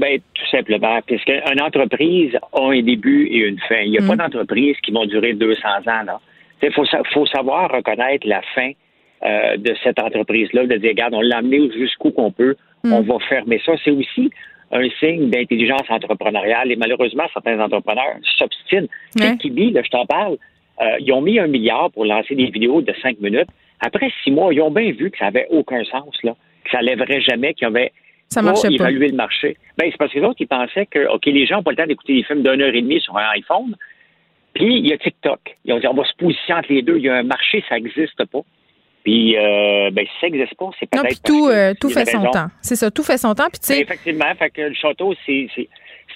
[0.00, 3.80] Bien, tout simplement, puisque une entreprise a un début et une fin.
[3.82, 4.30] Il n'y a pas mm.
[4.30, 6.20] d'entreprise qui vont durer 200 ans.
[6.62, 8.70] Il faut, faut, savoir reconnaître la fin
[9.22, 12.92] euh, de cette entreprise-là, de dire, regarde, on l'a amené jusqu'où qu'on peut, mm.
[12.94, 13.72] on va fermer ça.
[13.84, 14.30] C'est aussi
[14.72, 18.88] un signe d'intelligence entrepreneuriale et malheureusement, certains entrepreneurs s'obstinent.
[19.38, 20.38] Kibi, là, je t'en parle,
[20.80, 23.48] euh, ils ont mis un milliard pour lancer des vidéos de cinq minutes.
[23.80, 26.80] Après six mois, ils ont bien vu que ça n'avait aucun sens, là, que ça
[26.80, 27.92] lèverait jamais, qu'il y avait
[28.30, 28.74] ça marchait pas.
[28.74, 29.56] évaluer le marché.
[29.76, 31.76] Ben, c'est parce que les autres, ils pensaient que, OK, les gens n'ont pas le
[31.76, 33.76] temps d'écouter des films d'une heure et demie sur un iPhone.
[34.54, 35.40] Puis, il y a TikTok.
[35.64, 36.96] Ils ont dit, on va se positionner entre les deux.
[36.96, 38.40] Il y a un marché, ça n'existe pas.
[39.04, 41.02] Puis, euh, ben, si ça n'existe pas, c'est peut-être.
[41.02, 42.48] Non, puis tout, euh, tout fait son temps.
[42.60, 43.48] C'est ça, tout fait son temps.
[43.50, 43.74] Puis, tu sais.
[43.76, 45.48] Ben, effectivement, fait que le château, c'est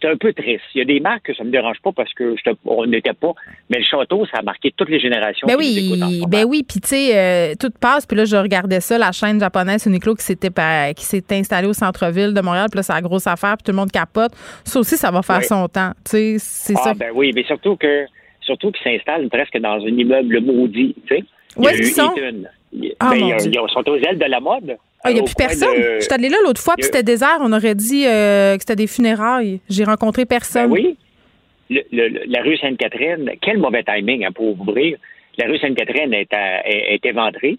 [0.05, 0.65] c'est un peu triste.
[0.75, 3.15] Il y a des marques que ça me dérange pas parce que je on n'était
[3.15, 3.33] pas,
[3.71, 5.47] mais le château, ça a marqué toutes les générations.
[5.47, 8.07] Ben oui, ben oui, puis tu sais, euh, tout passe.
[8.07, 10.51] Puis là, je regardais ça, la chaîne japonaise Uniqlo qui s'était
[10.95, 12.67] qui s'est installée au centre-ville de Montréal.
[12.71, 14.33] Puis là, c'est la grosse affaire, puis tout le monde capote.
[14.65, 15.93] Ça aussi, ça va faire son temps.
[16.05, 16.95] Tu sais, c'est ah, ça.
[16.95, 18.05] Ben oui, mais surtout que
[18.43, 20.95] surtout qu'ils s'installent presque dans un immeuble maudit.
[21.07, 21.25] Tu sais,
[21.57, 22.15] où est-ce qu'ils sont?
[23.01, 24.77] Ah, ben, ils sont aux ailes de la mode.
[25.05, 25.77] Ah, il n'y a plus personne.
[25.77, 27.39] Je suis allée là l'autre fois, puis c'était désert.
[27.41, 29.61] On aurait dit euh, que c'était des funérailles.
[29.69, 30.73] J'ai rencontré personne.
[30.73, 30.97] Ben
[31.71, 31.85] oui.
[31.93, 34.97] la rue Sainte-Catherine, quel mauvais timing hein, pour ouvrir.
[35.37, 37.59] La rue Sainte-Catherine est, est, éventrée.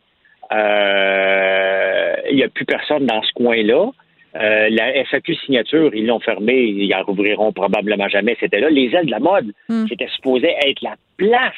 [0.52, 3.92] Euh, il n'y a plus personne dans ce coin-là.
[4.36, 8.36] Euh, la FAQ signature, ils l'ont fermé, ils en rouvriront probablement jamais.
[8.40, 8.70] C'était là.
[8.70, 9.86] Les ailes de la mode, hmm.
[9.88, 11.54] c'était supposé être la place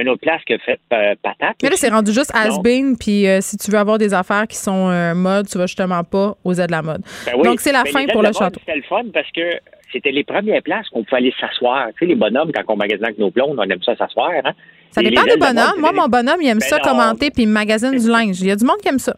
[0.00, 1.56] une autre place que fait euh, patate.
[1.62, 4.56] Mais là, c'est rendu juste has-been, puis euh, si tu veux avoir des affaires qui
[4.56, 7.02] sont euh, mode, tu vas justement pas aux aides de la mode.
[7.26, 8.60] Ben Donc, c'est la fin pour le château.
[8.60, 9.58] C'était le fun parce que
[9.92, 11.88] c'était les premières places qu'on pouvait aller s'asseoir.
[11.88, 14.30] Tu sais, les bonhommes, quand on magasine avec nos blondes, on aime ça s'asseoir.
[14.44, 14.52] Hein?
[14.90, 15.78] Ça dépend des bonhommes.
[15.78, 18.40] Moi, mon bonhomme, il aime ben ça commenter puis il magasine du linge.
[18.40, 19.14] Il y a du monde qui aime ça.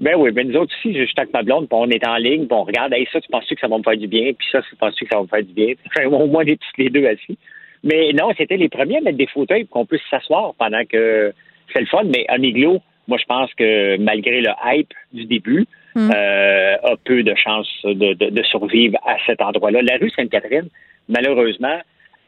[0.00, 2.16] Ben oui, ben nous autres aussi, je suis avec ma blonde, puis on est en
[2.16, 4.32] ligne, puis on regarde, hey, ça, tu penses que ça va me faire du bien,
[4.32, 5.74] puis ça, tu penses que ça va me faire du bien?
[5.86, 7.38] Enfin, au moins, on est tous les deux assis.
[7.84, 11.32] Mais non, c'était les premiers à mettre des fauteuils pour qu'on puisse s'asseoir pendant que
[11.72, 12.04] c'est le fun.
[12.04, 16.10] Mais un igloo, moi, je pense que malgré le hype du début, hmm.
[16.14, 19.82] euh, a peu de chances de, de, survivre à cet endroit-là.
[19.82, 20.68] La rue Sainte-Catherine,
[21.08, 21.78] malheureusement,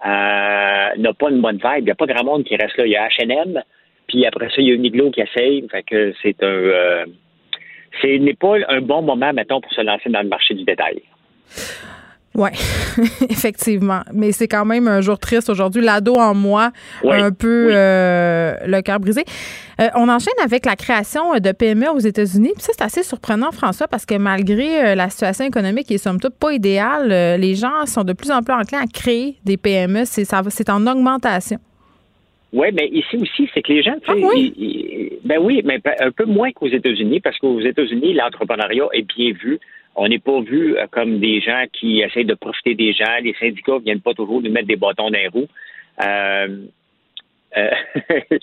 [0.04, 1.78] euh, n'a pas une bonne vibe.
[1.78, 2.86] Il n'y a pas grand monde qui reste là.
[2.86, 3.62] Il y a H&M,
[4.08, 5.66] puis après ça, il y a un igloo qui essaye.
[5.70, 6.46] Fait que c'est un...
[6.46, 7.06] Euh,
[8.02, 11.00] ce n'est pas un bon moment, mettons, pour se lancer dans le marché du détail.
[12.36, 12.50] Oui,
[13.30, 14.00] effectivement.
[14.12, 15.82] Mais c'est quand même un jour triste aujourd'hui.
[15.82, 16.72] L'ado en moi,
[17.08, 19.24] un peu euh, le cœur brisé.
[19.80, 22.50] Euh, on enchaîne avec la création de PME aux États-Unis.
[22.54, 25.98] Puis ça, c'est assez surprenant, François, parce que malgré euh, la situation économique qui est
[25.98, 29.56] somme toute pas idéale, les gens sont de plus en plus enclins à créer des
[29.56, 30.04] PME.
[30.04, 31.58] C'est, c'est en augmentation.
[32.52, 35.18] Oui, mais ici aussi, c'est que les gens, ah, oui?
[35.24, 39.58] ben oui, mais un peu moins qu'aux États-Unis, parce qu'aux États-Unis, l'entrepreneuriat est bien vu.
[39.96, 43.16] On n'est pas vu euh, comme des gens qui essayent de profiter des gens.
[43.22, 45.46] Les syndicats viennent pas toujours nous mettre des bâtons dans les roues.
[46.02, 46.66] Euh,
[47.56, 47.70] euh,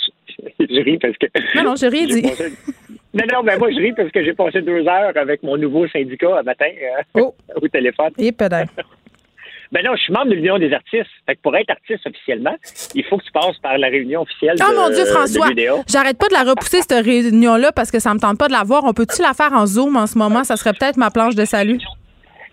[0.60, 1.28] je ris parce que.
[1.56, 2.24] Non, non, je ris, dit.
[3.14, 5.88] Non, non, mais moi, je ris parce que j'ai passé deux heures avec mon nouveau
[5.90, 6.70] syndicat un matin
[7.16, 7.36] oh.
[7.62, 8.12] au téléphone.
[8.18, 8.74] Et peut-être.
[9.72, 11.10] Ben non, je suis membre de l'Union des artistes.
[11.26, 12.56] Fait que pour être artiste officiellement,
[12.94, 15.48] il faut que tu passes par la réunion officielle oh, mon Dieu, François,
[15.88, 18.64] j'arrête pas de la repousser, cette réunion-là, parce que ça me tente pas de la
[18.64, 18.84] voir.
[18.84, 20.44] On peut-tu la faire en Zoom en ce moment?
[20.44, 21.80] Ça serait peut-être ma planche de salut.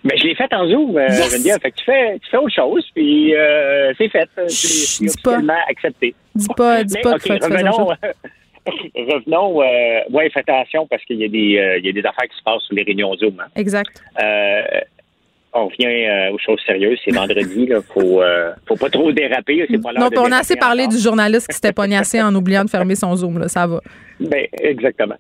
[0.05, 1.59] Mais ben, je l'ai faite en Zoom, euh, yes!
[1.61, 4.29] Fait que tu fais, tu fais autre chose, puis euh, c'est fait.
[4.47, 6.15] C'est officiellement accepté.
[6.37, 7.97] Dis pas, dis pas que tu fais autre chose.
[8.95, 9.63] revenons.
[9.63, 12.29] Euh, ouais, faites attention parce qu'il y, a des, euh, il y a des affaires
[12.29, 13.41] qui se passent sur les réunions Zoom.
[13.41, 13.49] Hein.
[13.57, 14.03] Exact.
[14.23, 14.63] Euh,
[15.59, 16.99] on revient aux choses sérieuses.
[17.05, 17.69] C'est vendredi.
[17.69, 18.23] Il faut,
[18.67, 19.67] faut pas trop déraper.
[19.71, 22.71] C'est pas non, on a assez parlé du journaliste qui s'était pognassé en oubliant de
[22.71, 23.39] fermer son Zoom.
[23.39, 23.81] Là, ça va.
[24.21, 25.17] Ben, exactement.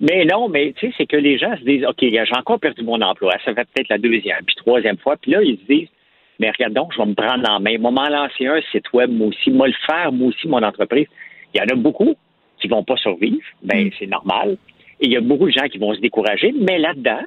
[0.00, 2.82] Mais non, mais tu sais, c'est que les gens se disent OK, j'ai encore perdu
[2.82, 3.34] mon emploi.
[3.44, 5.16] Ça fait peut-être la deuxième, puis troisième fois.
[5.16, 5.88] Puis là, ils se disent
[6.42, 7.78] mais regarde donc, je vais me prendre en main.
[7.78, 9.50] Moi, m'en lancer un site web, moi aussi.
[9.50, 11.06] Moi, le faire, moi aussi, mon entreprise.
[11.54, 12.16] Il y en a beaucoup
[12.60, 13.44] qui vont pas survivre.
[13.62, 13.90] Ben, mm.
[13.98, 14.56] c'est normal.
[15.00, 16.52] Et il y a beaucoup de gens qui vont se décourager.
[16.58, 17.20] Mais là-dedans,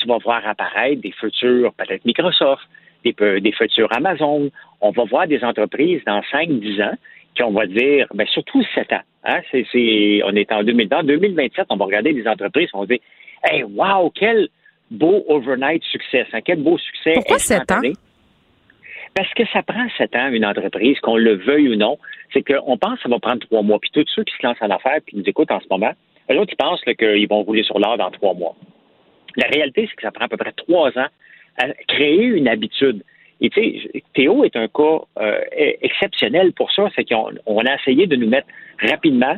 [0.00, 2.62] tu vas voir apparaître des futurs, peut-être Microsoft,
[3.04, 4.50] des, des futurs Amazon.
[4.80, 6.94] On va voir des entreprises dans 5-10 ans
[7.34, 9.00] qui, on va dire, ben, surtout 7 ans.
[9.24, 9.40] Hein?
[9.54, 11.04] On est en 2020.
[11.04, 13.00] 2027, on va regarder des entreprises, on va dire,
[13.44, 14.48] hey, wow, quel
[14.90, 16.40] beau overnight succès, hein?
[16.44, 17.12] quel beau succès.
[17.14, 17.80] Pourquoi 7 ans?
[19.14, 21.98] Parce que ça prend sept ans, une entreprise, qu'on le veuille ou non.
[22.32, 23.78] C'est qu'on pense que ça va prendre trois mois.
[23.80, 25.92] Puis tous ceux qui se lancent en affaires puis nous écoutent en ce moment,
[26.30, 28.54] eux autres, ils pensent qu'ils vont rouler sur l'or dans trois mois.
[29.36, 31.08] La réalité, c'est que ça prend à peu près trois ans
[31.58, 33.02] à créer une habitude.
[33.40, 35.40] Et tu sais, Théo est un cas euh,
[35.82, 36.88] exceptionnel pour ça.
[36.94, 38.48] C'est qu'on on a essayé de nous mettre
[38.80, 39.36] rapidement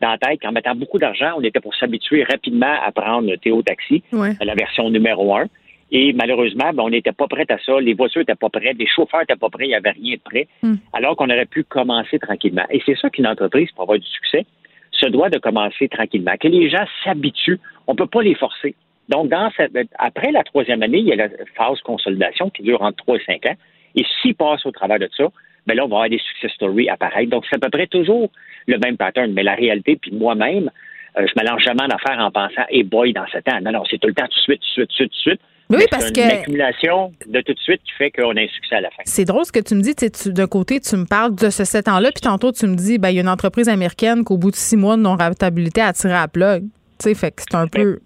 [0.00, 3.62] dans la tête qu'en mettant beaucoup d'argent, on était pour s'habituer rapidement à prendre Théo
[3.62, 5.46] Taxi, la version numéro un.
[5.92, 7.80] Et malheureusement, ben, on n'était pas prêt à ça.
[7.80, 10.20] Les voitures n'étaient pas prêtes, les chauffeurs n'étaient pas prêts, il n'y avait rien de
[10.20, 10.74] prêt, hmm.
[10.92, 12.64] alors qu'on aurait pu commencer tranquillement.
[12.70, 14.44] Et c'est ça qu'une entreprise, pour avoir du succès,
[14.90, 17.60] se doit de commencer tranquillement, que les gens s'habituent.
[17.86, 18.74] On ne peut pas les forcer.
[19.08, 22.82] Donc, dans cette, après la troisième année, il y a la phase consolidation qui dure
[22.82, 23.56] entre trois et cinq ans.
[23.94, 25.24] Et s'ils passent au travers de ça,
[25.66, 27.30] ben là, on va avoir des success stories apparaître.
[27.30, 28.30] Donc, c'est à peu près toujours
[28.66, 29.32] le même pattern.
[29.32, 30.70] Mais la réalité, puis moi-même,
[31.18, 33.60] euh, je me lance jamais en affaires en pensant, hey boy, dans ce temps.
[33.62, 35.40] Non, non, c'est tout le temps, tout de suite, tout de suite, tout de suite.
[35.70, 36.20] Oui, parce que.
[36.20, 38.90] C'est une accumulation de tout de suite qui fait qu'on a un succès à la
[38.90, 39.02] fin.
[39.04, 39.94] C'est drôle ce que tu me dis.
[39.94, 42.98] Tu, d'un côté, tu me parles de ce sept ans-là, puis tantôt, tu me dis,
[42.98, 45.92] ben, il y a une entreprise américaine qu'au bout de six mois de non-rentabilité a
[45.92, 46.64] tiré à plug.
[46.98, 48.00] Tu sais, fait que c'est un peu.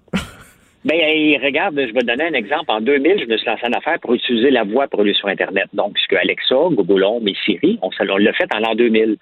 [0.85, 0.97] Ben,
[1.43, 2.67] regarde, je vais te donner un exemple.
[2.69, 5.29] En 2000, je me suis lancé en affaire pour utiliser la voix pour aller sur
[5.29, 5.67] Internet.
[5.73, 9.17] Donc, ce que Alexa, Google Home et Siri, on, l'a fait en l'an 2000.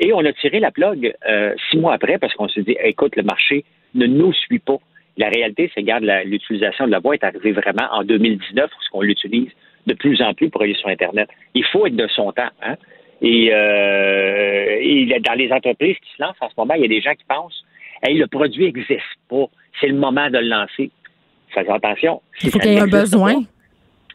[0.00, 3.14] Et on a tiré la plug euh, six mois après parce qu'on s'est dit, écoute,
[3.16, 3.64] le marché
[3.94, 4.78] ne nous suit pas.
[5.18, 9.02] La réalité, c'est que l'utilisation de la voix est arrivée vraiment en 2019, parce qu'on
[9.02, 9.50] l'utilise
[9.86, 11.28] de plus en plus pour aller sur Internet.
[11.54, 12.48] Il faut être de son temps.
[12.62, 12.76] Hein?
[13.20, 17.02] Et, euh, dans les entreprises qui se lancent en ce moment, il y a des
[17.02, 17.62] gens qui pensent
[18.02, 19.46] hey, le produit n'existe pas,
[19.80, 20.90] c'est le moment de le lancer.
[21.54, 22.22] Faites attention.
[22.42, 23.42] il faut qu'il y ait un besoin.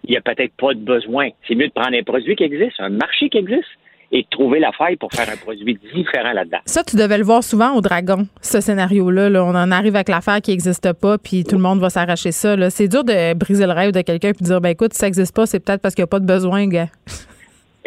[0.03, 1.29] il n'y a peut-être pas de besoin.
[1.47, 3.67] C'est mieux de prendre un produit qui existe, un marché qui existe,
[4.11, 6.59] et de trouver la faille pour faire un produit différent là-dedans.
[6.65, 9.43] Ça, tu devais le voir souvent au Dragon, ce scénario-là.
[9.43, 12.69] On en arrive avec l'affaire qui n'existe pas, puis tout le monde va s'arracher ça.
[12.69, 15.07] C'est dur de briser le rêve de quelqu'un et de dire, ben écoute, si ça
[15.07, 16.87] n'existe pas, c'est peut-être parce qu'il n'y a pas de besoin, gars.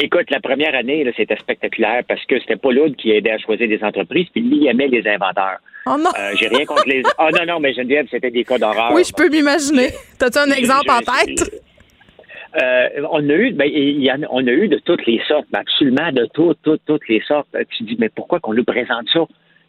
[0.02, 3.68] Écoute, la première année, c'était spectaculaire parce que c'était pas l'autre qui aidait à choisir
[3.68, 5.58] des entreprises, puis lui, il aimait les inventeurs.
[5.86, 6.10] Oh non!
[6.18, 7.02] Euh, j'ai rien contre les.
[7.18, 8.92] Oh non, non, mais Geneviève, c'était des cas d'horreur.
[8.92, 9.90] Oui, je peux m'imaginer.
[10.18, 11.50] T'as-tu un exemple en tête?
[12.60, 16.10] Euh, on a eu, ben, il y on a eu de toutes les sortes, absolument
[16.10, 17.48] de toutes, toutes, toutes les sortes.
[17.76, 19.20] Tu dis, mais pourquoi qu'on nous présente ça?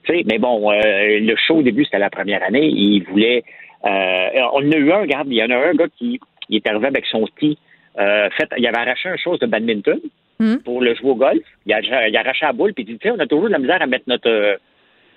[0.03, 2.67] Tu sais, mais bon, euh, le show au début, c'était la première année.
[2.67, 3.43] Il voulait.
[3.85, 6.19] Euh, on a eu un, regarde, il y en a un gars qui
[6.49, 7.57] il est arrivé avec son ski.
[7.95, 9.99] fait, il avait arraché une chose de badminton
[10.39, 10.57] hmm.
[10.65, 11.43] pour le jouer au golf.
[11.65, 13.45] Il a, il a arraché la boule, puis il dit, tu sais, on a toujours
[13.45, 14.57] de la misère à mettre notre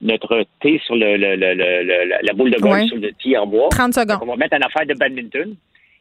[0.05, 3.68] notre thé sur le, le, le, la boule de golf sur le tee en bois.
[3.70, 4.18] 30 secondes.
[4.22, 5.56] on va mettre une affaire de badminton.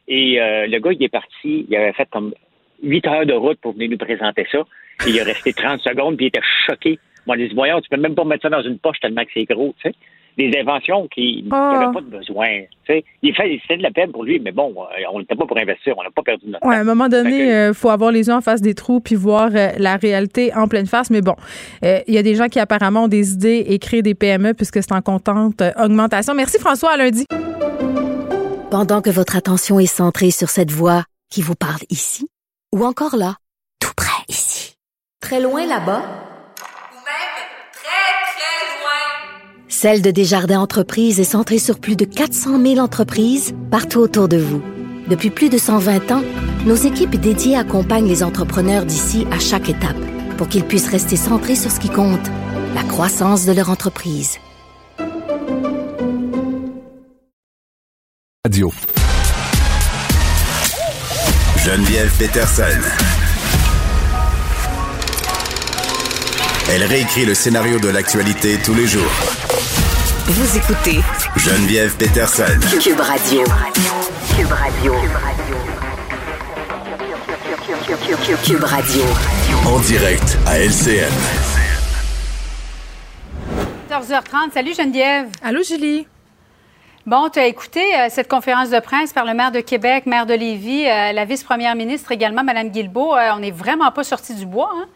[0.06, 2.34] Et euh, le gars, il est parti, il avait fait comme
[2.82, 4.58] huit heures de route pour venir nous présenter ça.
[5.06, 6.98] Et il est resté 30 secondes, puis il était choqué.
[7.26, 9.30] Moi, il dit, voyons, tu peux même pas mettre ça dans une poche tellement que
[9.32, 9.96] c'est gros, tu sais.
[10.36, 11.90] Des inventions qui n'avaient ah.
[11.94, 12.46] pas de besoin.
[12.84, 13.04] Tu sais.
[13.22, 15.56] Il fait, c'était de la peine pour lui, mais bon, euh, on n'était pas pour
[15.56, 18.10] investir, on n'a pas perdu notre ouais, À un moment donné, il euh, faut avoir
[18.10, 21.10] les yeux en face des trous puis voir la réalité en pleine face.
[21.10, 21.36] Mais bon,
[21.82, 24.82] il y a des gens qui apparemment ont des idées et créent des PME puisque
[24.82, 26.34] c'est en contente augmentation.
[26.34, 27.26] Merci François, à lundi.
[28.70, 32.28] Pendant que votre attention est centrée sur cette voix qui vous parle ici,
[32.74, 33.36] ou encore là,
[33.78, 34.76] tout près ici,
[35.20, 36.02] très loin là-bas,
[36.92, 37.34] ou même
[37.72, 43.56] très, très loin, Celle de Desjardins Entreprises est centrée sur plus de 400 000 entreprises
[43.72, 44.62] partout autour de vous.
[45.08, 46.22] Depuis plus de 120 ans,
[46.64, 49.96] nos équipes dédiées accompagnent les entrepreneurs d'ici à chaque étape
[50.38, 52.24] pour qu'ils puissent rester centrés sur ce qui compte,
[52.76, 54.38] la croissance de leur entreprise.
[58.44, 58.70] Radio.
[61.64, 62.80] Geneviève Peterson.
[66.70, 69.43] Elle réécrit le scénario de l'actualité tous les jours.
[70.26, 71.00] Vous écoutez
[71.36, 72.44] Geneviève Peterson.
[72.80, 73.44] Cube Radio.
[74.34, 74.94] Cube Radio.
[78.42, 79.02] Cube Radio.
[79.66, 81.12] En direct à LCN.
[83.90, 84.52] 14h30.
[84.54, 85.28] Salut Geneviève.
[85.42, 86.06] Allô Julie.
[87.04, 90.24] Bon, tu as écouté euh, cette conférence de presse par le maire de Québec, maire
[90.24, 93.14] de Lévis, euh, la vice-première ministre également, Mme Guilbeault.
[93.14, 94.70] Euh, on n'est vraiment pas sorti du bois.
[94.74, 94.86] Hein?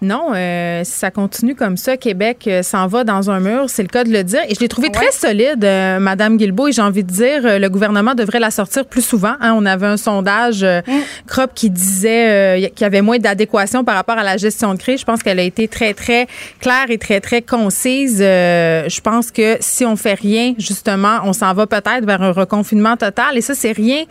[0.00, 3.82] Non, euh, si ça continue comme ça, Québec euh, s'en va dans un mur, c'est
[3.82, 4.40] le cas de le dire.
[4.48, 7.58] Et je l'ai trouvé très solide, euh, Madame Guilbeault, et j'ai envie de dire, euh,
[7.58, 9.34] le gouvernement devrait la sortir plus souvent.
[9.40, 9.54] hein.
[9.56, 10.82] On avait un sondage Mm.
[11.26, 15.00] CROP qui disait qu'il y avait moins d'adéquation par rapport à la gestion de crise.
[15.00, 16.28] Je pense qu'elle a été très, très
[16.60, 18.18] claire et très, très concise.
[18.18, 22.96] Je pense que si on fait rien, justement, on s'en va peut-être vers un reconfinement
[22.96, 23.36] total.
[23.36, 24.04] Et ça, c'est rien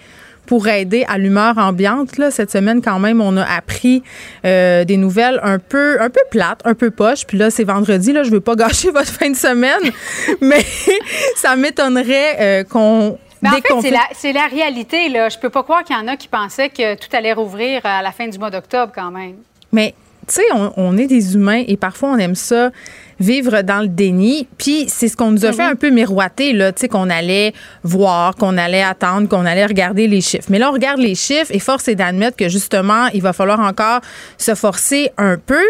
[0.48, 2.18] pour aider à l'humeur ambiante.
[2.18, 2.32] Là.
[2.32, 4.02] Cette semaine, quand même, on a appris
[4.46, 7.28] euh, des nouvelles un peu, un peu plates, un peu poches.
[7.28, 8.14] Puis là, c'est vendredi.
[8.14, 9.92] Là, je veux pas gâcher votre fin de semaine,
[10.42, 10.66] mais
[11.36, 15.10] ça m'étonnerait euh, qu'on Mais en fait, c'est la, la réalité.
[15.10, 15.30] Là.
[15.30, 18.02] Je peux pas croire qu'il y en a qui pensaient que tout allait rouvrir à
[18.02, 19.36] la fin du mois d'octobre quand même.
[19.72, 19.94] Mais
[20.28, 22.72] tu sais, on, on est des humains et parfois on aime ça
[23.20, 24.48] vivre dans le déni.
[24.58, 27.54] Puis c'est ce qu'on nous a fait un peu miroiter, là, tu sais, qu'on allait
[27.84, 30.48] voir, qu'on allait attendre, qu'on allait regarder les chiffres.
[30.50, 33.60] Mais là, on regarde les chiffres et force est d'admettre que justement, il va falloir
[33.60, 34.02] encore
[34.38, 35.64] se forcer un peu.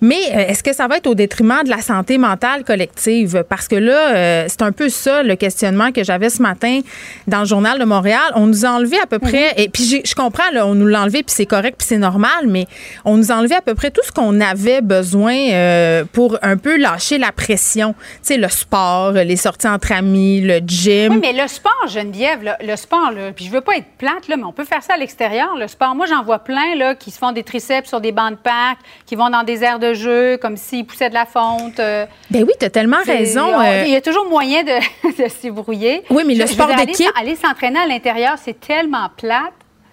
[0.00, 3.44] Mais euh, est-ce que ça va être au détriment de la santé mentale collective?
[3.48, 6.80] Parce que là, euh, c'est un peu ça le questionnement que j'avais ce matin
[7.26, 8.20] dans le journal de Montréal.
[8.34, 11.02] On nous a enlevé à peu près, et puis je comprends, là, on nous l'a
[11.02, 12.66] enlevé, puis c'est correct, puis c'est normal, mais
[13.04, 16.56] on nous a enlevé à peu près tout ce qu'on avait besoin euh, pour un
[16.56, 17.94] peu lâcher la pression.
[17.94, 21.12] Tu sais, le sport, les sorties entre amis, le gym.
[21.14, 24.28] Oui, mais le sport, Geneviève, là, le sport, là, puis je veux pas être plate,
[24.28, 25.94] là, mais on peut faire ça à l'extérieur, le sport.
[25.94, 28.78] Moi, j'en vois plein là, qui se font des triceps sur des bancs de parc,
[29.06, 31.80] qui vont dans des aires de jeu, comme s'ils poussaient de la fonte.
[31.80, 33.46] euh, Ben oui, tu as tellement raison.
[33.54, 36.02] on- euh, Il y a toujours moyen de, de s'y brouiller.
[36.10, 39.52] Oui, mais le Je- sport d'équipe- Aller s'entraîner à l'intérieur, c'est tellement plate.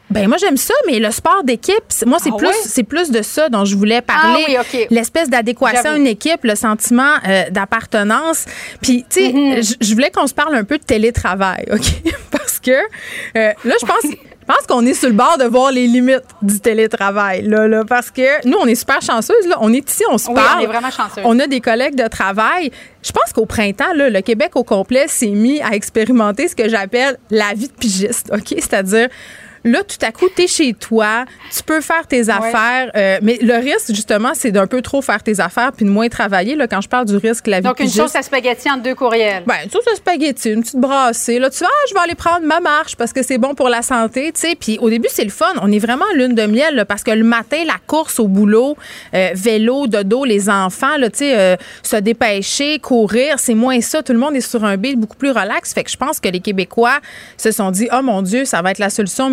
[0.09, 1.75] Ben moi j'aime ça, mais le sport d'équipe,
[2.07, 2.53] moi c'est Ah plus ouais?
[2.65, 4.43] c'est plus de ça dont je voulais parler.
[4.57, 4.85] Ah oui.
[4.89, 8.45] L'espèce d'adéquation à une équipe, le sentiment euh, d'appartenance.
[8.81, 9.77] Puis tu sais, Mm-hmm.
[9.81, 12.13] je- je voulais qu'on se parle un peu de télétravail, ok?
[12.31, 14.11] Parce que euh, là je pense.
[14.49, 17.83] Je pense qu'on est sur le bord de voir les limites du télétravail, là, là,
[17.87, 19.45] parce que nous, on est super chanceuses.
[19.45, 19.57] Là.
[19.61, 20.57] On est ici, on se Oui, parle.
[20.57, 21.23] on est vraiment chanceuses.
[21.23, 22.71] On a des collègues de travail.
[23.03, 26.67] Je pense qu'au printemps, là, le Québec au complet s'est mis à expérimenter ce que
[26.67, 28.55] j'appelle la vie de pigiste, OK?
[28.57, 29.09] C'est-à-dire,
[29.63, 31.25] là, tout à coup, tu es chez toi,
[31.55, 35.23] tu peux faire tes affaires, euh, mais le risque, justement, c'est d'un peu trop faire
[35.23, 36.55] tes affaires puis de moins travailler.
[36.55, 38.95] Là, quand je parle du risque, la vie Donc, une sauce à spaghetti entre deux
[38.95, 39.43] courriels.
[39.45, 41.39] ben, une sauce à spaghetti, une petite brassée.
[41.39, 43.69] Là, tu vas, ah, je vais aller prendre ma marche parce que c'est bon pour
[43.69, 44.55] la santé, tu sais.
[44.55, 45.53] Puis au début, c'est le fun.
[45.61, 48.77] On est vraiment lune de miel là, parce que le matin, la course au boulot,
[49.13, 54.03] euh, vélo, dodo, les enfants, là, tu sais, euh, se dépêcher, courir, c'est moins ça.
[54.03, 55.73] Tout le monde est sur un beat beaucoup plus relax.
[55.73, 56.99] Fait que je pense que les Québécois
[57.37, 59.29] se sont dit, oh mon Dieu, ça va être la solution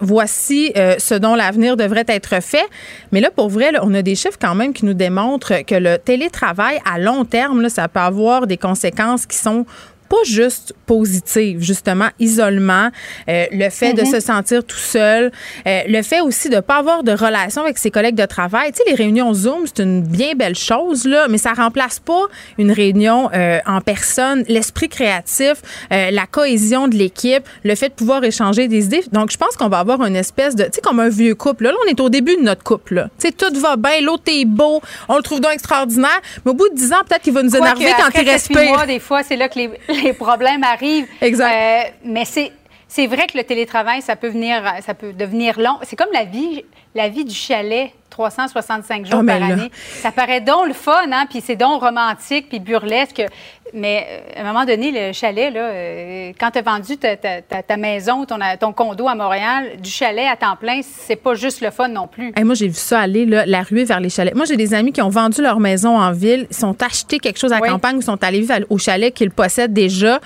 [0.00, 2.66] Voici euh, ce dont l'avenir devrait être fait.
[3.12, 5.98] Mais là, pour vrai, on a des chiffres quand même qui nous démontrent que le
[5.98, 9.66] télétravail à long terme, ça peut avoir des conséquences qui sont
[10.10, 12.90] pas juste positives, justement, isolement,
[13.28, 14.10] euh, le fait de Mhm.
[14.12, 15.30] se sentir tout seul,
[15.66, 18.72] euh, le fait aussi de pas avoir de relation avec ses collègues de travail.
[18.72, 22.24] Tu sais, les réunions Zoom, c'est une bien belle chose, là, mais ça remplace pas
[22.58, 25.54] une réunion euh, en personne, l'esprit créatif,
[25.92, 29.04] euh, la cohésion de l'équipe, le fait de pouvoir échanger des idées.
[29.12, 31.64] Donc, je pense qu'on va avoir une espèce de, tu sais, comme un vieux couple.
[31.64, 32.94] Là, Là, on est au début de notre couple.
[32.96, 33.04] là.
[33.20, 36.54] Tu sais, tout va bien, l'autre est beau, on le trouve donc extraordinaire, mais au
[36.54, 38.64] bout de 10 ans, peut-être qu'il va nous énerver quand après il respire.
[38.64, 39.70] mois, des fois, c'est là que les,
[40.04, 41.08] les problèmes arrivent.
[41.20, 41.52] Exact.
[41.52, 42.52] Euh, mais c'est
[42.88, 45.78] c'est vrai que le télétravail, ça peut venir, ça peut devenir long.
[45.84, 46.64] C'est comme la vie,
[46.96, 47.92] la vie du chalet,
[48.28, 49.46] 365 jours par là.
[49.46, 49.70] année.
[50.02, 53.22] Ça paraît donc le fun, hein, puis c'est donc romantique, puis burlesque.
[53.72, 54.04] Mais
[54.36, 57.40] euh, à un moment donné, le chalet, là, euh, quand tu as vendu ta, ta-
[57.40, 61.34] ta- ta maison, ton, ton condo à Montréal, du chalet à temps plein, c'est pas
[61.34, 62.32] juste le fun non plus.
[62.36, 64.34] Hey, moi, j'ai vu ça aller, là, la ruée vers les chalets.
[64.34, 67.38] Moi, j'ai des amis qui ont vendu leur maison en ville, ils sont achetés quelque
[67.38, 67.68] chose à la Oui.
[67.68, 70.20] campagne, ils sont allés vivre au chalet qu'ils possèdent déjà.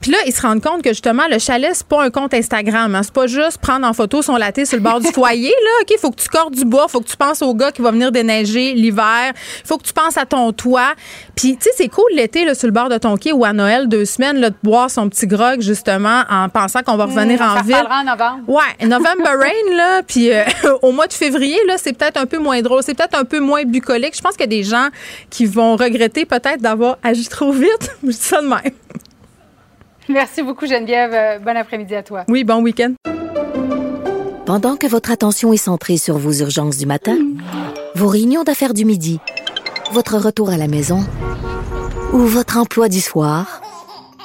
[0.00, 2.94] Puis là, ils se rendent compte que justement, le chalet, c'est pas un compte Instagram.
[2.94, 3.02] Hein.
[3.02, 5.48] C'est pas juste prendre en photo son latte sur le bord du foyer.
[5.50, 7.82] Là, OK, faut que tu cordes du bois, faut que tu penses au gars qui
[7.82, 9.32] va venir déneiger l'hiver,
[9.64, 10.94] faut que tu penses à ton toit.
[11.34, 13.52] Puis, tu sais, c'est cool l'été, là, sur le bord de ton quai ou à
[13.52, 17.40] Noël, deux semaines, là, de boire son petit grog, justement, en pensant qu'on va revenir
[17.40, 17.86] Mmh, en ça ville.
[17.90, 18.40] en novembre.
[18.48, 20.44] Ouais, November Rain, là, puis euh,
[20.82, 23.38] au mois de février, là, c'est peut-être un peu moins drôle, c'est peut-être un peu
[23.40, 24.16] moins bucolique.
[24.16, 24.88] Je pense qu'il y a des gens
[25.30, 27.90] qui vont regretter peut-être d'avoir agi trop vite.
[28.02, 28.60] Je dis ça de même.
[30.12, 31.12] Merci beaucoup, Geneviève.
[31.12, 32.24] Euh, Bon après-midi à toi.
[32.28, 32.94] Oui, bon week-end.
[34.46, 37.18] Pendant que votre attention est centrée sur vos urgences du matin,
[37.94, 39.20] vos réunions d'affaires du midi,
[39.92, 41.00] votre retour à la maison
[42.14, 43.60] ou votre emploi du soir,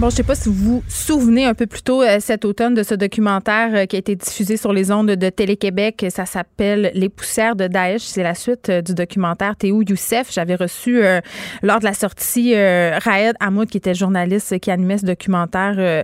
[0.00, 2.74] Bon, je sais pas si vous vous souvenez un peu plus tôt euh, cet automne
[2.74, 6.06] de ce documentaire euh, qui a été diffusé sur les ondes de Télé-Québec.
[6.08, 8.02] Ça s'appelle Les poussières de Daesh.
[8.02, 10.32] C'est la suite euh, du documentaire Théo Youssef.
[10.32, 11.00] J'avais reçu
[11.62, 16.02] lors de la sortie Raed Hamoud, qui était journaliste qui animait ce documentaire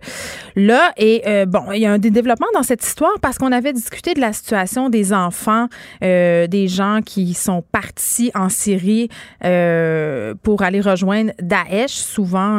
[0.57, 0.93] là.
[0.97, 4.21] Et bon, il y a un développement dans cette histoire parce qu'on avait discuté de
[4.21, 5.67] la situation des enfants,
[6.01, 9.09] des gens qui sont partis en Syrie
[9.41, 11.93] pour aller rejoindre Daesh.
[11.93, 12.59] Souvent,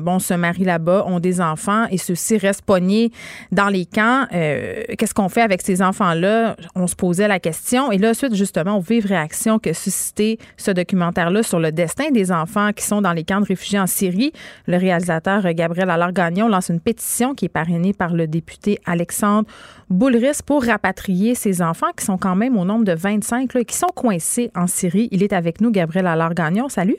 [0.00, 3.10] bon, se là-bas, ont des enfants et ceux-ci restent pognés
[3.50, 4.26] dans les camps.
[4.32, 6.56] Euh, qu'est-ce qu'on fait avec ces enfants-là?
[6.74, 7.92] On se posait la question.
[7.92, 12.32] Et là, suite justement aux vives réactions que suscitait ce documentaire-là sur le destin des
[12.32, 14.32] enfants qui sont dans les camps de réfugiés en Syrie,
[14.66, 19.48] le réalisateur Gabriel Allard-Gagnon lance une pétition qui est parrainée par le député Alexandre
[19.90, 23.76] Boulris pour rapatrier ces enfants qui sont quand même au nombre de 25 là, qui
[23.76, 25.08] sont coincés en Syrie.
[25.12, 26.68] Il est avec nous, Gabriel Allard-Gagnon.
[26.68, 26.96] Salut.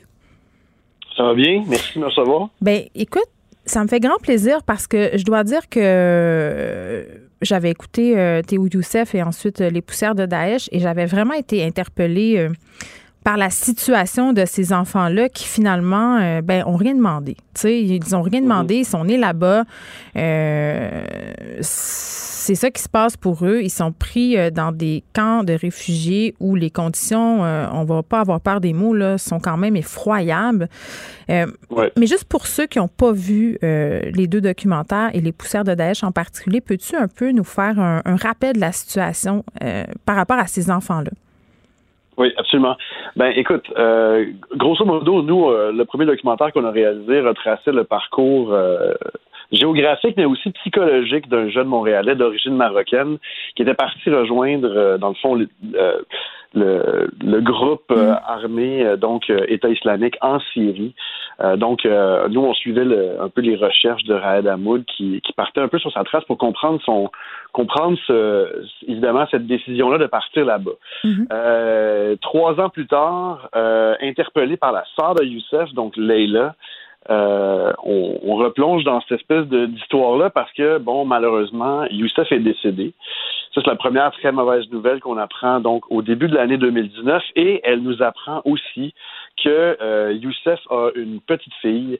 [1.16, 1.62] Ça va bien?
[1.68, 2.48] Merci de me recevoir.
[2.60, 3.28] Ben, écoute,
[3.66, 7.04] ça me fait grand plaisir parce que je dois dire que euh,
[7.42, 11.64] j'avais écouté euh, Youssef et ensuite euh, Les poussières de Daesh et j'avais vraiment été
[11.64, 12.48] interpellée
[13.24, 17.36] par la situation de ces enfants-là qui finalement ben ont rien demandé.
[17.54, 18.48] Tu sais, ils ont rien mhm.
[18.48, 19.64] demandé, ils sont nés là-bas
[22.44, 23.62] c'est ça qui se passe pour eux.
[23.62, 28.02] Ils sont pris euh, dans des camps de réfugiés où les conditions, euh, on va
[28.02, 30.68] pas avoir peur des mots, là, sont quand même effroyables.
[31.30, 31.46] Euh,
[31.96, 35.74] mais juste pour ceux qui n'ont pas vu les deux documentaires et les poussières de
[35.74, 39.44] Daesh en particulier, peux-tu un peu nous faire un, rappel de la situation
[40.04, 41.10] par rapport à ces enfants-là?
[42.16, 42.76] Oui, absolument.
[43.16, 43.70] Ben, écoute,
[44.56, 48.54] grosso modo, nous, le premier documentaire qu'on a réalisé retraçait le parcours
[49.52, 53.18] géographique, mais aussi psychologique d'un jeune Montréalais d'origine marocaine
[53.56, 55.38] qui était parti rejoindre, euh, dans le fond,
[56.54, 58.20] le, euh, le, groupe euh, mm.
[58.26, 60.94] armé, donc État islamique en Syrie.
[61.56, 62.86] donc, nous, on suivait
[63.20, 66.24] un peu les recherches de Raed Hamoud qui, qui partait un peu sur sa trace
[66.24, 67.10] pour comprendre son
[67.52, 70.72] comprendre ce, évidemment cette décision-là de partir là-bas.
[71.04, 72.18] Mm-hmm.
[72.18, 73.48] trois ans plus tard,
[74.00, 76.54] interpellé par la sœur de Youssef, donc Leila,
[77.10, 82.92] euh, on, replonge dans cette espèce d'histoire-là parce que, bon, malheureusement, Youssef est décédé.
[83.54, 87.22] Ça, c'est la première très mauvaise nouvelle qu'on apprend donc au début de l'année 2019
[87.36, 88.94] et elle nous apprend aussi
[89.42, 91.98] que euh, Youssef a une petite fille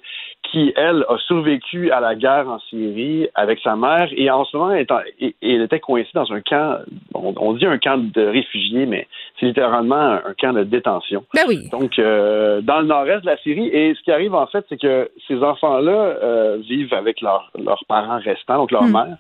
[0.50, 4.56] qui, elle, a survécu à la guerre en Syrie avec sa mère et en ce
[4.56, 6.78] moment, elle était coincée dans un camp,
[7.14, 9.08] on, dit un camp de réfugiés, mais
[9.38, 11.24] c'est littéralement un, camp de détention.
[11.34, 11.68] Ben oui.
[11.70, 13.68] Donc, euh, dans le nord-est de la Syrie.
[13.68, 17.50] Et ce qui arrive, en fait, c'est que ces enfants-là euh, vivent avec leurs
[17.88, 18.92] parents restants, donc leur hmm.
[18.92, 19.16] mère.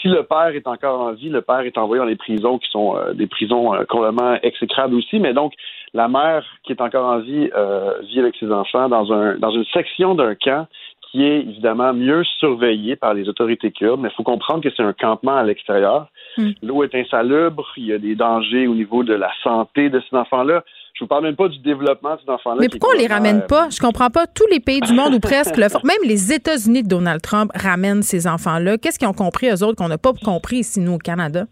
[0.00, 2.70] Si le père est encore en vie, le père est envoyé dans les prisons qui
[2.70, 5.54] sont euh, des prisons complètement exécrables aussi, mais donc
[5.98, 9.50] la mère qui est encore en vie euh, vit avec ses enfants dans, un, dans
[9.50, 10.66] une section d'un camp
[11.10, 14.82] qui est évidemment mieux surveillé par les autorités kurdes, mais il faut comprendre que c'est
[14.82, 16.06] un campement à l'extérieur.
[16.36, 16.50] Hmm.
[16.62, 20.16] L'eau est insalubre, il y a des dangers au niveau de la santé de ces
[20.16, 20.62] enfants-là.
[20.94, 22.58] Je vous parle même pas du développement de ces enfants-là.
[22.60, 23.68] Mais pourquoi on les ramène pas?
[23.70, 24.26] Je comprends pas.
[24.26, 25.80] Tous les pays du monde ou presque le font.
[25.82, 28.78] Même les États-Unis de Donald Trump ramènent ces enfants-là.
[28.78, 31.46] Qu'est-ce qu'ils ont compris, eux autres, qu'on n'a pas compris ici, nous, au Canada?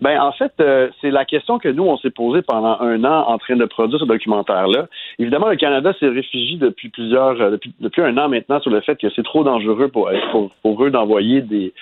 [0.00, 3.24] Ben en fait, euh, c'est la question que nous on s'est posée pendant un an
[3.28, 4.86] en train de produire ce documentaire-là.
[5.18, 8.80] Évidemment, le Canada s'est réfugié depuis plusieurs, euh, depuis, depuis, un an maintenant sur le
[8.82, 11.72] fait que c'est trop dangereux pour, pour, pour eux d'envoyer des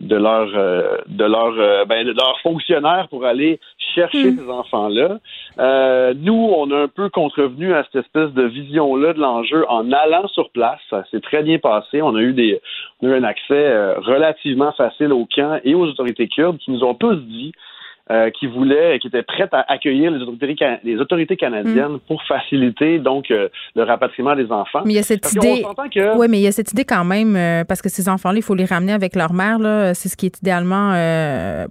[0.00, 3.58] de leurs euh, de leurs ben, de leurs fonctionnaires pour aller
[3.94, 4.38] chercher hmm.
[4.38, 5.18] ces enfants-là.
[6.14, 10.28] nous, on a un peu contrevenu à cette espèce de vision-là de l'enjeu en allant
[10.28, 10.80] sur place.
[10.90, 12.02] Ça s'est très bien passé.
[12.02, 12.60] On a eu des
[13.00, 16.84] on a eu un accès relativement facile au camp et aux autorités kurdes qui nous
[16.84, 17.52] ont tous dit
[18.10, 22.00] euh, qui voulait, qui était prête à accueillir les autorités, les autorités canadiennes mm.
[22.08, 24.82] pour faciliter donc euh, le rapatriement des enfants.
[24.84, 25.64] Mais il y a cette idée.
[26.16, 28.42] Oui, mais il y a cette idée quand même euh, parce que ces enfants-là, il
[28.42, 29.60] faut les ramener avec leur mère.
[29.60, 30.92] Là, c'est ce qui est idéalement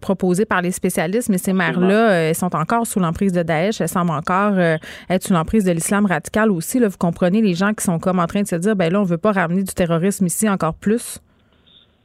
[0.01, 1.27] proposé par les spécialistes.
[1.27, 3.81] Mais ces mères-là, elles sont encore sous l'emprise de Daesh.
[3.81, 6.79] Elles semblent encore être sous l'emprise de l'islam radical aussi.
[6.79, 9.01] Là, vous comprenez les gens qui sont comme en train de se dire, ben là,
[9.01, 11.19] on veut pas ramener du terrorisme ici encore plus.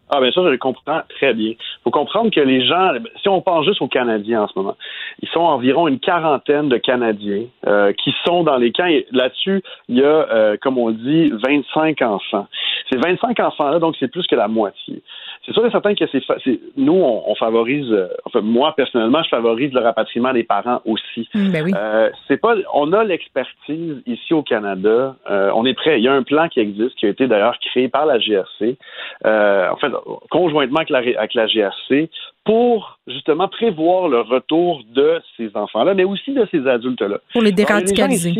[0.08, 1.50] Ah bien ça, je le comprends très bien.
[1.50, 4.76] Il faut comprendre que les gens, si on pense juste aux Canadiens en ce moment,
[5.20, 8.88] ils sont environ une quarantaine de Canadiens euh, qui sont dans les camps.
[9.10, 12.46] Là-dessus, il y a, euh, comme on dit, 25 enfants.
[12.90, 15.02] Ces 25 enfants-là, donc c'est plus que la moitié.
[15.44, 19.72] C'est sûr et certain que c'est, nous, on, favorise, euh, enfin moi personnellement, je favorise
[19.72, 21.28] le rapatriement des parents aussi.
[21.34, 21.72] Mmh, ben oui.
[21.76, 25.16] euh, c'est pas, on a l'expertise ici au Canada.
[25.30, 25.98] Euh, on est prêt.
[25.98, 28.76] Il y a un plan qui existe, qui a été d'ailleurs créé par la GRC,
[29.24, 29.92] euh, en fait
[30.30, 32.10] conjointement avec la, avec la GRC,
[32.44, 37.18] pour justement prévoir le retour de ces enfants-là, mais aussi de ces adultes-là.
[37.32, 38.34] Pour les déradicaliser.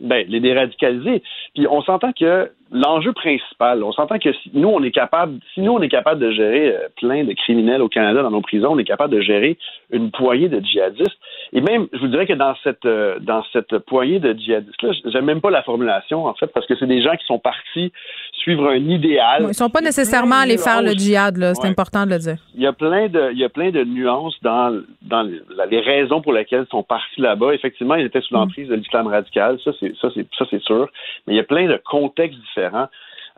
[0.00, 1.22] ben, les déradicaliser.
[1.54, 5.60] Puis on s'entend que l'enjeu principal, on s'entend que si nous, on est capable, si
[5.60, 8.72] nous, on est capable de gérer euh, plein de criminels au Canada dans nos prisons,
[8.72, 9.58] on est capable de gérer
[9.90, 11.18] une poignée de djihadistes.
[11.52, 15.24] Et même, je vous dirais que dans cette, euh, dans cette poignée de djihadistes-là, j'aime
[15.24, 17.92] même pas la formulation, en fait, parce que c'est des gens qui sont partis
[18.34, 19.46] suivre un idéal.
[19.48, 21.54] ils sont pas nécessairement allés faire le djihad, là.
[21.54, 22.36] C'est important de le dire.
[22.54, 26.22] Il y a plein de, il y a plein de nuances dans, dans les raisons
[26.22, 27.52] pour lesquelles ils sont partis là-bas.
[27.52, 28.38] Effectivement, ils étaient sous mm.
[28.38, 29.58] l'emprise de l'islam radical.
[29.64, 30.88] Ça, c'est, ça, c'est, ça, c'est sûr.
[31.26, 32.59] Mais il y a plein de contextes différents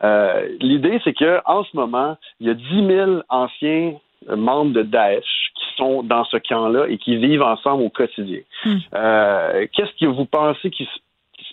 [0.05, 3.95] euh, l'idée, c'est qu'en ce moment, il y a 10 000 anciens
[4.29, 5.25] membres de Daesh
[5.55, 8.41] qui sont dans ce camp-là et qui vivent ensemble au quotidien.
[8.65, 8.77] Hmm.
[8.95, 10.99] Euh, qu'est-ce que vous pensez qui se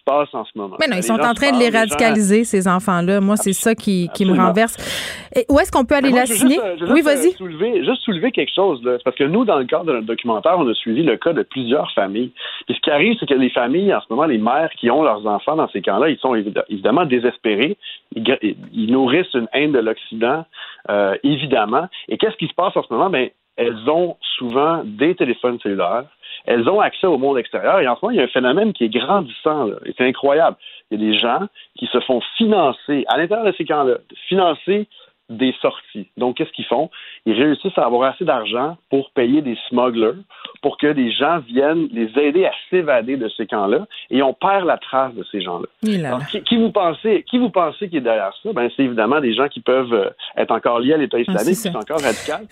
[0.10, 0.76] passe en ce moment.
[0.80, 3.22] Mais non, ils sont en train de les radicaliser, ces enfants-là.
[3.22, 4.76] Moi, c'est ça qui, qui me renverse.
[5.36, 6.60] Et où est-ce qu'on peut aller la signer?
[6.90, 7.32] oui, vas-y.
[7.34, 8.84] Soulever, juste soulever quelque chose.
[8.84, 8.98] Là.
[9.04, 11.44] Parce que nous, dans le cadre de notre documentaire, on a suivi le cas de
[11.44, 12.32] plusieurs familles.
[12.66, 15.04] Puis ce qui arrive, c'est que les familles, en ce moment, les mères qui ont
[15.04, 17.78] leurs enfants dans ces camps-là, ils sont évidemment désespérés.
[18.16, 20.46] Ils, nourrissent une haine de l'Occident,
[20.90, 21.88] euh, évidemment.
[22.08, 23.10] Et qu'est-ce qui se passe en ce moment?
[23.10, 23.30] Ben,
[23.60, 26.06] elles ont souvent des téléphones cellulaires
[26.46, 27.80] elles ont accès au monde extérieur.
[27.80, 29.66] Et en ce moment, il y a un phénomène qui est grandissant.
[29.66, 30.58] Là, c'est incroyable.
[30.90, 34.88] Il y a des gens qui se font financer à l'intérieur de ces camps-là, financer
[35.30, 36.08] des sorties.
[36.18, 36.90] Donc, qu'est-ce qu'ils font?
[37.26, 40.18] Ils réussissent à avoir assez d'argent pour payer des smugglers,
[40.62, 44.66] pour que des gens viennent les aider à s'évader de ces camps-là, et on perd
[44.66, 45.68] la trace de ces gens-là.
[46.46, 48.52] Qui, vous pensez, qui vous pensez qui est derrière ça?
[48.54, 51.50] Ben, c'est évidemment des gens qui peuvent euh, être encore liés à l'État ah, islamique,
[51.50, 52.48] qui sont encore radicaux.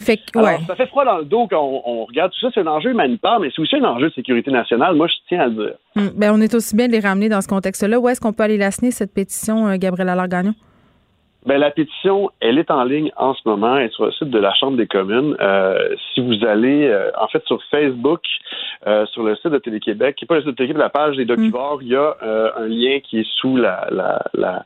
[0.68, 2.50] Ça fait froid dans le dos quand on, regarde tout ça.
[2.54, 4.96] C'est un enjeu humanitaire, mais c'est aussi un enjeu de sécurité nationale.
[4.96, 6.14] Moi, je tiens à le dire.
[6.16, 8.00] Ben, on est aussi bien de les ramener dans ce contexte-là.
[8.00, 10.54] Où est-ce qu'on peut aller la signer, cette pétition, euh, Gabriel Alargagnon?
[11.48, 13.78] Ben, la pétition, elle est en ligne en ce moment.
[13.78, 15.34] Elle est sur le site de la Chambre des communes.
[15.40, 18.20] Euh, si vous allez, euh, en fait, sur Facebook,
[18.86, 21.16] euh, sur le site de Télé-Québec, qui n'est pas le site de Télé-Québec, la page
[21.16, 22.18] des documents, il y a
[22.58, 24.66] un lien qui est sous la, la, la,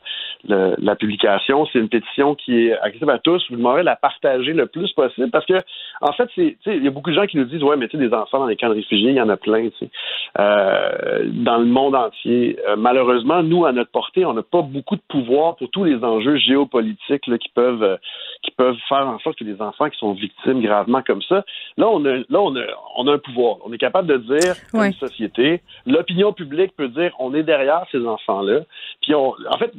[0.76, 1.66] la, publication.
[1.66, 3.44] C'est une pétition qui est accessible à tous.
[3.48, 5.54] Vous demandez de la partager le plus possible parce que,
[6.00, 7.96] en fait, c'est, il y a beaucoup de gens qui nous disent, ouais, mais tu
[7.96, 9.90] sais, des enfants dans les camps de réfugiés, il y en a plein, tu sais,
[10.34, 12.58] dans le monde entier.
[12.76, 16.38] malheureusement, nous, à notre portée, on n'a pas beaucoup de pouvoir pour tous les enjeux
[16.38, 17.96] géopolitiques politiques qui peuvent euh,
[18.42, 21.44] qui peuvent faire en sorte que des enfants qui sont victimes gravement comme ça,
[21.76, 22.64] là on a là on a
[22.96, 23.58] on a un pouvoir.
[23.64, 27.84] On est capable de dire comme une société, l'opinion publique peut dire on est derrière
[27.92, 28.60] ces enfants-là.
[29.02, 29.72] Puis on en fait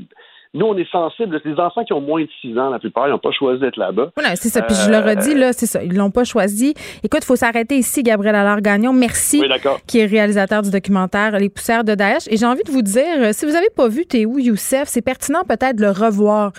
[0.55, 1.41] nous, on est sensible.
[1.43, 3.77] Les enfants qui ont moins de 6 ans, la plupart, ils n'ont pas choisi d'être
[3.77, 4.11] là-bas.
[4.15, 4.61] Voilà, c'est ça.
[4.61, 5.83] Puis je le redis, euh, là, c'est ça.
[5.83, 6.75] Ils l'ont pas choisi.
[7.03, 8.93] Écoute, il faut s'arrêter ici, Gabriel Allard-Gagnon.
[8.93, 9.41] Merci.
[9.41, 9.47] Oui,
[9.87, 12.27] qui est réalisateur du documentaire Les poussières de Daesh.
[12.29, 14.87] Et j'ai envie de vous dire, euh, si vous n'avez pas vu T'es où, Youssef,
[14.87, 16.51] c'est pertinent peut-être de le revoir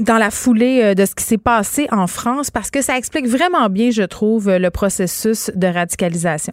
[0.00, 3.28] dans la foulée euh, de ce qui s'est passé en France parce que ça explique
[3.28, 6.52] vraiment bien, je trouve, le processus de radicalisation.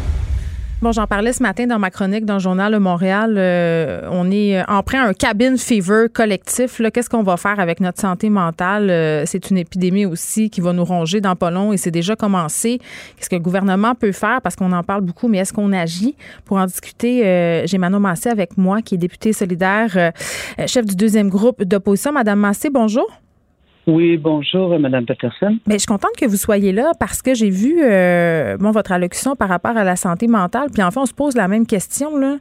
[0.81, 3.35] Bon, j'en parlais ce matin dans ma chronique dans le journal de Montréal.
[3.37, 6.81] Euh, on est euh, en train un cabin fever collectif.
[6.91, 8.89] Qu'est-ce qu'on va faire avec notre santé mentale?
[8.89, 12.15] Euh, c'est une épidémie aussi qui va nous ronger dans pas long et c'est déjà
[12.15, 12.79] commencé.
[13.15, 14.41] Qu'est-ce que le gouvernement peut faire?
[14.41, 16.15] Parce qu'on en parle beaucoup, mais est-ce qu'on agit?
[16.45, 20.11] Pour en discuter, j'ai Manon Massé avec moi, qui est députée solidaire,
[20.65, 22.11] chef du deuxième groupe d'opposition.
[22.11, 23.05] Madame Massé, bonjour.
[23.87, 25.57] Oui, bonjour, Madame Peterson.
[25.65, 28.91] Mais je suis contente que vous soyez là parce que j'ai vu euh, bon, votre
[28.91, 30.69] allocution par rapport à la santé mentale.
[30.71, 32.17] Puis enfin, on se pose la même question.
[32.17, 32.37] Là.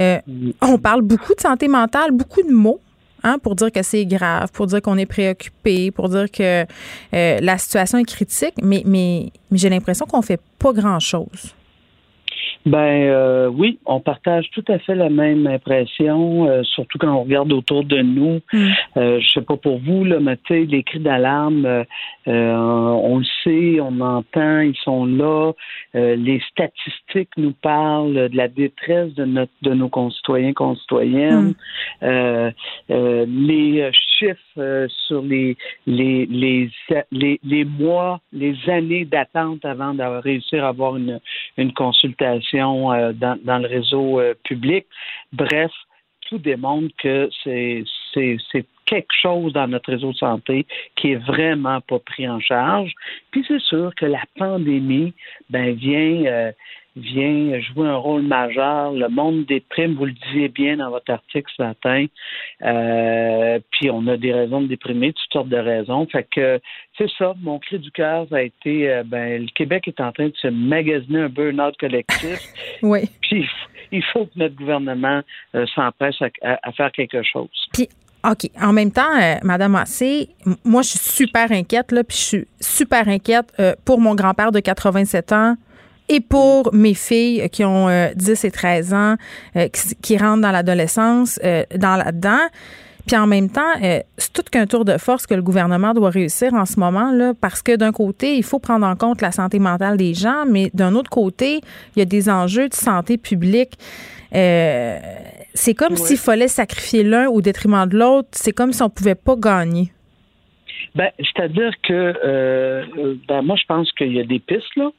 [0.00, 0.18] Euh,
[0.60, 2.80] on parle beaucoup de santé mentale, beaucoup de mots.
[3.26, 6.64] Hein, pour dire que c'est grave, pour dire qu'on est préoccupé, pour dire que
[7.14, 11.54] euh, la situation est critique, mais, mais, mais j'ai l'impression qu'on fait pas grand-chose.
[12.66, 17.22] Ben euh, oui, on partage tout à fait la même impression, euh, surtout quand on
[17.22, 18.40] regarde autour de nous.
[18.52, 18.68] Mm.
[18.96, 21.84] Euh, je sais pas pour vous, là, mais tu sais, les cris d'alarme, euh,
[22.26, 25.52] on le sait, on entend, ils sont là.
[25.92, 31.54] les statistiques nous parlent de la détresse de notre de nos concitoyens, concitoyennes.
[32.00, 32.50] Mm.
[32.88, 36.70] les chiffres sur les les, les
[37.10, 41.20] les les mois, les années d'attente avant de réussir à avoir une
[41.58, 44.86] une consultation euh, dans, le réseau euh, public.
[45.32, 45.70] Bref,
[46.22, 47.84] tout démontre que c'est
[48.86, 50.66] quelque chose dans notre réseau de santé
[50.96, 52.92] qui est vraiment pas pris en charge.
[53.30, 55.14] Puis c'est sûr que la pandémie
[55.50, 56.52] ben, vient euh,
[56.96, 58.92] vient jouer un rôle majeur.
[58.92, 62.06] Le monde des primes, vous le disiez bien dans votre article ce matin,
[62.62, 66.06] euh, puis on a des raisons de déprimer, toutes sortes de raisons.
[66.06, 66.60] Fait que
[66.96, 70.28] c'est ça, mon cri du cœur a été, euh, ben, le Québec est en train
[70.28, 72.38] de se magasiner un burn-out collectif.
[72.82, 73.10] oui.
[73.22, 73.48] Puis
[73.90, 75.22] il faut que notre gouvernement
[75.54, 77.50] euh, s'empresse à, faire quelque chose.
[77.72, 77.88] Puis
[78.26, 78.50] OK.
[78.58, 80.30] En même temps, Madame Massé,
[80.64, 83.52] moi, je suis super inquiète, là, puis je suis super inquiète
[83.84, 85.56] pour mon grand-père de 87 ans
[86.08, 89.14] et pour mes filles qui ont 10 euh, et 13 ans,
[89.56, 89.68] euh,
[90.02, 92.46] qui, rentrent dans l'adolescence, euh, dans là-dedans.
[93.06, 93.60] Puis en même temps,
[94.16, 97.34] c'est tout qu'un tour de force que le gouvernement doit réussir en ce moment, là,
[97.38, 100.70] parce que d'un côté, il faut prendre en compte la santé mentale des gens, mais
[100.72, 101.60] d'un autre côté,
[101.94, 103.72] il y a des enjeux de santé publique.
[104.32, 108.28] c'est comme s'il fallait sacrifier l'un au détriment de l'autre.
[108.32, 109.92] C'est comme si on pouvait pas gagner.
[110.94, 112.86] Ben, c'est-à-dire que
[113.28, 114.90] ben, moi, je pense qu'il y a des pistes là.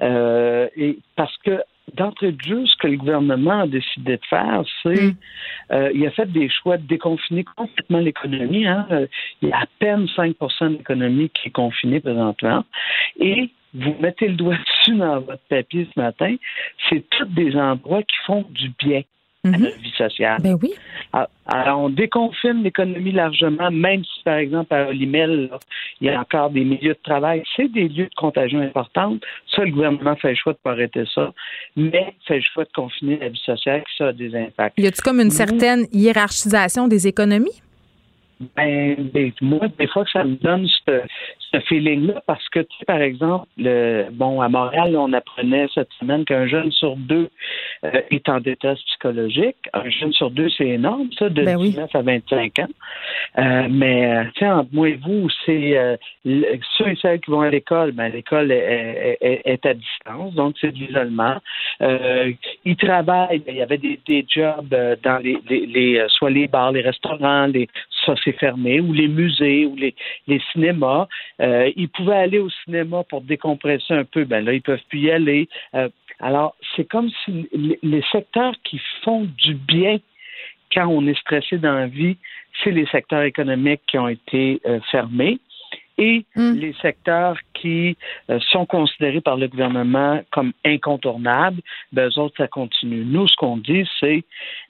[0.00, 1.62] Euh, et parce que
[1.94, 5.16] d'entrée de jeu, ce que le gouvernement a décidé de faire, c'est mm.
[5.72, 8.66] euh, il a fait des choix de déconfiner complètement l'économie.
[8.66, 8.86] Hein.
[8.90, 9.06] Euh,
[9.42, 12.64] il y a à peine 5% de l'économie qui est confinée présentement.
[13.18, 16.36] Et vous mettez le doigt dessus dans votre papier ce matin,
[16.88, 19.02] c'est tous des endroits qui font du bien
[19.44, 19.60] à mhm.
[19.60, 20.42] notre vie sociale.
[20.42, 20.74] Ben oui.
[21.12, 25.50] Ah, alors, on déconfine l'économie largement, même si, par exemple, à Olimel,
[26.00, 27.42] il y a encore des milieux de travail.
[27.56, 29.22] C'est des lieux de contagion importantes.
[29.54, 31.32] Ça, le gouvernement fait le choix de pas arrêter ça,
[31.76, 34.78] mais fait le choix de confiner la vie sociale, qui ça a des impacts.
[34.78, 37.62] Y a-t-il comme une certaine hiérarchisation des économies?
[38.56, 41.02] Ben, ben, moi, des fois, ça me donne ce,
[41.52, 45.90] ce feeling-là parce que, tu sais, par exemple, le, bon, à Montréal, on apprenait cette
[45.98, 47.30] semaine qu'un jeune sur deux
[47.84, 49.56] euh, est en détresse psychologique.
[49.72, 52.66] Un jeune sur deux, c'est énorme, ça, de 19 ben à 25 ans.
[53.38, 57.40] Euh, mais, euh, tu sais, entre moi et vous, c'est ceux et celles qui vont
[57.40, 61.38] à l'école, ben, l'école est, est, à distance, donc c'est de l'isolement.
[61.80, 64.68] ils travaillent, ben, il y avait des, des jobs
[65.02, 67.68] dans les, les, les, soit les bars, les restaurants, les
[68.04, 69.94] ça s'est fermé, ou les musées, ou les,
[70.26, 71.06] les cinémas.
[71.40, 74.24] Euh, ils pouvaient aller au cinéma pour décompresser un peu.
[74.24, 75.48] Ben là, ils peuvent plus y aller.
[75.74, 75.88] Euh,
[76.20, 77.48] alors, c'est comme si
[77.82, 79.98] les secteurs qui font du bien
[80.72, 82.16] quand on est stressé dans la vie,
[82.62, 85.38] c'est les secteurs économiques qui ont été euh, fermés
[85.98, 86.52] et hmm.
[86.52, 87.96] les secteurs qui
[88.30, 91.60] euh, sont considérés par le gouvernement comme incontournables,
[91.92, 93.04] ben, eux autres, ça continue.
[93.04, 94.24] Nous, ce qu'on dit, c'est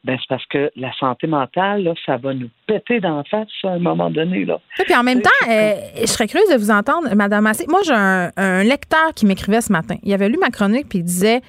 [0.04, 3.68] ben, c'est parce que la santé mentale, là, ça va nous péter d'en face à
[3.68, 4.44] un moment donné.
[4.44, 4.58] Là.
[4.80, 7.66] Et puis en même temps, euh, je serais curieuse de vous entendre, Madame Massé.
[7.68, 9.96] Moi, j'ai un, un lecteur qui m'écrivait ce matin.
[10.02, 11.42] Il avait lu ma chronique puis il disait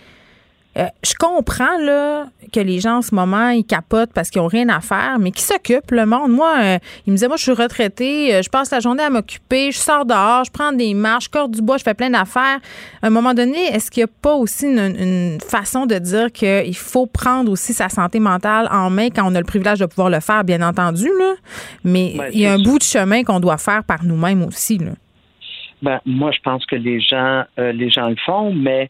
[0.79, 4.47] euh, je comprends là, que les gens en ce moment, ils capotent parce qu'ils n'ont
[4.47, 6.31] rien à faire, mais qui s'occupe le monde?
[6.31, 9.09] Moi, euh, il me disait, moi, je suis retraité, euh, je passe la journée à
[9.09, 12.09] m'occuper, je sors dehors, je prends des marches, je corps du bois, je fais plein
[12.09, 12.59] d'affaires.
[13.01, 16.75] À un moment donné, est-ce qu'il n'y a pas aussi une, façon de dire qu'il
[16.75, 20.09] faut prendre aussi sa santé mentale en main quand on a le privilège de pouvoir
[20.09, 21.33] le faire, bien entendu, là?
[21.83, 24.77] Mais ben, il y a un bout de chemin qu'on doit faire par nous-mêmes aussi,
[24.77, 24.91] là.
[25.81, 28.89] Ben, moi, je pense que les gens, les gens le font, mais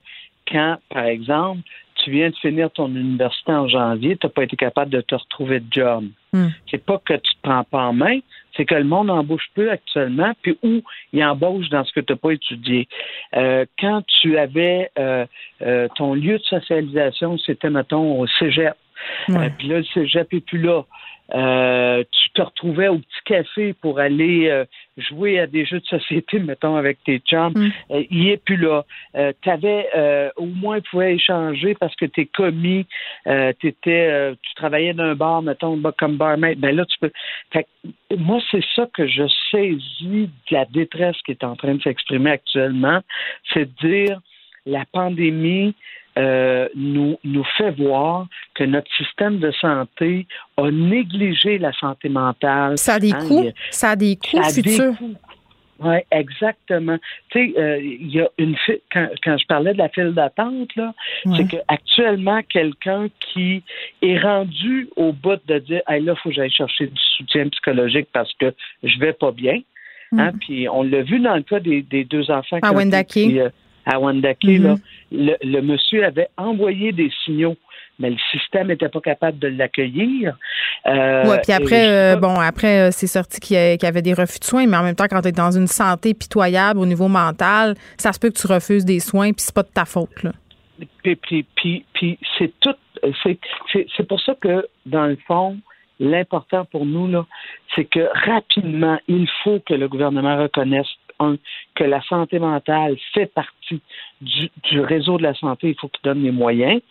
[0.52, 1.62] quand, par exemple,
[1.96, 5.16] tu viens de finir ton université en janvier, tu n'as pas été capable de te
[5.16, 6.06] retrouver de job.
[6.32, 6.48] Hmm.
[6.70, 8.20] C'est pas que tu te prends pas en main,
[8.56, 10.82] c'est que le monde embauche peu actuellement, puis où
[11.14, 12.88] il embauche dans ce que tu n'as pas étudié.
[13.36, 15.26] Euh, quand tu avais euh,
[15.62, 18.76] euh, ton lieu de socialisation, c'était, mettons, au cégep.
[19.28, 20.84] Puis là, le cégep n'est plus là.
[21.36, 24.66] Euh, tu te retrouvais au petit café pour aller euh,
[24.98, 27.54] jouer à des jeux de société, mettons, avec tes chums.
[27.56, 27.72] Mm.
[27.92, 28.84] Euh, il est plus là.
[29.14, 29.90] tu avais
[30.38, 32.86] au moins tu pouvais échanger parce que t'es commis,
[33.26, 36.60] t'étais, tu travaillais dans un bar, mettons, comme barmaid.
[36.60, 37.12] Ben là, tu peux.
[38.18, 42.32] moi, c'est ça que je saisis de la détresse qui est en train de s'exprimer
[42.32, 43.02] actuellement,
[43.54, 44.20] c'est de dire
[44.66, 45.76] la pandémie
[46.20, 50.28] euh, nous, nous fait voir que notre système de santé
[50.58, 52.78] a négligé la santé mentale.
[52.78, 53.50] Ça a des hein, coûts.
[53.72, 54.96] Ça a des coûts futurs.
[55.82, 56.98] Oui, exactement.
[57.30, 58.56] Tu sais, euh, il y a une
[58.92, 60.94] quand, quand je parlais de la file d'attente, là,
[61.38, 63.64] c'est qu'actuellement, quelqu'un qui
[64.02, 67.48] est rendu au bout de dire hey, là, il faut que j'aille chercher du soutien
[67.48, 69.62] psychologique parce que je vais pas bien.
[70.12, 70.40] Hein, mm.
[70.40, 73.16] Puis on l'a vu dans le cas des, des deux enfants à Wendake.
[73.16, 73.50] Euh,
[73.86, 74.80] à Wendake, là, mm-hmm.
[75.12, 77.56] le, le monsieur avait envoyé des signaux
[78.00, 80.36] mais le système n'était pas capable de l'accueillir.
[80.88, 84.40] Euh, oui, puis après, euh, bon, après, euh, c'est sorti qu'il y, avait des refus
[84.40, 87.10] de soins, mais en même temps, quand tu es dans une santé pitoyable au niveau
[87.10, 90.24] mental, ça se peut que tu refuses des soins, puis c'est pas de ta faute,
[90.24, 90.32] là.
[91.04, 92.76] Puis, puis, puis, puis c'est tout.
[93.22, 95.58] C'est pour ça que, dans le fond,
[96.00, 97.26] l'important pour nous, là,
[97.76, 100.88] c'est que rapidement, il faut que le gouvernement reconnaisse
[101.20, 101.38] un,
[101.76, 103.82] que la santé mentale fait partie
[104.22, 106.82] du, du réseau de la santé, il faut qu'il donne les moyens.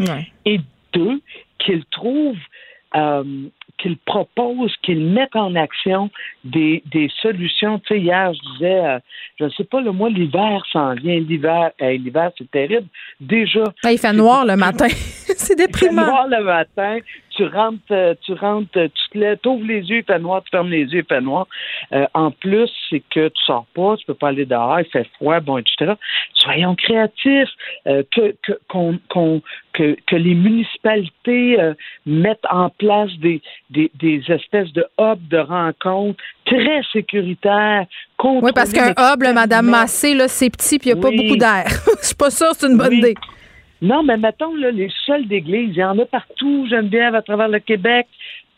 [0.45, 0.61] Et
[0.93, 1.21] deux,
[1.59, 2.37] qu'ils trouvent
[2.97, 3.23] euh,
[3.77, 6.11] qu'ils proposent, qu'ils mettent en action
[6.43, 7.79] des, des solutions.
[7.81, 8.99] Tu sais, hier, je disais, euh,
[9.39, 11.21] je ne sais pas, le mois, l'hiver s'en vient.
[11.21, 12.89] L'hiver, l'hiver, c'est terrible.
[13.21, 13.65] Déjà.
[13.85, 14.89] Il fait noir le matin.
[14.89, 16.03] c'est déprimant.
[16.03, 16.99] Il fait noir le matin.
[17.39, 20.51] Tu rentres, euh, tu rentres, tu te lèves, ouvres les yeux, il fait noir, tu
[20.51, 21.47] fermes les yeux, il fait noir.
[21.93, 25.07] Euh, en plus, c'est que tu sors pas, tu peux pas aller dehors, il fait
[25.15, 25.93] froid, bon, etc.
[26.35, 27.51] Soyons créatifs,
[27.85, 29.41] que, que, qu'on, qu'on,
[29.73, 31.59] que, que les municipalités
[32.07, 33.41] mettent en place des,
[33.71, 37.87] des, des espèces de hubs de rencontres très sécuritaires.
[38.25, 41.37] Oui, parce qu'un hub, Madame Massé, là, c'est petit puis il n'y a pas beaucoup
[41.37, 41.67] d'air.
[42.01, 43.15] Je suis pas sûre que c'est une bonne idée.
[43.81, 47.49] Non, mais mettons, là, les sols d'église, il y en a partout, Geneviève, à travers
[47.49, 48.07] le Québec.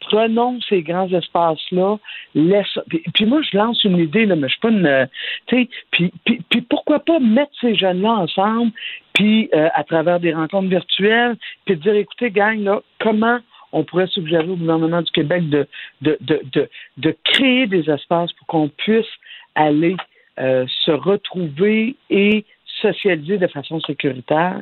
[0.00, 1.98] Prenons ces grands espaces-là.
[2.34, 2.78] Laisse...
[3.12, 5.08] Puis, moi, je lance une idée, là, mais je suis pas une.
[5.46, 8.72] Tu sais, puis, puis, pourquoi pas mettre ces jeunes-là ensemble,
[9.12, 11.36] puis euh, à travers des rencontres virtuelles,
[11.66, 13.40] puis dire, écoutez, gang, là, comment
[13.72, 15.66] on pourrait suggérer au gouvernement du Québec de,
[16.00, 19.06] de, de, de, créer des espaces pour qu'on puisse
[19.54, 19.96] aller
[20.38, 22.44] euh, se retrouver et
[22.80, 24.60] socialiser de façon sécuritaire.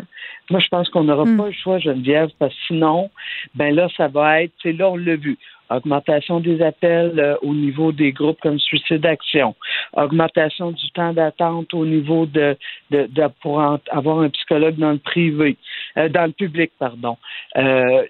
[0.51, 1.37] Moi, je pense qu'on n'aura hmm.
[1.37, 3.11] pas le choix, Geneviève, parce que sinon,
[3.55, 5.39] ben là, ça va être, c'est là, on l'a vu,
[5.71, 9.55] augmentation des appels euh, au niveau des groupes comme Suicide Action,
[9.93, 12.57] augmentation du temps d'attente au niveau de,
[12.91, 15.57] de, de pour avoir un psychologue dans le privé,
[15.97, 17.17] euh, dans le public, pardon.
[17.57, 18.05] Euh,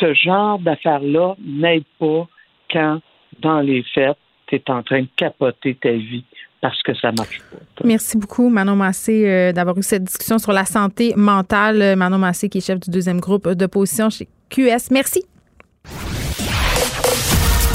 [0.00, 2.26] ce genre d'affaires-là n'aide pas
[2.70, 3.00] quand,
[3.40, 4.16] dans les faits,
[4.46, 6.24] tu es en train de capoter ta vie
[6.62, 7.84] parce que ça marche pas.
[7.84, 11.96] Merci beaucoup, Manon Massé, d'avoir eu cette discussion sur la santé mentale.
[11.96, 14.90] Manon Massé, qui est chef du deuxième groupe d'opposition chez QS.
[14.90, 15.22] Merci.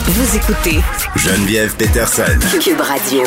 [0.09, 0.79] Vous écoutez
[1.15, 2.23] Geneviève Peterson.
[2.59, 3.23] Cube Radio.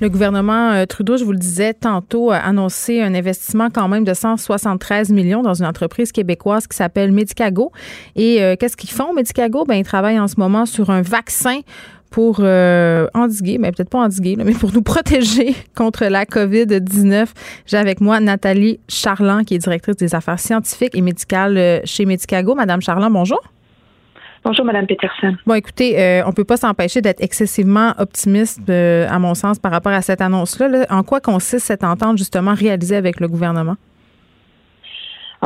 [0.00, 4.04] Le gouvernement euh, Trudeau, je vous le disais tantôt, a annoncé un investissement quand même
[4.04, 7.72] de 173 millions dans une entreprise québécoise qui s'appelle Medicago.
[8.16, 9.64] Et euh, qu'est-ce qu'ils font, Medicago?
[9.64, 11.60] Ben, ils travaillent en ce moment sur un vaccin
[12.14, 17.26] pour euh, endiguer, mais ben, peut-être pas endiguer, mais pour nous protéger contre la COVID-19.
[17.66, 22.54] J'ai avec moi Nathalie Charland, qui est directrice des affaires scientifiques et médicales chez Medicago.
[22.54, 23.40] Madame Charland, bonjour.
[24.44, 25.34] Bonjour, Mme Peterson.
[25.44, 29.58] Bon, écoutez, euh, on ne peut pas s'empêcher d'être excessivement optimiste, euh, à mon sens,
[29.58, 30.86] par rapport à cette annonce-là.
[30.90, 33.74] En quoi consiste cette entente, justement, réalisée avec le gouvernement?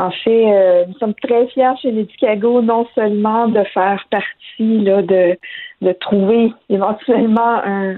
[0.01, 4.81] En fait, euh, nous sommes très fiers chez les Chicago, non seulement de faire partie
[4.81, 5.37] là, de,
[5.83, 7.97] de trouver éventuellement un,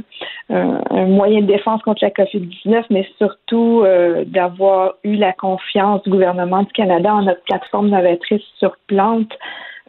[0.49, 3.85] un, moyen de défense contre la COVID-19, mais surtout
[4.27, 9.33] d'avoir eu la confiance du gouvernement du Canada en notre plateforme novatrice sur plantes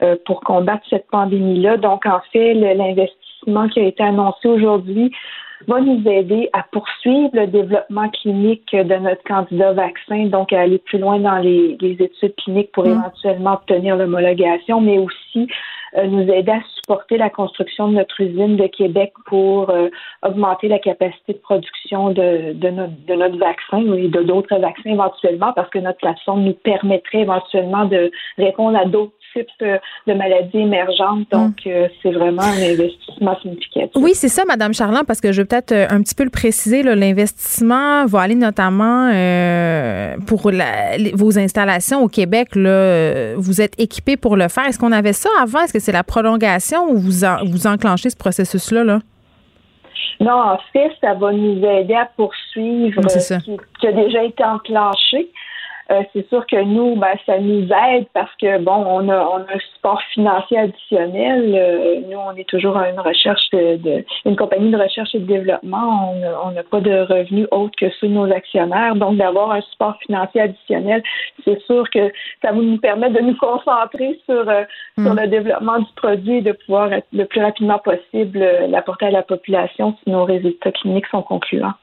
[0.04, 1.78] euh, pour combattre cette pandémie-là.
[1.78, 5.12] Donc, en fait, l'investissement qui a été annoncé aujourd'hui
[5.68, 10.80] va nous aider à poursuivre le développement clinique de notre candidat vaccin, donc à aller
[10.80, 12.92] plus loin dans les, études cliniques pour mmh.
[12.92, 15.48] éventuellement obtenir l'homologation, mais aussi
[15.98, 19.90] euh, nous aider à supporter la construction de notre usine de Québec pour euh,
[20.24, 24.90] augmenter la capacité de production de, de, notre, de notre vaccin et de d'autres vaccins
[24.90, 30.60] éventuellement, parce que notre plateforme nous permettrait éventuellement de répondre à d'autres types de maladies
[30.60, 31.28] émergentes.
[31.32, 31.70] Donc, mm.
[31.70, 33.92] euh, c'est vraiment un investissement significatif.
[33.96, 36.30] Oui, c'est ça, Madame Charland, parce que je vais peut-être euh, un petit peu le
[36.30, 36.84] préciser.
[36.84, 40.52] L'investissement va aller notamment euh, pour
[41.14, 42.56] vos installations au Québec.
[42.56, 44.66] Là, vous êtes équipé pour le faire.
[44.68, 45.62] Est-ce qu'on avait ça avant?
[45.62, 48.84] Est-ce que c'est la prolongation ou vous, vous enclenchez ce processus-là?
[48.84, 49.00] Là?
[50.20, 54.44] Non, en fait, ça va nous aider à poursuivre ce qui, qui, a déjà été
[54.44, 55.32] enclenché.
[55.90, 59.38] Euh, c'est sûr que nous, ben, ça nous aide parce que bon, on a, on
[59.38, 61.54] a un support financier additionnel.
[61.56, 65.26] Euh, nous, on est toujours à une recherche de, une compagnie de recherche et de
[65.26, 66.14] développement.
[66.46, 68.96] On n'a pas de revenus autres que ceux de nos actionnaires.
[68.96, 71.04] Donc, d'avoir un support financier additionnel,
[71.44, 74.64] c'est sûr que ça va nous permettre de nous concentrer sur, euh,
[74.98, 75.20] sur mm.
[75.20, 78.40] le développement du produit et de pouvoir être le plus rapidement possible
[78.70, 81.74] l'apporter à la population si nos résultats cliniques sont concluants.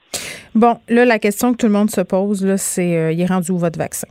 [0.54, 3.26] Bon, là, la question que tout le monde se pose, là, c'est euh, il est
[3.26, 4.08] rendu où votre vaccin?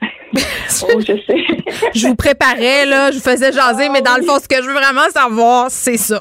[0.02, 1.46] oh, je sais.
[1.94, 4.68] je vous préparais, là, je vous faisais jaser, mais dans le fond, ce que je
[4.68, 6.20] veux vraiment savoir, c'est ça.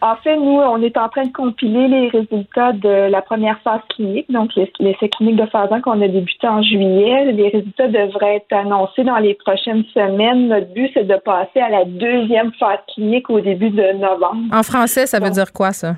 [0.00, 3.80] En fait, nous, on est en train de compiler les résultats de la première phase
[3.88, 7.32] clinique, donc l'essai clinique de phase 1 qu'on a débuté en juillet.
[7.32, 10.48] Les résultats devraient être annoncés dans les prochaines semaines.
[10.48, 14.44] Notre but, c'est de passer à la deuxième phase clinique au début de novembre.
[14.52, 15.96] En français, ça veut dire quoi, ça?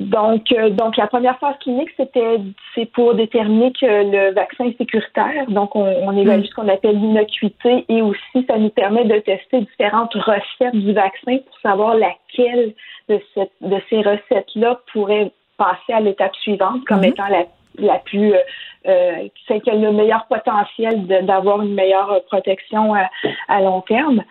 [0.00, 2.40] Donc, euh, donc la première phase clinique, c'était
[2.74, 5.46] c'est pour déterminer que le vaccin est sécuritaire.
[5.48, 6.46] Donc, on, on évalue mm.
[6.46, 11.38] ce qu'on appelle l'innocuité et aussi ça nous permet de tester différentes recettes du vaccin
[11.38, 12.74] pour savoir laquelle
[13.08, 17.08] de, cette, de ces recettes-là pourrait passer à l'étape suivante comme mm-hmm.
[17.10, 17.44] étant la,
[17.78, 18.38] la plus euh,
[18.86, 23.08] euh, celle qui a le meilleur potentiel d'avoir une meilleure protection à,
[23.48, 24.22] à long terme.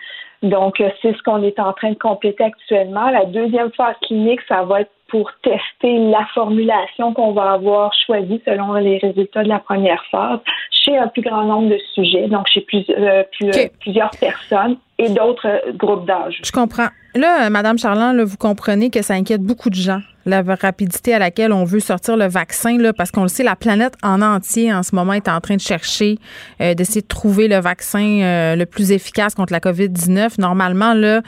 [0.43, 3.09] Donc, euh, c'est ce qu'on est en train de compléter actuellement.
[3.09, 8.41] La deuxième phase clinique, ça va être pour tester la formulation qu'on va avoir choisie
[8.45, 10.39] selon les résultats de la première phase
[10.71, 12.65] chez un plus grand nombre de sujets, donc chez
[12.97, 13.23] euh,
[13.79, 16.39] plusieurs personnes et d'autres groupes d'âge.
[16.43, 16.87] Je comprends.
[17.13, 21.53] Là, Madame Charland, vous comprenez que ça inquiète beaucoup de gens, la rapidité à laquelle
[21.53, 24.81] on veut sortir le vaccin, là, parce qu'on le sait, la planète en entier en
[24.81, 26.17] ce moment est en train de chercher,
[26.59, 30.41] euh, d'essayer de trouver le vaccin euh, le plus efficace contre la COVID-19.
[30.41, 31.21] Normalement, là,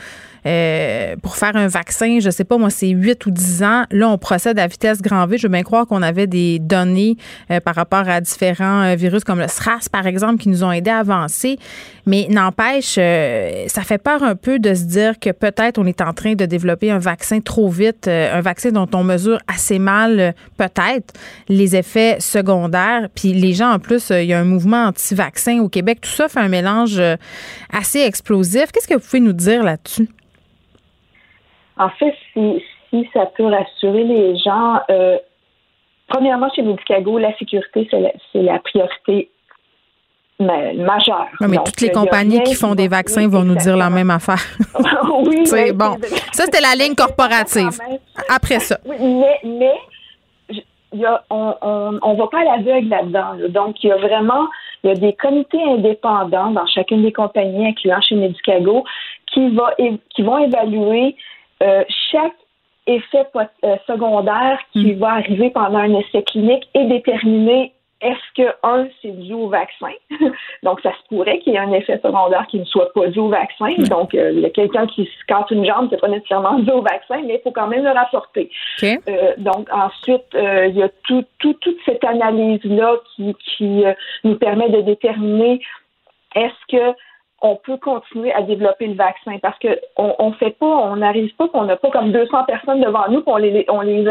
[0.45, 3.83] euh, pour faire un vaccin, je sais pas, moi, c'est 8 ou 10 ans.
[3.91, 5.37] Là, on procède à vitesse grand V.
[5.37, 7.17] Je veux bien croire qu'on avait des données
[7.63, 10.99] par rapport à différents virus comme le SRAS, par exemple, qui nous ont aidés à
[10.99, 11.57] avancer.
[12.05, 16.13] Mais n'empêche, ça fait peur un peu de se dire que peut-être on est en
[16.13, 20.19] train de développer un vaccin trop vite, euh, un vaccin dont on mesure assez mal,
[20.19, 21.13] euh, peut-être,
[21.47, 23.09] les effets secondaires.
[23.13, 25.99] Puis les gens, en plus, euh, il y a un mouvement anti-vaccin au Québec.
[26.01, 27.01] Tout ça fait un mélange
[27.71, 28.71] assez explosif.
[28.71, 30.09] Qu'est-ce que vous pouvez nous dire là-dessus?
[31.77, 34.79] En fait, si, ça peut rassurer les gens,
[36.07, 37.89] premièrement, chez Medicago, la sécurité,
[38.31, 39.29] c'est la priorité
[40.39, 41.27] majeur.
[41.41, 44.43] mais toutes les compagnies qui font des vaccins vont nous dire la même affaire.
[45.25, 45.97] oui, c'est bon.
[46.31, 47.79] Ça, c'était la ligne corporative.
[48.29, 48.77] Après ça.
[48.85, 49.73] mais, mais
[50.93, 53.49] y a, on ne va pas à l'aveugle là-dedans.
[53.49, 54.47] Donc, il y a vraiment
[54.83, 58.83] il y a des comités indépendants dans chacune des compagnies, incluant chez Medicago,
[59.33, 59.73] qui, va,
[60.15, 61.15] qui vont évaluer
[61.63, 62.33] euh, chaque
[62.87, 64.99] effet euh, secondaire qui hmm.
[64.99, 69.91] va arriver pendant un essai clinique et déterminer est-ce que, un, c'est dû au vaccin?
[70.63, 73.19] Donc, ça se pourrait qu'il y ait un effet secondaire qui ne soit pas dû
[73.19, 73.73] au vaccin.
[73.89, 76.69] Donc, euh, il y a quelqu'un qui se casse une jambe, c'est pas nécessairement dû
[76.71, 78.51] au vaccin, mais il faut quand même le rapporter.
[78.83, 83.83] Euh, donc, ensuite, euh, il y a tout, toute cette analyse-là qui, qui
[84.23, 85.61] nous permet de déterminer
[86.35, 86.97] est-ce que
[87.45, 91.33] on peut continuer à développer le vaccin parce que on, on fait pas, on n'arrive
[91.35, 94.03] pas qu'on n'a pas comme 200 personnes devant nous qu'on les on les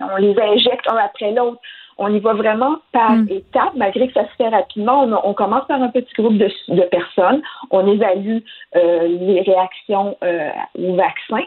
[0.00, 1.60] on les injecte un après l'autre
[1.98, 3.28] on y va vraiment par mm.
[3.28, 5.04] étapes, malgré que ça se fait rapidement.
[5.24, 8.38] On, commence par un petit groupe de, personnes, on évalue
[8.76, 11.44] euh, les réactions euh, au vaccin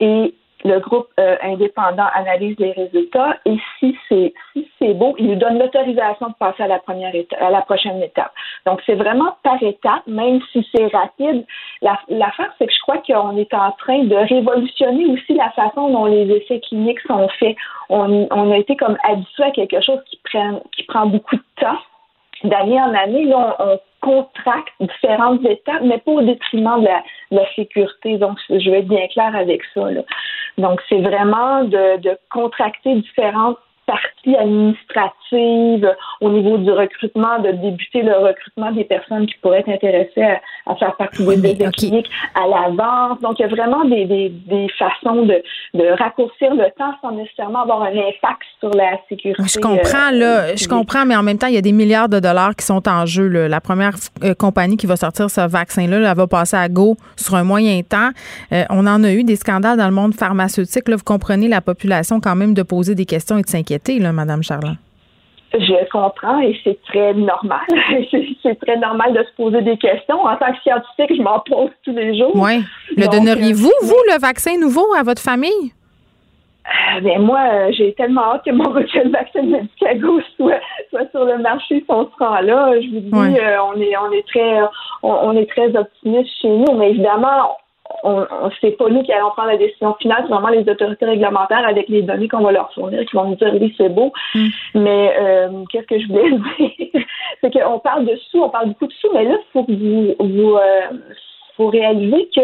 [0.00, 5.28] et le groupe euh, indépendant analyse les résultats et si c'est si c'est beau, il
[5.28, 8.32] nous donne l'autorisation de passer à la première étape, à la prochaine étape.
[8.66, 11.44] Donc c'est vraiment par étape, même si c'est rapide.
[11.82, 16.06] L'affaire, c'est que je crois qu'on est en train de révolutionner aussi la façon dont
[16.06, 17.56] les essais cliniques sont faits.
[17.88, 21.42] On, on a été comme habitué à quelque chose qui prend qui prend beaucoup de
[21.60, 21.78] temps
[22.44, 23.78] d'année en année, là, on,
[24.08, 26.88] contracte différentes étapes, mais pas au détriment de
[27.30, 28.16] la, sécurité.
[28.16, 29.90] Donc, je vais être bien clair avec ça.
[29.90, 30.02] Là.
[30.56, 33.58] Donc, c'est vraiment de, de contracter différentes
[33.88, 35.90] partie administrative
[36.20, 40.76] au niveau du recrutement, de débuter le recrutement des personnes qui pourraient être intéressées à,
[40.76, 43.18] faire partie des essais cliniques à l'avance.
[43.20, 45.42] Donc, il y a vraiment des, des, des façons de,
[45.74, 49.42] de, raccourcir le temps sans nécessairement avoir un impact sur la sécurité.
[49.42, 50.40] Je comprends, là.
[50.40, 52.66] Euh, je comprends, mais en même temps, il y a des milliards de dollars qui
[52.66, 53.26] sont en jeu.
[53.26, 53.48] Là.
[53.48, 57.34] La première euh, compagnie qui va sortir ce vaccin-là, elle va passer à go sur
[57.34, 58.10] un moyen temps.
[58.52, 60.88] Euh, on en a eu des scandales dans le monde pharmaceutique.
[60.88, 64.12] Là, vous comprenez la population quand même de poser des questions et de s'inquiéter là,
[64.12, 64.76] Madame Charland?
[65.54, 67.66] Je comprends et c'est très normal.
[68.42, 70.20] c'est très normal de se poser des questions.
[70.20, 72.32] En tant que scientifique, je m'en pose tous les jours.
[72.34, 72.62] Oui.
[72.96, 75.72] Le donneriez-vous, vous, le vaccin nouveau à votre famille?
[77.02, 80.60] ben moi, j'ai tellement hâte que mon recul vaccin de Medicago soit,
[80.90, 82.72] soit sur le marché si on se rend là.
[82.80, 83.24] Je vous dis, on
[83.80, 84.60] est on est très
[85.02, 87.56] on, est très optimiste chez nous, mais évidemment,
[88.02, 91.06] on, on c'est pas nous qui allons prendre la décision finale, c'est vraiment les autorités
[91.06, 94.12] réglementaires avec les données qu'on va leur fournir qui vont nous dire oui c'est beau.
[94.34, 94.46] Mm.
[94.74, 97.02] Mais euh, qu'est-ce que je voulais dire,
[97.40, 99.72] c'est qu'on parle de sous, on parle beaucoup de sous, mais là il faut que
[99.72, 100.98] vous vous euh,
[101.56, 102.42] faut réaliser que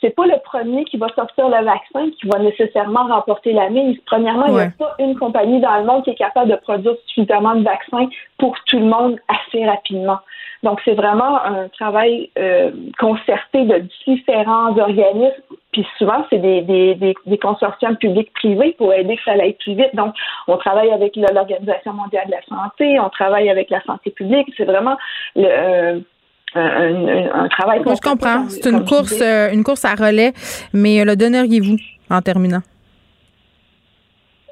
[0.00, 3.98] c'est pas le premier qui va sortir le vaccin qui va nécessairement remporter la mise.
[4.06, 6.94] Premièrement, il n'y a pas une compagnie dans le monde qui est capable de produire
[7.06, 8.08] suffisamment de vaccins
[8.38, 10.18] pour tout le monde assez rapidement.
[10.62, 15.42] Donc, c'est vraiment un travail euh, concerté de différents organismes.
[15.72, 19.94] Puis souvent, c'est des, des, des, consortiums publics-privés pour aider que ça aille plus vite.
[19.94, 20.14] Donc,
[20.48, 24.48] on travaille avec l'Organisation mondiale de la santé, on travaille avec la santé publique.
[24.56, 24.96] C'est vraiment
[25.36, 26.02] le,
[26.56, 27.82] euh, un, travail.
[27.84, 28.48] je comprends.
[28.48, 30.32] C'est une course, euh, une course à relais,
[30.72, 31.76] mais le donneriez-vous
[32.10, 32.62] en terminant?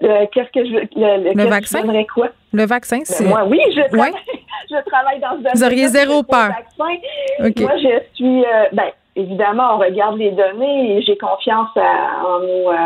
[0.01, 1.83] Qu'est-ce que je le, le vaccin?
[2.13, 2.29] quoi?
[2.53, 4.13] Le vaccin c'est moi oui je travaille,
[4.71, 6.51] je travaille dans ce domaine vous auriez zéro peur.
[6.79, 6.89] moi
[7.77, 12.77] je suis euh, ben évidemment, on regarde les données et j'ai confiance en nos, euh,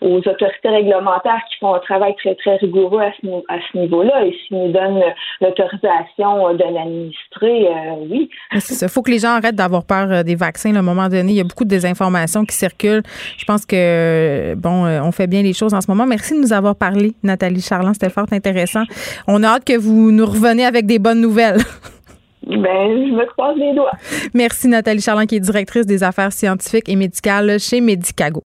[0.00, 4.24] aux autorités réglementaires qui font un travail très, très rigoureux à ce, à niveau-là.
[4.24, 5.02] Et s'ils nous donnent
[5.40, 8.30] l'autorisation de l'administrer, euh, oui.
[8.54, 10.74] Il faut que les gens arrêtent d'avoir peur euh, des vaccins.
[10.74, 13.02] à un moment donné, il y a beaucoup de désinformation qui circulent.
[13.36, 16.06] Je pense que, bon, on fait bien les choses en ce moment.
[16.06, 17.94] Merci de nous avoir parlé, Nathalie Charland.
[17.94, 18.84] C'était fort intéressant.
[19.26, 21.58] On a hâte que vous nous reveniez avec des bonnes nouvelles.
[22.46, 23.92] Ben, je me croise les doigts.
[24.34, 28.42] Merci Nathalie Charland, qui est directrice des affaires scientifiques et médicales chez Medicago.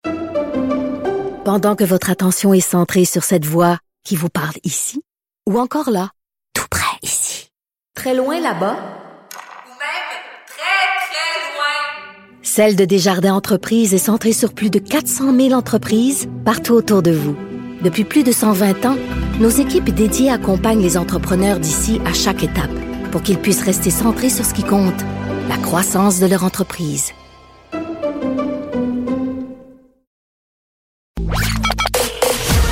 [1.46, 5.02] Pendant que votre attention est centrée sur cette voix qui vous parle ici,
[5.50, 6.10] ou encore là,
[6.54, 7.50] tout près ici,
[7.96, 10.12] très loin là-bas, ou même
[10.48, 16.28] très, très loin, Celle de Desjardins Entreprises est centrée sur plus de 400 000 entreprises
[16.44, 17.38] partout autour de vous.
[17.82, 18.98] Depuis plus de 120 ans,
[19.40, 22.72] nos équipes dédiées accompagnent les entrepreneurs d'ici à chaque étape
[23.16, 25.02] pour qu'ils puissent rester centrés sur ce qui compte,
[25.48, 27.14] la croissance de leur entreprise.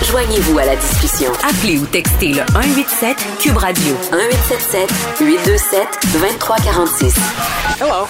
[0.06, 1.32] Joignez-vous à la discussion.
[1.50, 4.90] Appelez ou textez le 187 Cube Radio 1877
[5.22, 7.16] 827 2346.
[7.80, 8.06] Hello.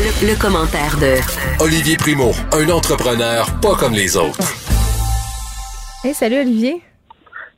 [0.00, 1.14] Le, le, commentaire de
[1.60, 4.52] Olivier Primo, un entrepreneur pas comme les autres.
[6.04, 6.82] Hey, salut Olivier.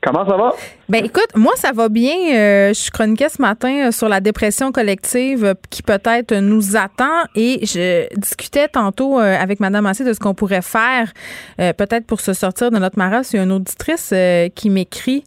[0.03, 0.53] Comment ça va?
[0.89, 2.13] Ben écoute, moi ça va bien.
[2.33, 7.23] Euh, je chroniquais ce matin euh, sur la dépression collective euh, qui peut-être nous attend
[7.35, 11.11] et je discutais tantôt avec Madame Massé de ce qu'on pourrait faire
[11.57, 13.29] peut-être pour se sortir de notre maras.
[13.31, 14.13] Il y a une auditrice
[14.55, 15.23] qui m'écrit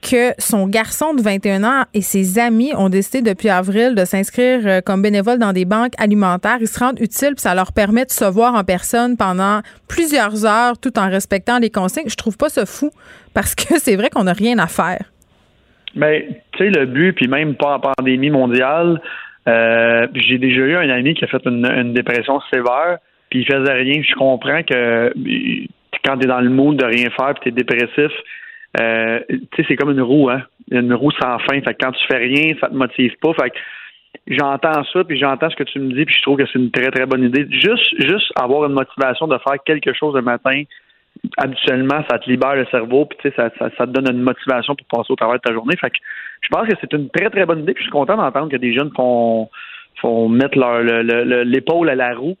[0.00, 4.60] que son garçon de 21 ans et ses amis ont décidé depuis avril de s'inscrire
[4.64, 6.58] euh, comme bénévoles dans des banques alimentaires.
[6.60, 10.46] Ils se rendent utiles, puis ça leur permet de se voir en personne pendant plusieurs
[10.46, 12.08] heures tout en respectant les consignes.
[12.08, 12.90] Je trouve pas ça fou
[13.34, 15.02] parce que c'est vrai qu'on n'a rien à faire.
[15.94, 19.00] Mais ben, tu sais, le but, puis même pas en pandémie mondiale,
[19.48, 22.98] euh, j'ai déjà eu un ami qui a fait une, dépression sévère,
[23.30, 24.02] puis il faisait rien.
[24.02, 25.12] Je comprends que
[26.04, 28.12] quand tu es dans le mood de rien faire, puis tu es dépressif,
[28.80, 29.20] euh,
[29.56, 30.42] c'est comme une roue, hein.
[30.70, 31.60] Une roue sans fin.
[31.60, 33.32] Fait que quand tu fais rien, ça te motive pas.
[33.34, 33.56] Fait que
[34.26, 36.70] j'entends ça, puis j'entends ce que tu me dis, puis je trouve que c'est une
[36.70, 37.46] très, très bonne idée.
[37.50, 40.62] Juste, juste avoir une motivation de faire quelque chose le matin,
[41.38, 44.86] habituellement, ça te libère le cerveau, puis sais, ça, ça, te donne une motivation pour
[44.86, 45.76] passer au travers de ta journée.
[45.80, 45.96] Fait que
[46.42, 48.56] je pense que c'est une très, très bonne idée, puis je suis content d'entendre que
[48.56, 49.48] des jeunes font,
[50.00, 50.82] font mettre leur
[51.44, 52.36] l'épaule à la roue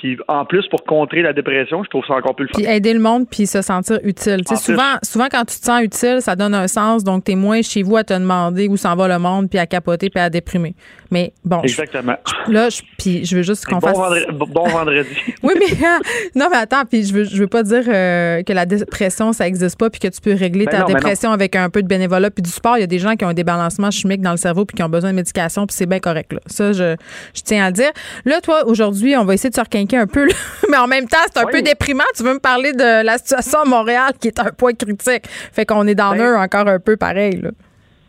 [0.00, 2.62] puis en plus, pour contrer la dépression, je trouve ça encore plus le fun.
[2.62, 4.42] Puis aider le monde, puis se sentir utile.
[4.56, 7.04] souvent, souvent, quand tu te sens utile, ça donne un sens.
[7.04, 9.58] Donc, tu es moins chez vous à te demander où s'en va le monde, puis
[9.58, 10.74] à capoter, puis à déprimer.
[11.10, 11.60] Mais bon.
[11.62, 12.16] Exactement.
[12.48, 13.96] là, je, puis je veux juste qu'on fasse.
[14.32, 15.08] bon vendredi.
[15.42, 15.88] oui, mais
[16.36, 19.46] non, mais attends, puis je veux, je veux pas dire euh, que la dépression, ça
[19.46, 22.42] existe pas, puis que tu peux régler ta dépression avec un peu de bénévolat puis
[22.42, 22.78] du sport.
[22.78, 24.82] Il y a des gens qui ont un débalancement chimique dans le cerveau, puis qui
[24.82, 26.32] ont besoin de médication, puis c'est bien correct.
[26.32, 26.40] Là.
[26.46, 26.96] Ça, je,
[27.34, 27.90] je tiens à le dire.
[28.24, 29.60] Là, toi, aujourd'hui, on va essayer de se
[29.96, 30.28] un peu,
[30.70, 32.04] mais en même temps, c'est un peu déprimant.
[32.16, 35.24] Tu veux me parler de la situation à Montréal qui est un point critique.
[35.52, 37.42] Fait qu'on est dans ben, encore un peu pareil.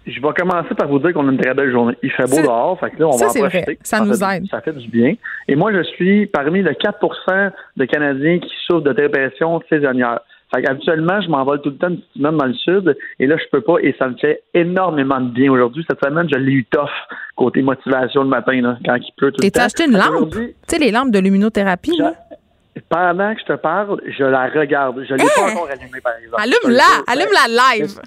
[0.05, 1.95] Je vais commencer par vous dire qu'on a une très belle journée.
[2.01, 3.77] Il fait beau dehors, fait que là, on va en profiter.
[3.83, 4.45] Ça, nous aide.
[4.49, 5.13] Ça fait du bien.
[5.47, 10.21] Et moi, je suis parmi les 4% de Canadiens qui souffrent de dépression saisonnière.
[10.53, 13.37] Fait Habituellement, je m'envole tout le temps une petite semaine dans le sud, et là,
[13.37, 15.85] je peux pas, et ça me fait énormément de bien aujourd'hui.
[15.89, 16.89] Cette semaine, je l'ai eu tough
[17.35, 19.61] côté motivation le matin, là, quand il pleut tout le temps.
[19.61, 20.31] acheté une lampe?
[20.31, 22.13] Tu sais, les lampes de luminothérapie, là?
[22.89, 25.03] Pendant que je te parle, je la regarde.
[25.07, 25.51] Je l'ai pas hein?
[25.53, 26.41] encore allumée, par exemple.
[26.41, 27.03] Allume-la!
[27.07, 28.01] Allume-la live!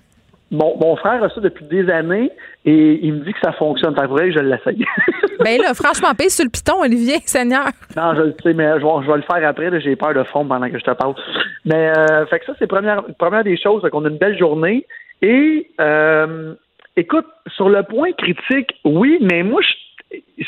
[0.54, 2.30] Mon, mon, frère a ça depuis des années
[2.64, 3.94] et il me dit que ça fonctionne.
[3.94, 4.84] Fait vrai, je l'essaye.
[5.44, 7.66] ben là, franchement, paye sur le piton, Olivier, Seigneur.
[7.96, 9.80] Non, je le sais, mais je vais, le faire après.
[9.80, 11.14] J'ai peur de fondre pendant que je te parle.
[11.64, 13.82] Mais euh, fait que ça, c'est première, première des choses.
[13.90, 14.86] qu'on a une belle journée.
[15.22, 16.54] Et euh,
[16.96, 17.26] écoute,
[17.56, 19.62] sur le point critique, oui, mais moi,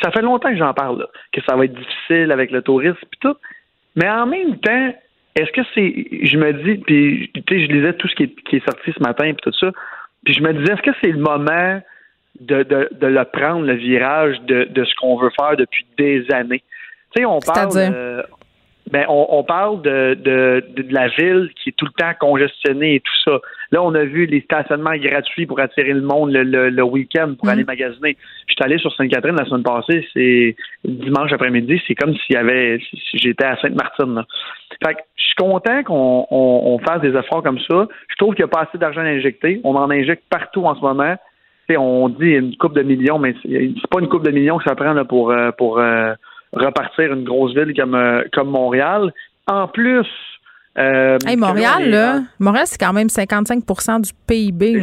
[0.03, 3.17] ça fait longtemps que j'en parle, que ça va être difficile avec le tourisme et
[3.21, 3.37] tout.
[3.97, 4.93] Mais en même temps,
[5.37, 6.27] est-ce que c'est.
[6.27, 9.27] Je me dis, puis tu sais, je lisais tout ce qui est, sorti ce matin
[9.27, 9.71] et tout ça.
[10.27, 11.81] Puis je me disais, est-ce que c'est le moment
[12.41, 16.27] de, de, de, le prendre, le virage de, de ce qu'on veut faire depuis des
[16.33, 16.63] années?
[17.15, 18.25] Tu sais, on parle.
[18.91, 22.97] Ben, on, on parle de, de, de, la ville qui est tout le temps congestionnée
[22.97, 23.41] et tout ça.
[23.73, 27.49] Là, on a vu les stationnements gratuits pour attirer le monde le, le, week-end pour
[27.49, 27.69] aller mhm.
[27.69, 28.17] magasiner.
[28.47, 32.39] Je suis allé sur Sainte-Catherine la semaine passée, c'est dimanche après-midi, c'est comme s'il y
[32.39, 34.23] avait si j'étais à Sainte-Martine.
[34.85, 37.89] Fait que je suis content qu'on on, fasse des efforts comme ça.
[38.09, 39.61] Je trouve qu'il n'y a pas assez d'argent à injecter.
[39.65, 41.17] On en injecte partout en ce moment.
[41.77, 44.75] on dit une coupe de millions, mais c'est pas une coupe de millions que ça
[44.75, 46.15] prend là, pour euh, pour euh,
[46.53, 49.13] repartir une grosse ville comme, euh, comme Montréal.
[49.47, 50.07] En plus,
[50.79, 54.81] euh, Montréal, là, Montréal, c'est quand même 55% du PIB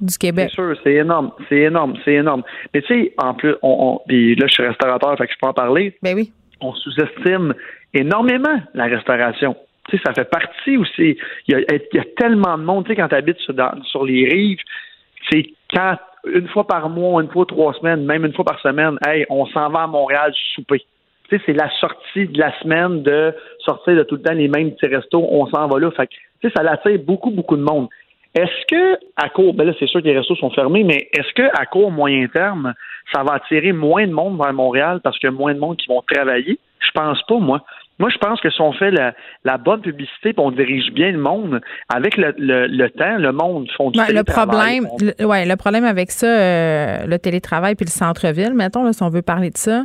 [0.00, 0.48] du Québec.
[0.50, 2.42] C'est sûr, c'est énorme, c'est énorme, c'est énorme.
[2.74, 5.48] Mais tu sais, en plus, on, puis là, je suis restaurateur, fait que je peux
[5.48, 5.96] en parler.
[6.02, 6.32] Ben oui.
[6.60, 7.54] On sous-estime
[7.94, 9.56] énormément la restauration.
[9.88, 11.16] Tu sais, ça fait partie aussi.
[11.46, 13.54] Il y a, tellement de monde, tu sais, quand tu habites sur,
[13.84, 14.58] sur les rives,
[15.30, 15.96] c'est quand
[16.32, 19.46] une fois par mois, une fois trois semaines, même une fois par semaine, hey, on
[19.46, 20.84] s'en va à Montréal souper
[21.28, 23.34] tu sais, c'est la sortie de la semaine de
[23.64, 25.90] sortir de tout le temps les mêmes petits restos, on s'en va là.
[25.92, 27.88] Fait tu sais, ça attire beaucoup, beaucoup de monde.
[28.34, 31.32] Est-ce que, à court, ben là, c'est sûr que les restos sont fermés, mais est-ce
[31.32, 32.74] que, à court, moyen terme,
[33.14, 35.78] ça va attirer moins de monde vers Montréal parce qu'il y a moins de monde
[35.78, 36.58] qui vont travailler?
[36.80, 37.64] Je pense pas, moi.
[37.98, 41.18] Moi, je pense que si on fait la, bonne publicité et on dirige bien le
[41.18, 44.86] monde, avec le, le, temps, le monde font du Le problème,
[45.18, 49.08] ouais, le problème avec ça, euh, le télétravail puis le centre-ville, mettons, là, si on
[49.08, 49.84] veut parler de ça,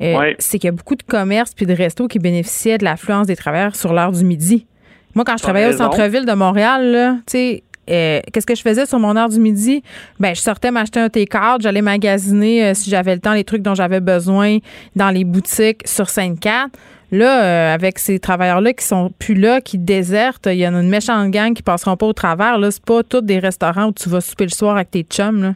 [0.00, 3.26] euh, c'est qu'il y a beaucoup de commerces puis de restos qui bénéficiaient de l'affluence
[3.26, 4.66] des travailleurs sur l'heure du midi.
[5.14, 8.86] Moi, quand je travaillais au centre-ville de Montréal, tu sais, euh, qu'est-ce que je faisais
[8.86, 9.82] sur mon heure du midi?
[10.20, 13.62] Ben, je sortais m'acheter un T-card, j'allais magasiner euh, si j'avais le temps les trucs
[13.62, 14.58] dont j'avais besoin
[14.96, 16.66] dans les boutiques sur Sainte-Cat.
[17.14, 20.88] Là, avec ces travailleurs-là qui sont plus là, qui désertent, il y en a une
[20.88, 22.56] méchante gang qui passeront pas au travers.
[22.56, 25.42] Là, c'est pas tous des restaurants où tu vas souper le soir avec tes chums.
[25.42, 25.54] Là.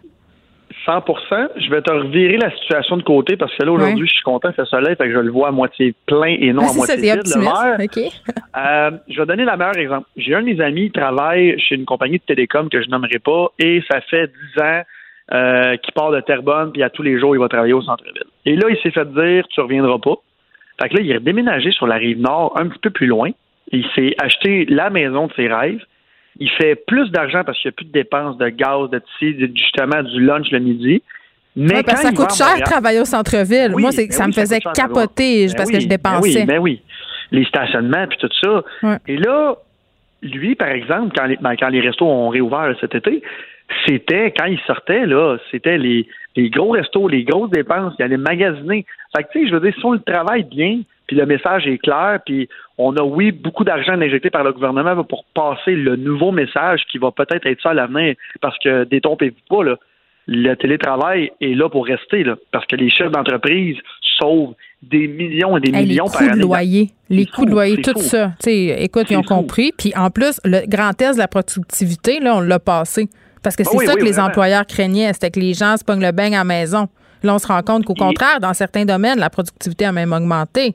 [0.87, 4.23] 100% Je vais te revirer la situation de côté parce que là, aujourd'hui, je suis
[4.23, 6.73] content que le soleil, fait que je le vois à moitié plein et non à
[6.73, 7.23] moitié vide.
[7.25, 7.79] Le maire.
[8.57, 10.09] Euh, je vais donner le meilleur exemple.
[10.17, 13.19] J'ai un de mes amis qui travaille chez une compagnie de télécom que je nommerai
[13.19, 14.83] pas et ça fait 10 ans
[15.35, 18.25] euh, qu'il part de Terrebonne puis à tous les jours, il va travailler au centre-ville.
[18.47, 20.15] Et là, il s'est fait dire, tu reviendras pas.
[20.81, 23.31] Fait que là, il est déménagé sur la rive nord un petit peu plus loin.
[23.73, 25.85] Il s'est acheté la maison de ses rêves
[26.39, 29.51] il fait plus d'argent parce qu'il n'y a plus de dépenses de gaz, de tissu,
[29.55, 31.03] justement du lunch le midi.
[31.55, 33.71] Mais ça coûte cher de travailler au centre-ville.
[33.71, 36.41] Moi, ben ça me faisait capoter parce que je ben dépensais.
[36.41, 36.83] oui, ben oui.
[37.33, 38.99] Les stationnements puis tout ça.
[39.07, 39.57] Et là,
[40.23, 43.23] lui, par exemple, quand les, quand les restos ont réouvert cet été,
[43.87, 46.07] c'était, quand il sortait, là, c'était les,
[46.37, 48.85] les gros restos, les grosses dépenses, il allait magasiner.
[49.17, 51.67] Fait que, tu sais, je veux dire, si on le travaille bien, puis le message
[51.67, 55.97] est clair, puis on a, oui, beaucoup d'argent injecté par le gouvernement pour passer le
[55.97, 59.77] nouveau message qui va peut-être être ça à l'avenir, parce que détrompez-vous pas, là,
[60.29, 63.77] le télétravail est là pour rester, là, parce que les chefs d'entreprise
[64.19, 66.31] sauvent des millions et des millions par année.
[66.31, 68.33] Les coûts de loyer, les coûts de loyer, tout ça.
[68.41, 69.73] sais, écoute, ils ont compris.
[69.77, 73.09] Puis en plus, le grand test de la productivité, là, on l'a passé.
[73.43, 76.05] Parce que ah c'est ça que les employeurs craignaient, c'était que les gens se pognent
[76.05, 76.89] le bain à la maison.
[77.23, 80.75] Là, on se rend compte qu'au contraire, dans certains domaines, la productivité a même augmenté.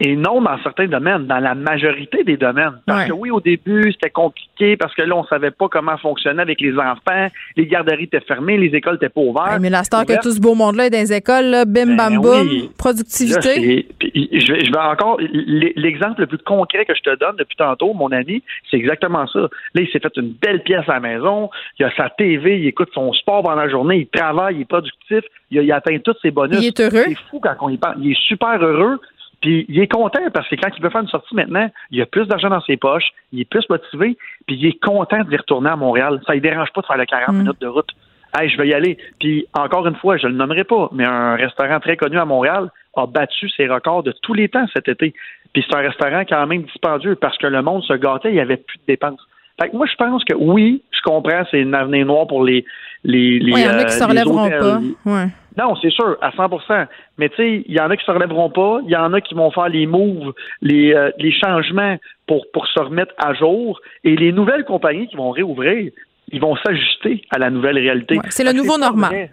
[0.00, 2.80] Et non dans certains domaines, dans la majorité des domaines.
[2.86, 6.40] Parce que oui, au début, c'était compliqué parce que là, on savait pas comment fonctionner
[6.40, 7.28] avec les enfants.
[7.56, 9.60] Les garderies étaient fermées, les écoles étaient pas ouvertes.
[9.60, 12.14] mais la star que tout ce beau monde-là est dans les écoles, là, bim, bam,
[12.14, 12.48] ben boum,
[12.78, 13.86] productivité.
[14.00, 17.92] je, vais, je vais encore, l'exemple le plus concret que je te donne depuis tantôt,
[17.92, 19.40] mon ami, c'est exactement ça.
[19.40, 21.50] Là, il s'est fait une belle pièce à la maison.
[21.78, 24.64] Il a sa TV, il écoute son sport pendant la journée, il travaille, il est
[24.64, 26.58] productif, il, il atteint tous ses bonus.
[26.60, 27.04] Il est heureux.
[27.06, 27.96] C'est fou quand on y parle.
[28.00, 29.00] Il est super heureux.
[29.40, 32.06] Puis il est content parce que quand il veut faire une sortie maintenant, il a
[32.06, 34.16] plus d'argent dans ses poches, il est plus motivé,
[34.46, 36.20] puis il est content d'y retourner à Montréal.
[36.26, 37.38] Ça ne dérange pas de faire les 40 mm.
[37.38, 37.90] minutes de route.
[38.36, 38.98] Hey, je vais y aller.
[39.20, 42.24] Puis encore une fois, je ne le nommerai pas, mais un restaurant très connu à
[42.24, 45.14] Montréal a battu ses records de tous les temps cet été.
[45.52, 48.40] Puis c'est un restaurant quand même dispendieux parce que le monde se gâtait, il n'y
[48.40, 49.20] avait plus de dépenses.
[49.60, 52.64] Fait que moi, je pense que oui, je comprends, c'est une avenir noire pour les
[53.04, 54.80] les les, il y en a qui euh, se relèveront pas.
[55.04, 55.28] Ouais.
[55.58, 56.86] Non, c'est sûr, à 100%
[57.18, 59.20] Mais tu sais, il y en a qui se relèveront pas, il y en a
[59.20, 61.96] qui vont faire les moves, les, euh, les changements
[62.28, 63.80] pour, pour se remettre à jour.
[64.04, 65.90] Et les nouvelles compagnies qui vont réouvrir,
[66.30, 68.18] ils vont s'ajuster à la nouvelle réalité.
[68.28, 69.30] c'est le nouveau normal.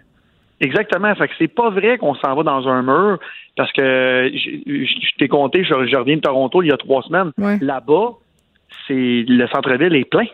[0.60, 1.14] Exactement.
[1.14, 3.18] Fait que c'est pas vrai qu'on s'en va dans un mur
[3.56, 7.30] parce que je, t'ai compté, je, reviens de Toronto il y a trois semaines.
[7.60, 8.14] Là-bas,
[8.88, 10.26] c'est le centre-ville est plein.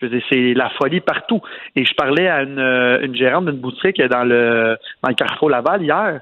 [0.00, 1.40] C'est la folie partout.
[1.76, 2.58] Et je parlais à une,
[3.02, 6.20] une gérante d'une boutique dans le, dans le Carrefour Laval hier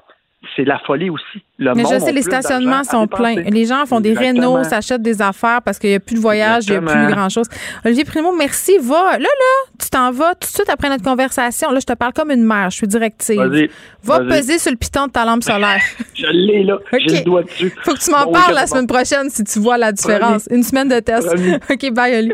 [0.55, 1.43] c'est la folie aussi.
[1.57, 3.35] Le Mais je sais, les stationnements sont pleins.
[3.35, 6.65] Les gens font des rénaux, s'achètent des affaires parce qu'il n'y a plus de voyage,
[6.67, 7.47] il n'y a plus grand-chose.
[7.85, 8.77] Olivier Primo, merci.
[8.81, 11.71] Va, là, là, tu t'en vas tout de suite après notre conversation.
[11.71, 13.69] Là, je te parle comme une mère, je suis directive.
[14.03, 15.81] Va peser sur le piton de ta lampe solaire.
[16.13, 16.77] je l'ai, là.
[16.93, 17.73] J'ai le doigt dessus.
[17.83, 20.47] Faut que tu m'en parles la semaine prochaine si tu vois la différence.
[20.49, 21.27] Une semaine de test.
[21.69, 22.33] OK, bye, Oli.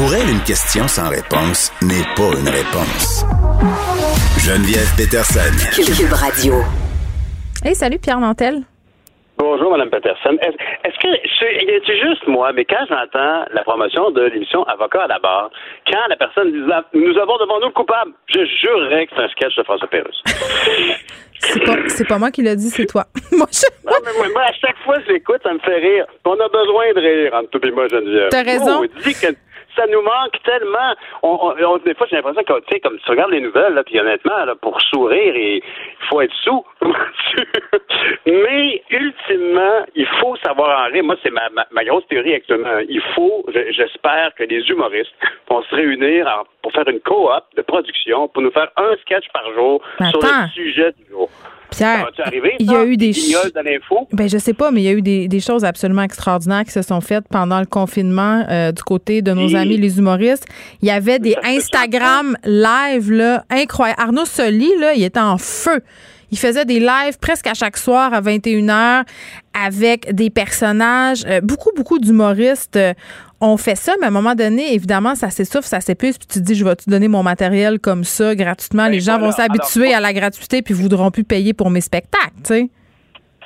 [0.00, 3.20] Pour elle, une question sans réponse n'est pas une réponse.
[4.40, 5.52] Geneviève Peterson.
[5.76, 6.54] Cube Radio.
[7.62, 8.62] Hey, salut Pierre Nantel.
[9.36, 10.38] Bonjour, Mme Peterson.
[10.40, 11.08] Est-ce que
[11.84, 15.50] c'est juste moi, mais quand j'entends la promotion de l'émission Avocat à la barre,
[15.86, 16.60] quand la personne dit
[16.94, 20.22] Nous avons devant nous le coupable, je jurerais que c'est un sketch de François Pérusse.
[21.88, 23.04] C'est pas, moi qui l'ai dit, c'est toi.
[23.32, 23.46] moi,
[23.86, 26.04] non, mais moi, à chaque fois que j'écoute, ça me fait rire.
[26.24, 28.28] On a besoin de rire entre tout et moi, Geneviève.
[28.30, 28.82] T'as raison.
[28.82, 29.34] que
[29.80, 30.94] ça nous manque tellement.
[31.22, 33.98] On, des fois, j'ai l'impression que, tu sais, comme tu regardes les nouvelles, là, puis
[33.98, 35.62] honnêtement, là, pour sourire, il
[36.08, 36.64] faut être sous.
[38.26, 41.04] Mais, ultimement, il faut savoir en rire.
[41.04, 42.78] Moi, c'est ma, ma, grosse théorie actuellement.
[42.88, 45.12] Il faut, j'espère que les humoristes
[45.48, 49.50] vont se réunir pour faire une coop de production, pour nous faire un sketch par
[49.54, 51.30] jour sur le sujet du jour.
[51.70, 52.10] Pierre,
[52.58, 53.12] il y a eu des
[54.12, 56.82] ben je sais pas, mais il y a eu des, choses absolument extraordinaires qui se
[56.82, 60.44] sont faites pendant le confinement euh, du côté de nos amis les humoristes.
[60.82, 64.00] Il y avait des Instagram live là incroyables.
[64.00, 65.80] Arnaud Soli là, il était en feu.
[66.30, 69.04] Il faisait des lives presque à chaque soir à 21h
[69.52, 72.76] avec des personnages, euh, beaucoup, beaucoup d'humoristes.
[72.76, 72.94] Euh,
[73.40, 76.40] ont fait ça, mais à un moment donné, évidemment, ça s'essouffle, ça s'épuise, puis tu
[76.40, 78.84] te dis, je vais te donner mon matériel comme ça gratuitement.
[78.84, 82.36] Ben, Les gens vont s'habituer à la gratuité, puis voudront plus payer pour mes spectacles,
[82.44, 82.70] tu sais.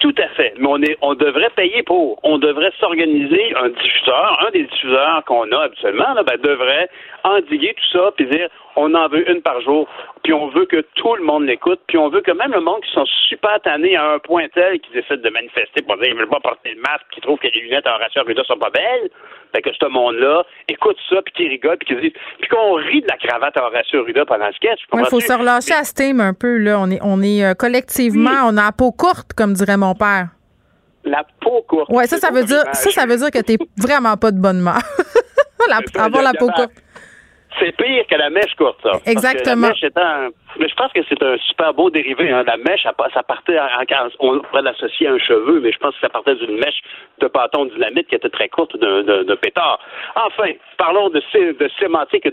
[0.01, 0.53] Tout à fait.
[0.59, 2.19] Mais on, est, on devrait payer pour.
[2.25, 6.91] On devrait s'organiser un diffuseur, un des diffuseurs qu'on a habituellement, là, ben, devrait
[7.23, 9.89] endiguer tout ça, puis dire on en veut une par jour,
[10.23, 12.83] puis on veut que tout le monde l'écoute, puis on veut que même le monde
[12.83, 16.17] qui sont super tannés à un point tel qu'ils essaient de manifester pour dire ils
[16.17, 18.71] veulent pas porter le masque, qui trouvent que les lunettes en Horacio Arruda sont pas
[18.71, 19.11] belles,
[19.55, 23.07] fait que ce monde-là écoute ça, puis qui rigole, puis qui puis qu'on rit de
[23.07, 24.81] la cravate à Horacio Arruda pendant le sketch.
[24.93, 26.79] Il faut se relâcher à ce thème un peu, là.
[26.81, 30.29] On est, on est euh, collectivement, on a la peau courte, comme dirait mon père.
[31.05, 31.91] La peau courte.
[31.91, 34.61] Ouais, ça, ça veut dire, ça, ça veut dire que t'es vraiment pas de bonne
[34.61, 34.75] mort.
[35.99, 36.73] avoir la peau courte.
[37.61, 38.99] C'est pire que la mèche courte, ça.
[39.07, 39.71] Exactement.
[40.59, 42.31] Mais je pense que c'est un super beau dérivé.
[42.31, 42.45] Hein.
[42.47, 43.67] La mèche, ça partait en,
[44.21, 46.81] on pourrait l'associer à un cheveu, mais je pense que ça partait d'une mèche
[47.21, 49.79] de bâton dynamite qui était très courte de, pétard.
[50.15, 51.21] Enfin, parlons de,
[51.53, 52.31] de sémantique et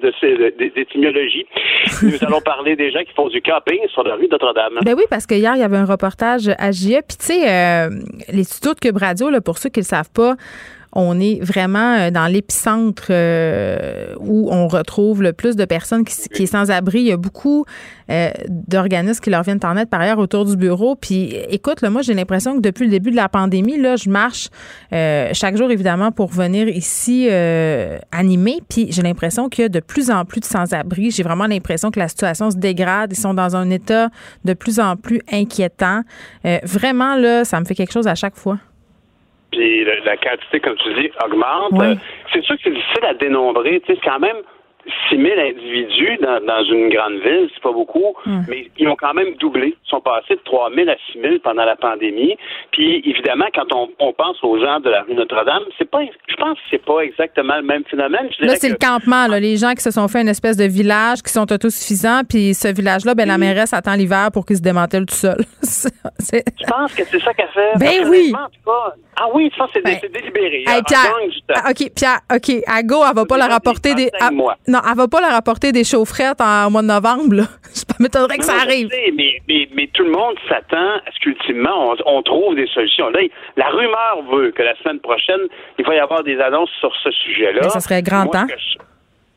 [0.69, 1.45] d'étymologie.
[2.03, 4.80] Nous allons parler des gens qui font du camping sur la rue Notre-Dame.
[4.84, 7.02] Ben oui, parce que hier, il y avait un reportage à JE.
[7.07, 7.89] Puis, tu sais, euh,
[8.31, 10.35] les studios de Cube Radio, là, pour ceux qui ne le savent pas,
[10.93, 16.15] on est vraiment euh, dans l'épicentre euh, où on retrouve le plus de personnes qui,
[16.30, 16.99] qui est sans abri.
[16.99, 17.65] Il y a beaucoup
[18.09, 20.95] euh, d'organismes qui leur viennent en aide par ailleurs autour du bureau.
[20.95, 24.09] Puis écoute, là, moi j'ai l'impression que depuis le début de la pandémie, là, je
[24.09, 24.49] marche
[24.91, 27.30] chaque jour évidemment pour venir ici
[28.11, 28.59] animer.
[28.69, 31.11] Puis j'ai l'impression qu'il y a de plus en plus de sans-abri.
[31.11, 33.11] J'ai vraiment l'impression que la situation se dégrade.
[33.13, 34.09] Ils sont dans un état
[34.43, 36.01] de plus en plus inquiétant.
[36.63, 38.57] vraiment là, ça me fait quelque chose à chaque fois
[39.52, 41.73] puis la, quantité, comme tu dis, augmente.
[42.32, 43.82] C'est sûr que c'est difficile à dénombrer.
[43.82, 44.38] Tu sais, c'est quand même
[45.10, 48.16] 6 000 individus dans, une grande ville, c'est pas beaucoup,
[48.48, 49.76] mais ils ont quand même doublé.
[49.86, 52.36] Ils sont passés de 3 000 à 6 000 pendant la pandémie.
[52.72, 56.58] Puis, évidemment, quand on, pense aux gens de la rue Notre-Dame, c'est pas, je pense
[56.58, 58.30] que c'est pas exactement le même phénomène.
[58.40, 61.22] là, c'est le campement, là, les gens qui se sont fait une espèce de village,
[61.22, 65.06] qui sont autosuffisants, puis ce village-là, ben, la mairesse attend l'hiver pour qu'il se démantèle
[65.06, 65.38] tout seul.
[65.64, 67.80] Je pense que c'est ça qu'elle fait.
[67.80, 68.34] Ben oui!
[69.18, 70.64] Ah oui, je pense que c'est ben, délibéré.
[70.88, 71.14] Pierre,
[71.70, 74.10] OK, Pierre, OK, à go, elle va pas leur rapporter des...
[74.72, 77.35] Non, elle va pas leur apporter des chaufferettes en, mois de novembre.
[77.35, 77.43] Là.
[77.76, 78.88] Je m'étonnerais que ça arrive.
[79.14, 79.41] mais,
[79.76, 83.10] mais, tout le monde s'attend à ce qu'ultimement, on, trouve des solutions.
[83.10, 83.19] Là,
[83.57, 85.41] la rumeur veut que la semaine prochaine,
[85.77, 87.68] il va y avoir des annonces sur ce sujet-là.
[87.69, 88.48] ça serait grand temps.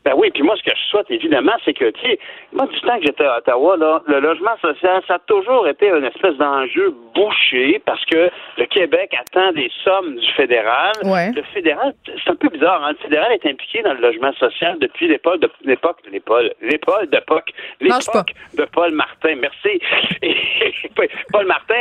[0.05, 2.19] Ben oui, puis moi, ce que je souhaite, évidemment, c'est que, tu sais,
[2.53, 5.89] moi, du temps que j'étais à Ottawa, là, le logement social, ça a toujours été
[5.89, 8.29] une espèce d'enjeu bouché parce que
[8.59, 10.93] le Québec attend des sommes du fédéral.
[11.03, 12.91] Le fédéral, c'est un peu bizarre, hein?
[12.91, 17.49] Le fédéral est impliqué dans le logement social depuis l'époque de l'époque, l'époque, l'époque d'époque,
[17.81, 19.35] l'époque de Paul Martin.
[19.41, 19.81] Merci.
[21.31, 21.73] Paul Martin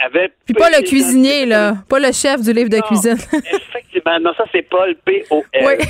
[0.00, 0.32] avait.
[0.46, 1.74] Puis pas le cuisinier, là.
[1.88, 3.18] Pas le chef du livre de cuisine.
[3.32, 4.18] effectivement.
[4.20, 5.64] Non, ça, c'est Paul P.O.L.
[5.66, 5.84] Oui.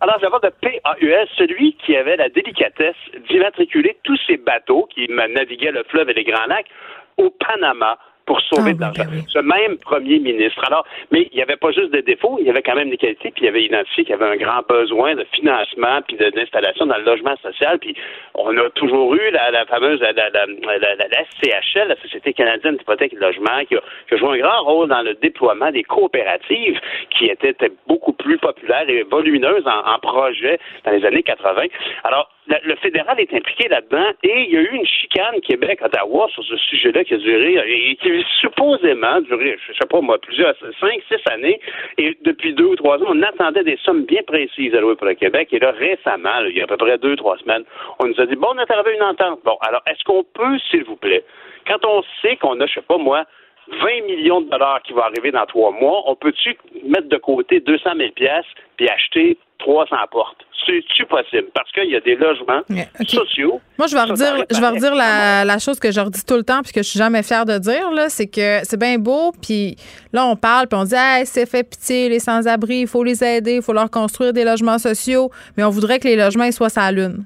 [0.00, 2.96] Alors, j'avais de P-A-U-S, celui qui avait la délicatesse
[3.28, 6.68] d'immatriculer tous ces bateaux qui naviguaient le fleuve et les Grands Lacs
[7.16, 9.04] au Panama pour sauver ah de l'argent.
[9.08, 10.62] Ben Ce même premier ministre.
[10.66, 12.96] Alors, mais il n'y avait pas juste des défauts, il y avait quand même des
[12.96, 16.86] qualités, puis il avait identifié qu'il y avait un grand besoin de financement puis d'installation
[16.86, 17.78] dans le logement social.
[17.78, 17.94] Puis
[18.34, 23.16] on a toujours eu la, fameuse la, la, la, SCHL, la Société canadienne d'hypothèque et
[23.16, 26.80] de logement, qui a, joué un grand rôle dans le déploiement des coopératives
[27.10, 27.54] qui étaient
[27.86, 31.62] beaucoup plus populaires et volumineuses en, en projet dans les années 80.
[32.04, 36.44] Alors, le fédéral est impliqué là-dedans et il y a eu une chicane Québec-Ottawa sur
[36.44, 41.02] ce sujet-là qui a duré, et qui supposément duré, je sais pas moi, plusieurs, cinq,
[41.08, 41.60] six années.
[41.98, 45.06] Et depuis deux ou trois ans, on attendait des sommes bien précises à louer pour
[45.06, 45.48] le Québec.
[45.52, 47.64] Et là, récemment, il y a à peu près deux, trois semaines,
[47.98, 49.40] on nous a dit, bon, on a trouvé une entente.
[49.44, 51.24] Bon, alors, est-ce qu'on peut, s'il vous plaît,
[51.66, 53.24] quand on sait qu'on a, je sais pas moi,
[53.68, 57.60] 20 millions de dollars qui vont arriver dans trois mois, on peut-tu mettre de côté
[57.60, 58.46] 200 000 pièces
[58.76, 60.36] puis acheter 300 portes?
[60.64, 61.48] C'est-tu possible?
[61.54, 62.62] Parce qu'il y a des logements
[63.06, 63.60] sociaux.
[63.78, 66.62] Moi, je vais redire, je vais redire la, chose que je redis tout le temps
[66.62, 69.76] puis que je suis jamais fière de dire, c'est que c'est bien beau, puis
[70.12, 73.22] là, on parle, puis on dit, hey, c'est fait pitié, les sans-abri, il faut les
[73.22, 76.68] aider, il faut leur construire des logements sociaux, mais on voudrait que les logements soient
[76.68, 77.24] sa lune.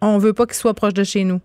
[0.00, 1.40] On veut pas qu'ils soient proches de chez nous.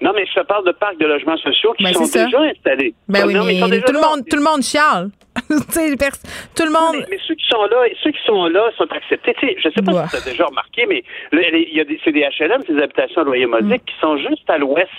[0.00, 2.94] Non, mais je parle de parcs de logements sociaux qui ben, sont déjà installés.
[3.08, 5.10] Ben oui, mais, tout, le monde, tout le monde chiale.
[6.54, 7.04] tout le monde.
[7.08, 9.34] Mais, ceux qui sont là, ceux qui sont là sont acceptés.
[9.58, 11.02] je sais pas si tu as déjà remarqué, mais
[11.32, 13.90] il y a des, c'est des HLM, ces habitations à loyer modique, mm.
[13.90, 14.90] qui sont juste à l'ouest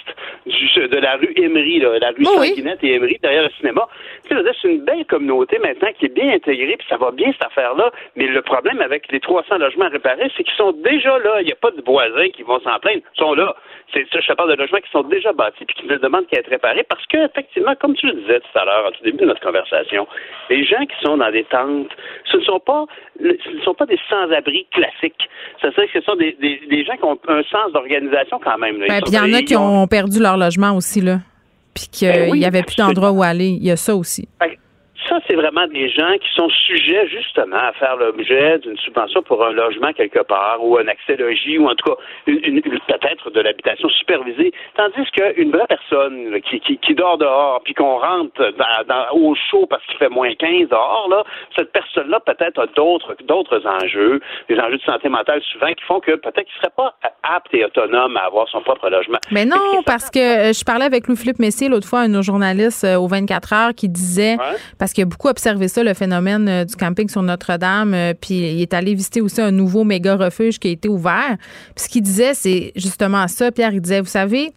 [0.46, 3.88] de la rue Emery, là, la rue oh, Sanguinette et Emery, derrière le cinéma.
[4.28, 7.92] C'est une belle communauté maintenant qui est bien intégrée, puis ça va bien cette affaire-là.
[8.16, 11.42] Mais le problème avec les 300 logements réparés, c'est qu'ils sont déjà là.
[11.42, 13.02] Il n'y a pas de voisins qui vont s'en plaindre.
[13.16, 13.56] Ils sont là.
[13.94, 16.40] C'est ça, je parle de logements qui sont déjà bâtis puis qui ne demandent qu'à
[16.40, 19.26] être réparés parce que, effectivement, comme tu le disais tout à l'heure, au début de
[19.26, 20.08] notre conversation,
[20.50, 21.90] les gens qui sont dans des tentes,
[22.26, 22.86] ce ne sont pas,
[23.20, 25.30] ce ne sont pas des sans-abri classiques.
[25.62, 28.80] C'est ça, ce sont des, des, gens qui ont un sens d'organisation quand même.
[28.80, 31.20] Ben, il y en a qui ont perdu leur logement aussi, là.
[31.74, 33.50] Puis qu'il ben n'y avait plus d'endroit où aller.
[33.50, 34.28] Il y a ça aussi
[35.08, 39.44] ça, c'est vraiment des gens qui sont sujets justement à faire l'objet d'une subvention pour
[39.46, 41.98] un logement quelque part ou un accès logis ou en tout cas
[42.28, 44.52] une, peut-être de l'habitation supervisée.
[44.76, 49.86] Tandis qu'une vraie personne qui, qui, dort dehors puis qu'on rentre dans, au chaud parce
[49.86, 51.24] qu'il fait moins 15 dehors, là,
[51.56, 54.20] cette personne-là peut-être a d'autres d'autres enjeux,
[54.50, 57.66] des enjeux de santé mentale souvent qui font que peut-être qu'il serait pas apte et
[57.66, 59.20] autonome à avoir son propre logement.
[59.32, 62.98] Mais non, parce que euh, je parlais avec Louis-Philippe Messier l'autre fois, un journalistes euh,
[62.98, 64.38] au 24 heures qui disait,
[64.78, 67.94] parce qu'il a beaucoup observé ça, le phénomène euh, du camping sur Notre-Dame.
[67.94, 71.38] Euh, puis il est allé visiter aussi un nouveau méga refuge qui a été ouvert.
[71.76, 73.52] Puis ce qu'il disait, c'est justement ça.
[73.52, 74.54] Pierre, il disait, vous savez,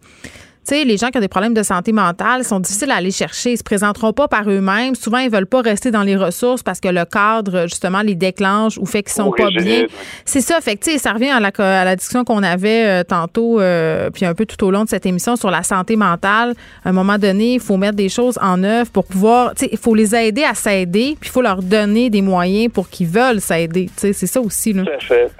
[0.65, 3.11] tu sais, les gens qui ont des problèmes de santé mentale sont difficiles à aller
[3.11, 3.51] chercher.
[3.51, 4.95] Ils se présenteront pas par eux-mêmes.
[4.95, 8.77] Souvent, ils veulent pas rester dans les ressources parce que le cadre, justement, les déclenche
[8.77, 9.85] ou fait qu'ils sont pas bien.
[10.23, 10.61] C'est ça.
[10.61, 13.59] Fait que, tu sais, ça revient à la, à la discussion qu'on avait euh, tantôt,
[13.59, 16.53] euh, puis un peu tout au long de cette émission sur la santé mentale.
[16.85, 19.69] À un moment donné, il faut mettre des choses en œuvre pour pouvoir, tu sais,
[19.71, 23.07] il faut les aider à s'aider, puis il faut leur donner des moyens pour qu'ils
[23.07, 23.87] veulent s'aider.
[23.87, 24.83] Tu sais, c'est ça aussi, là.
[24.83, 25.31] Tout à fait.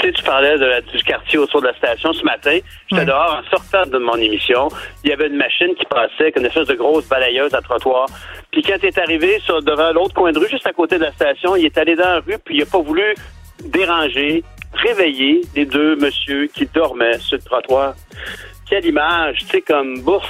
[0.00, 2.58] Puis, tu parlais de la, du quartier autour de la station ce matin.
[2.90, 4.55] J'étais dehors en sortant de mon émission
[5.04, 8.06] il y avait une machine qui passait, une espèce de grosse balayeuse à trottoir.
[8.50, 11.12] Puis quand il est arrivé devant l'autre coin de rue, juste à côté de la
[11.12, 13.14] station, il est allé dans la rue, puis il n'a pas voulu
[13.64, 14.42] déranger,
[14.72, 17.94] réveiller les deux messieurs qui dormaient sur le trottoir.
[18.68, 20.24] Quelle image, tu sais, comme bouffe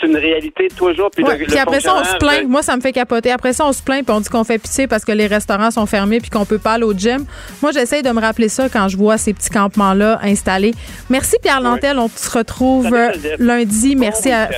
[0.00, 1.10] c'est une réalité toujours.
[1.10, 2.48] Puis, puis après ça, on se plaint.
[2.48, 3.30] Moi, ça me fait capoter.
[3.30, 5.70] Après ça, on se plaint puis on dit qu'on fait pitié parce que les restaurants
[5.70, 7.24] sont fermés puis qu'on peut pas aller au gym.
[7.62, 10.74] Moi, j'essaye de me rappeler ça quand je vois ces petits campements-là installés.
[11.08, 11.98] Merci, Pierre Lantel.
[11.98, 12.88] On se retrouve
[13.38, 13.96] lundi.
[13.96, 14.50] Merci à,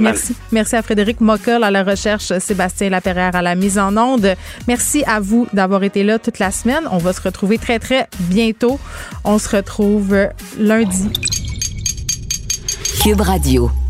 [0.00, 0.34] merci.
[0.50, 4.34] merci à Frédéric Mockel à la recherche, Sébastien Laperrière à la mise en onde.
[4.66, 6.82] Merci à vous d'avoir été là toute la semaine.
[6.90, 8.78] On va se retrouver très, très bientôt.
[9.24, 10.28] On se retrouve
[10.58, 11.08] lundi.
[13.02, 13.81] Cube Radio.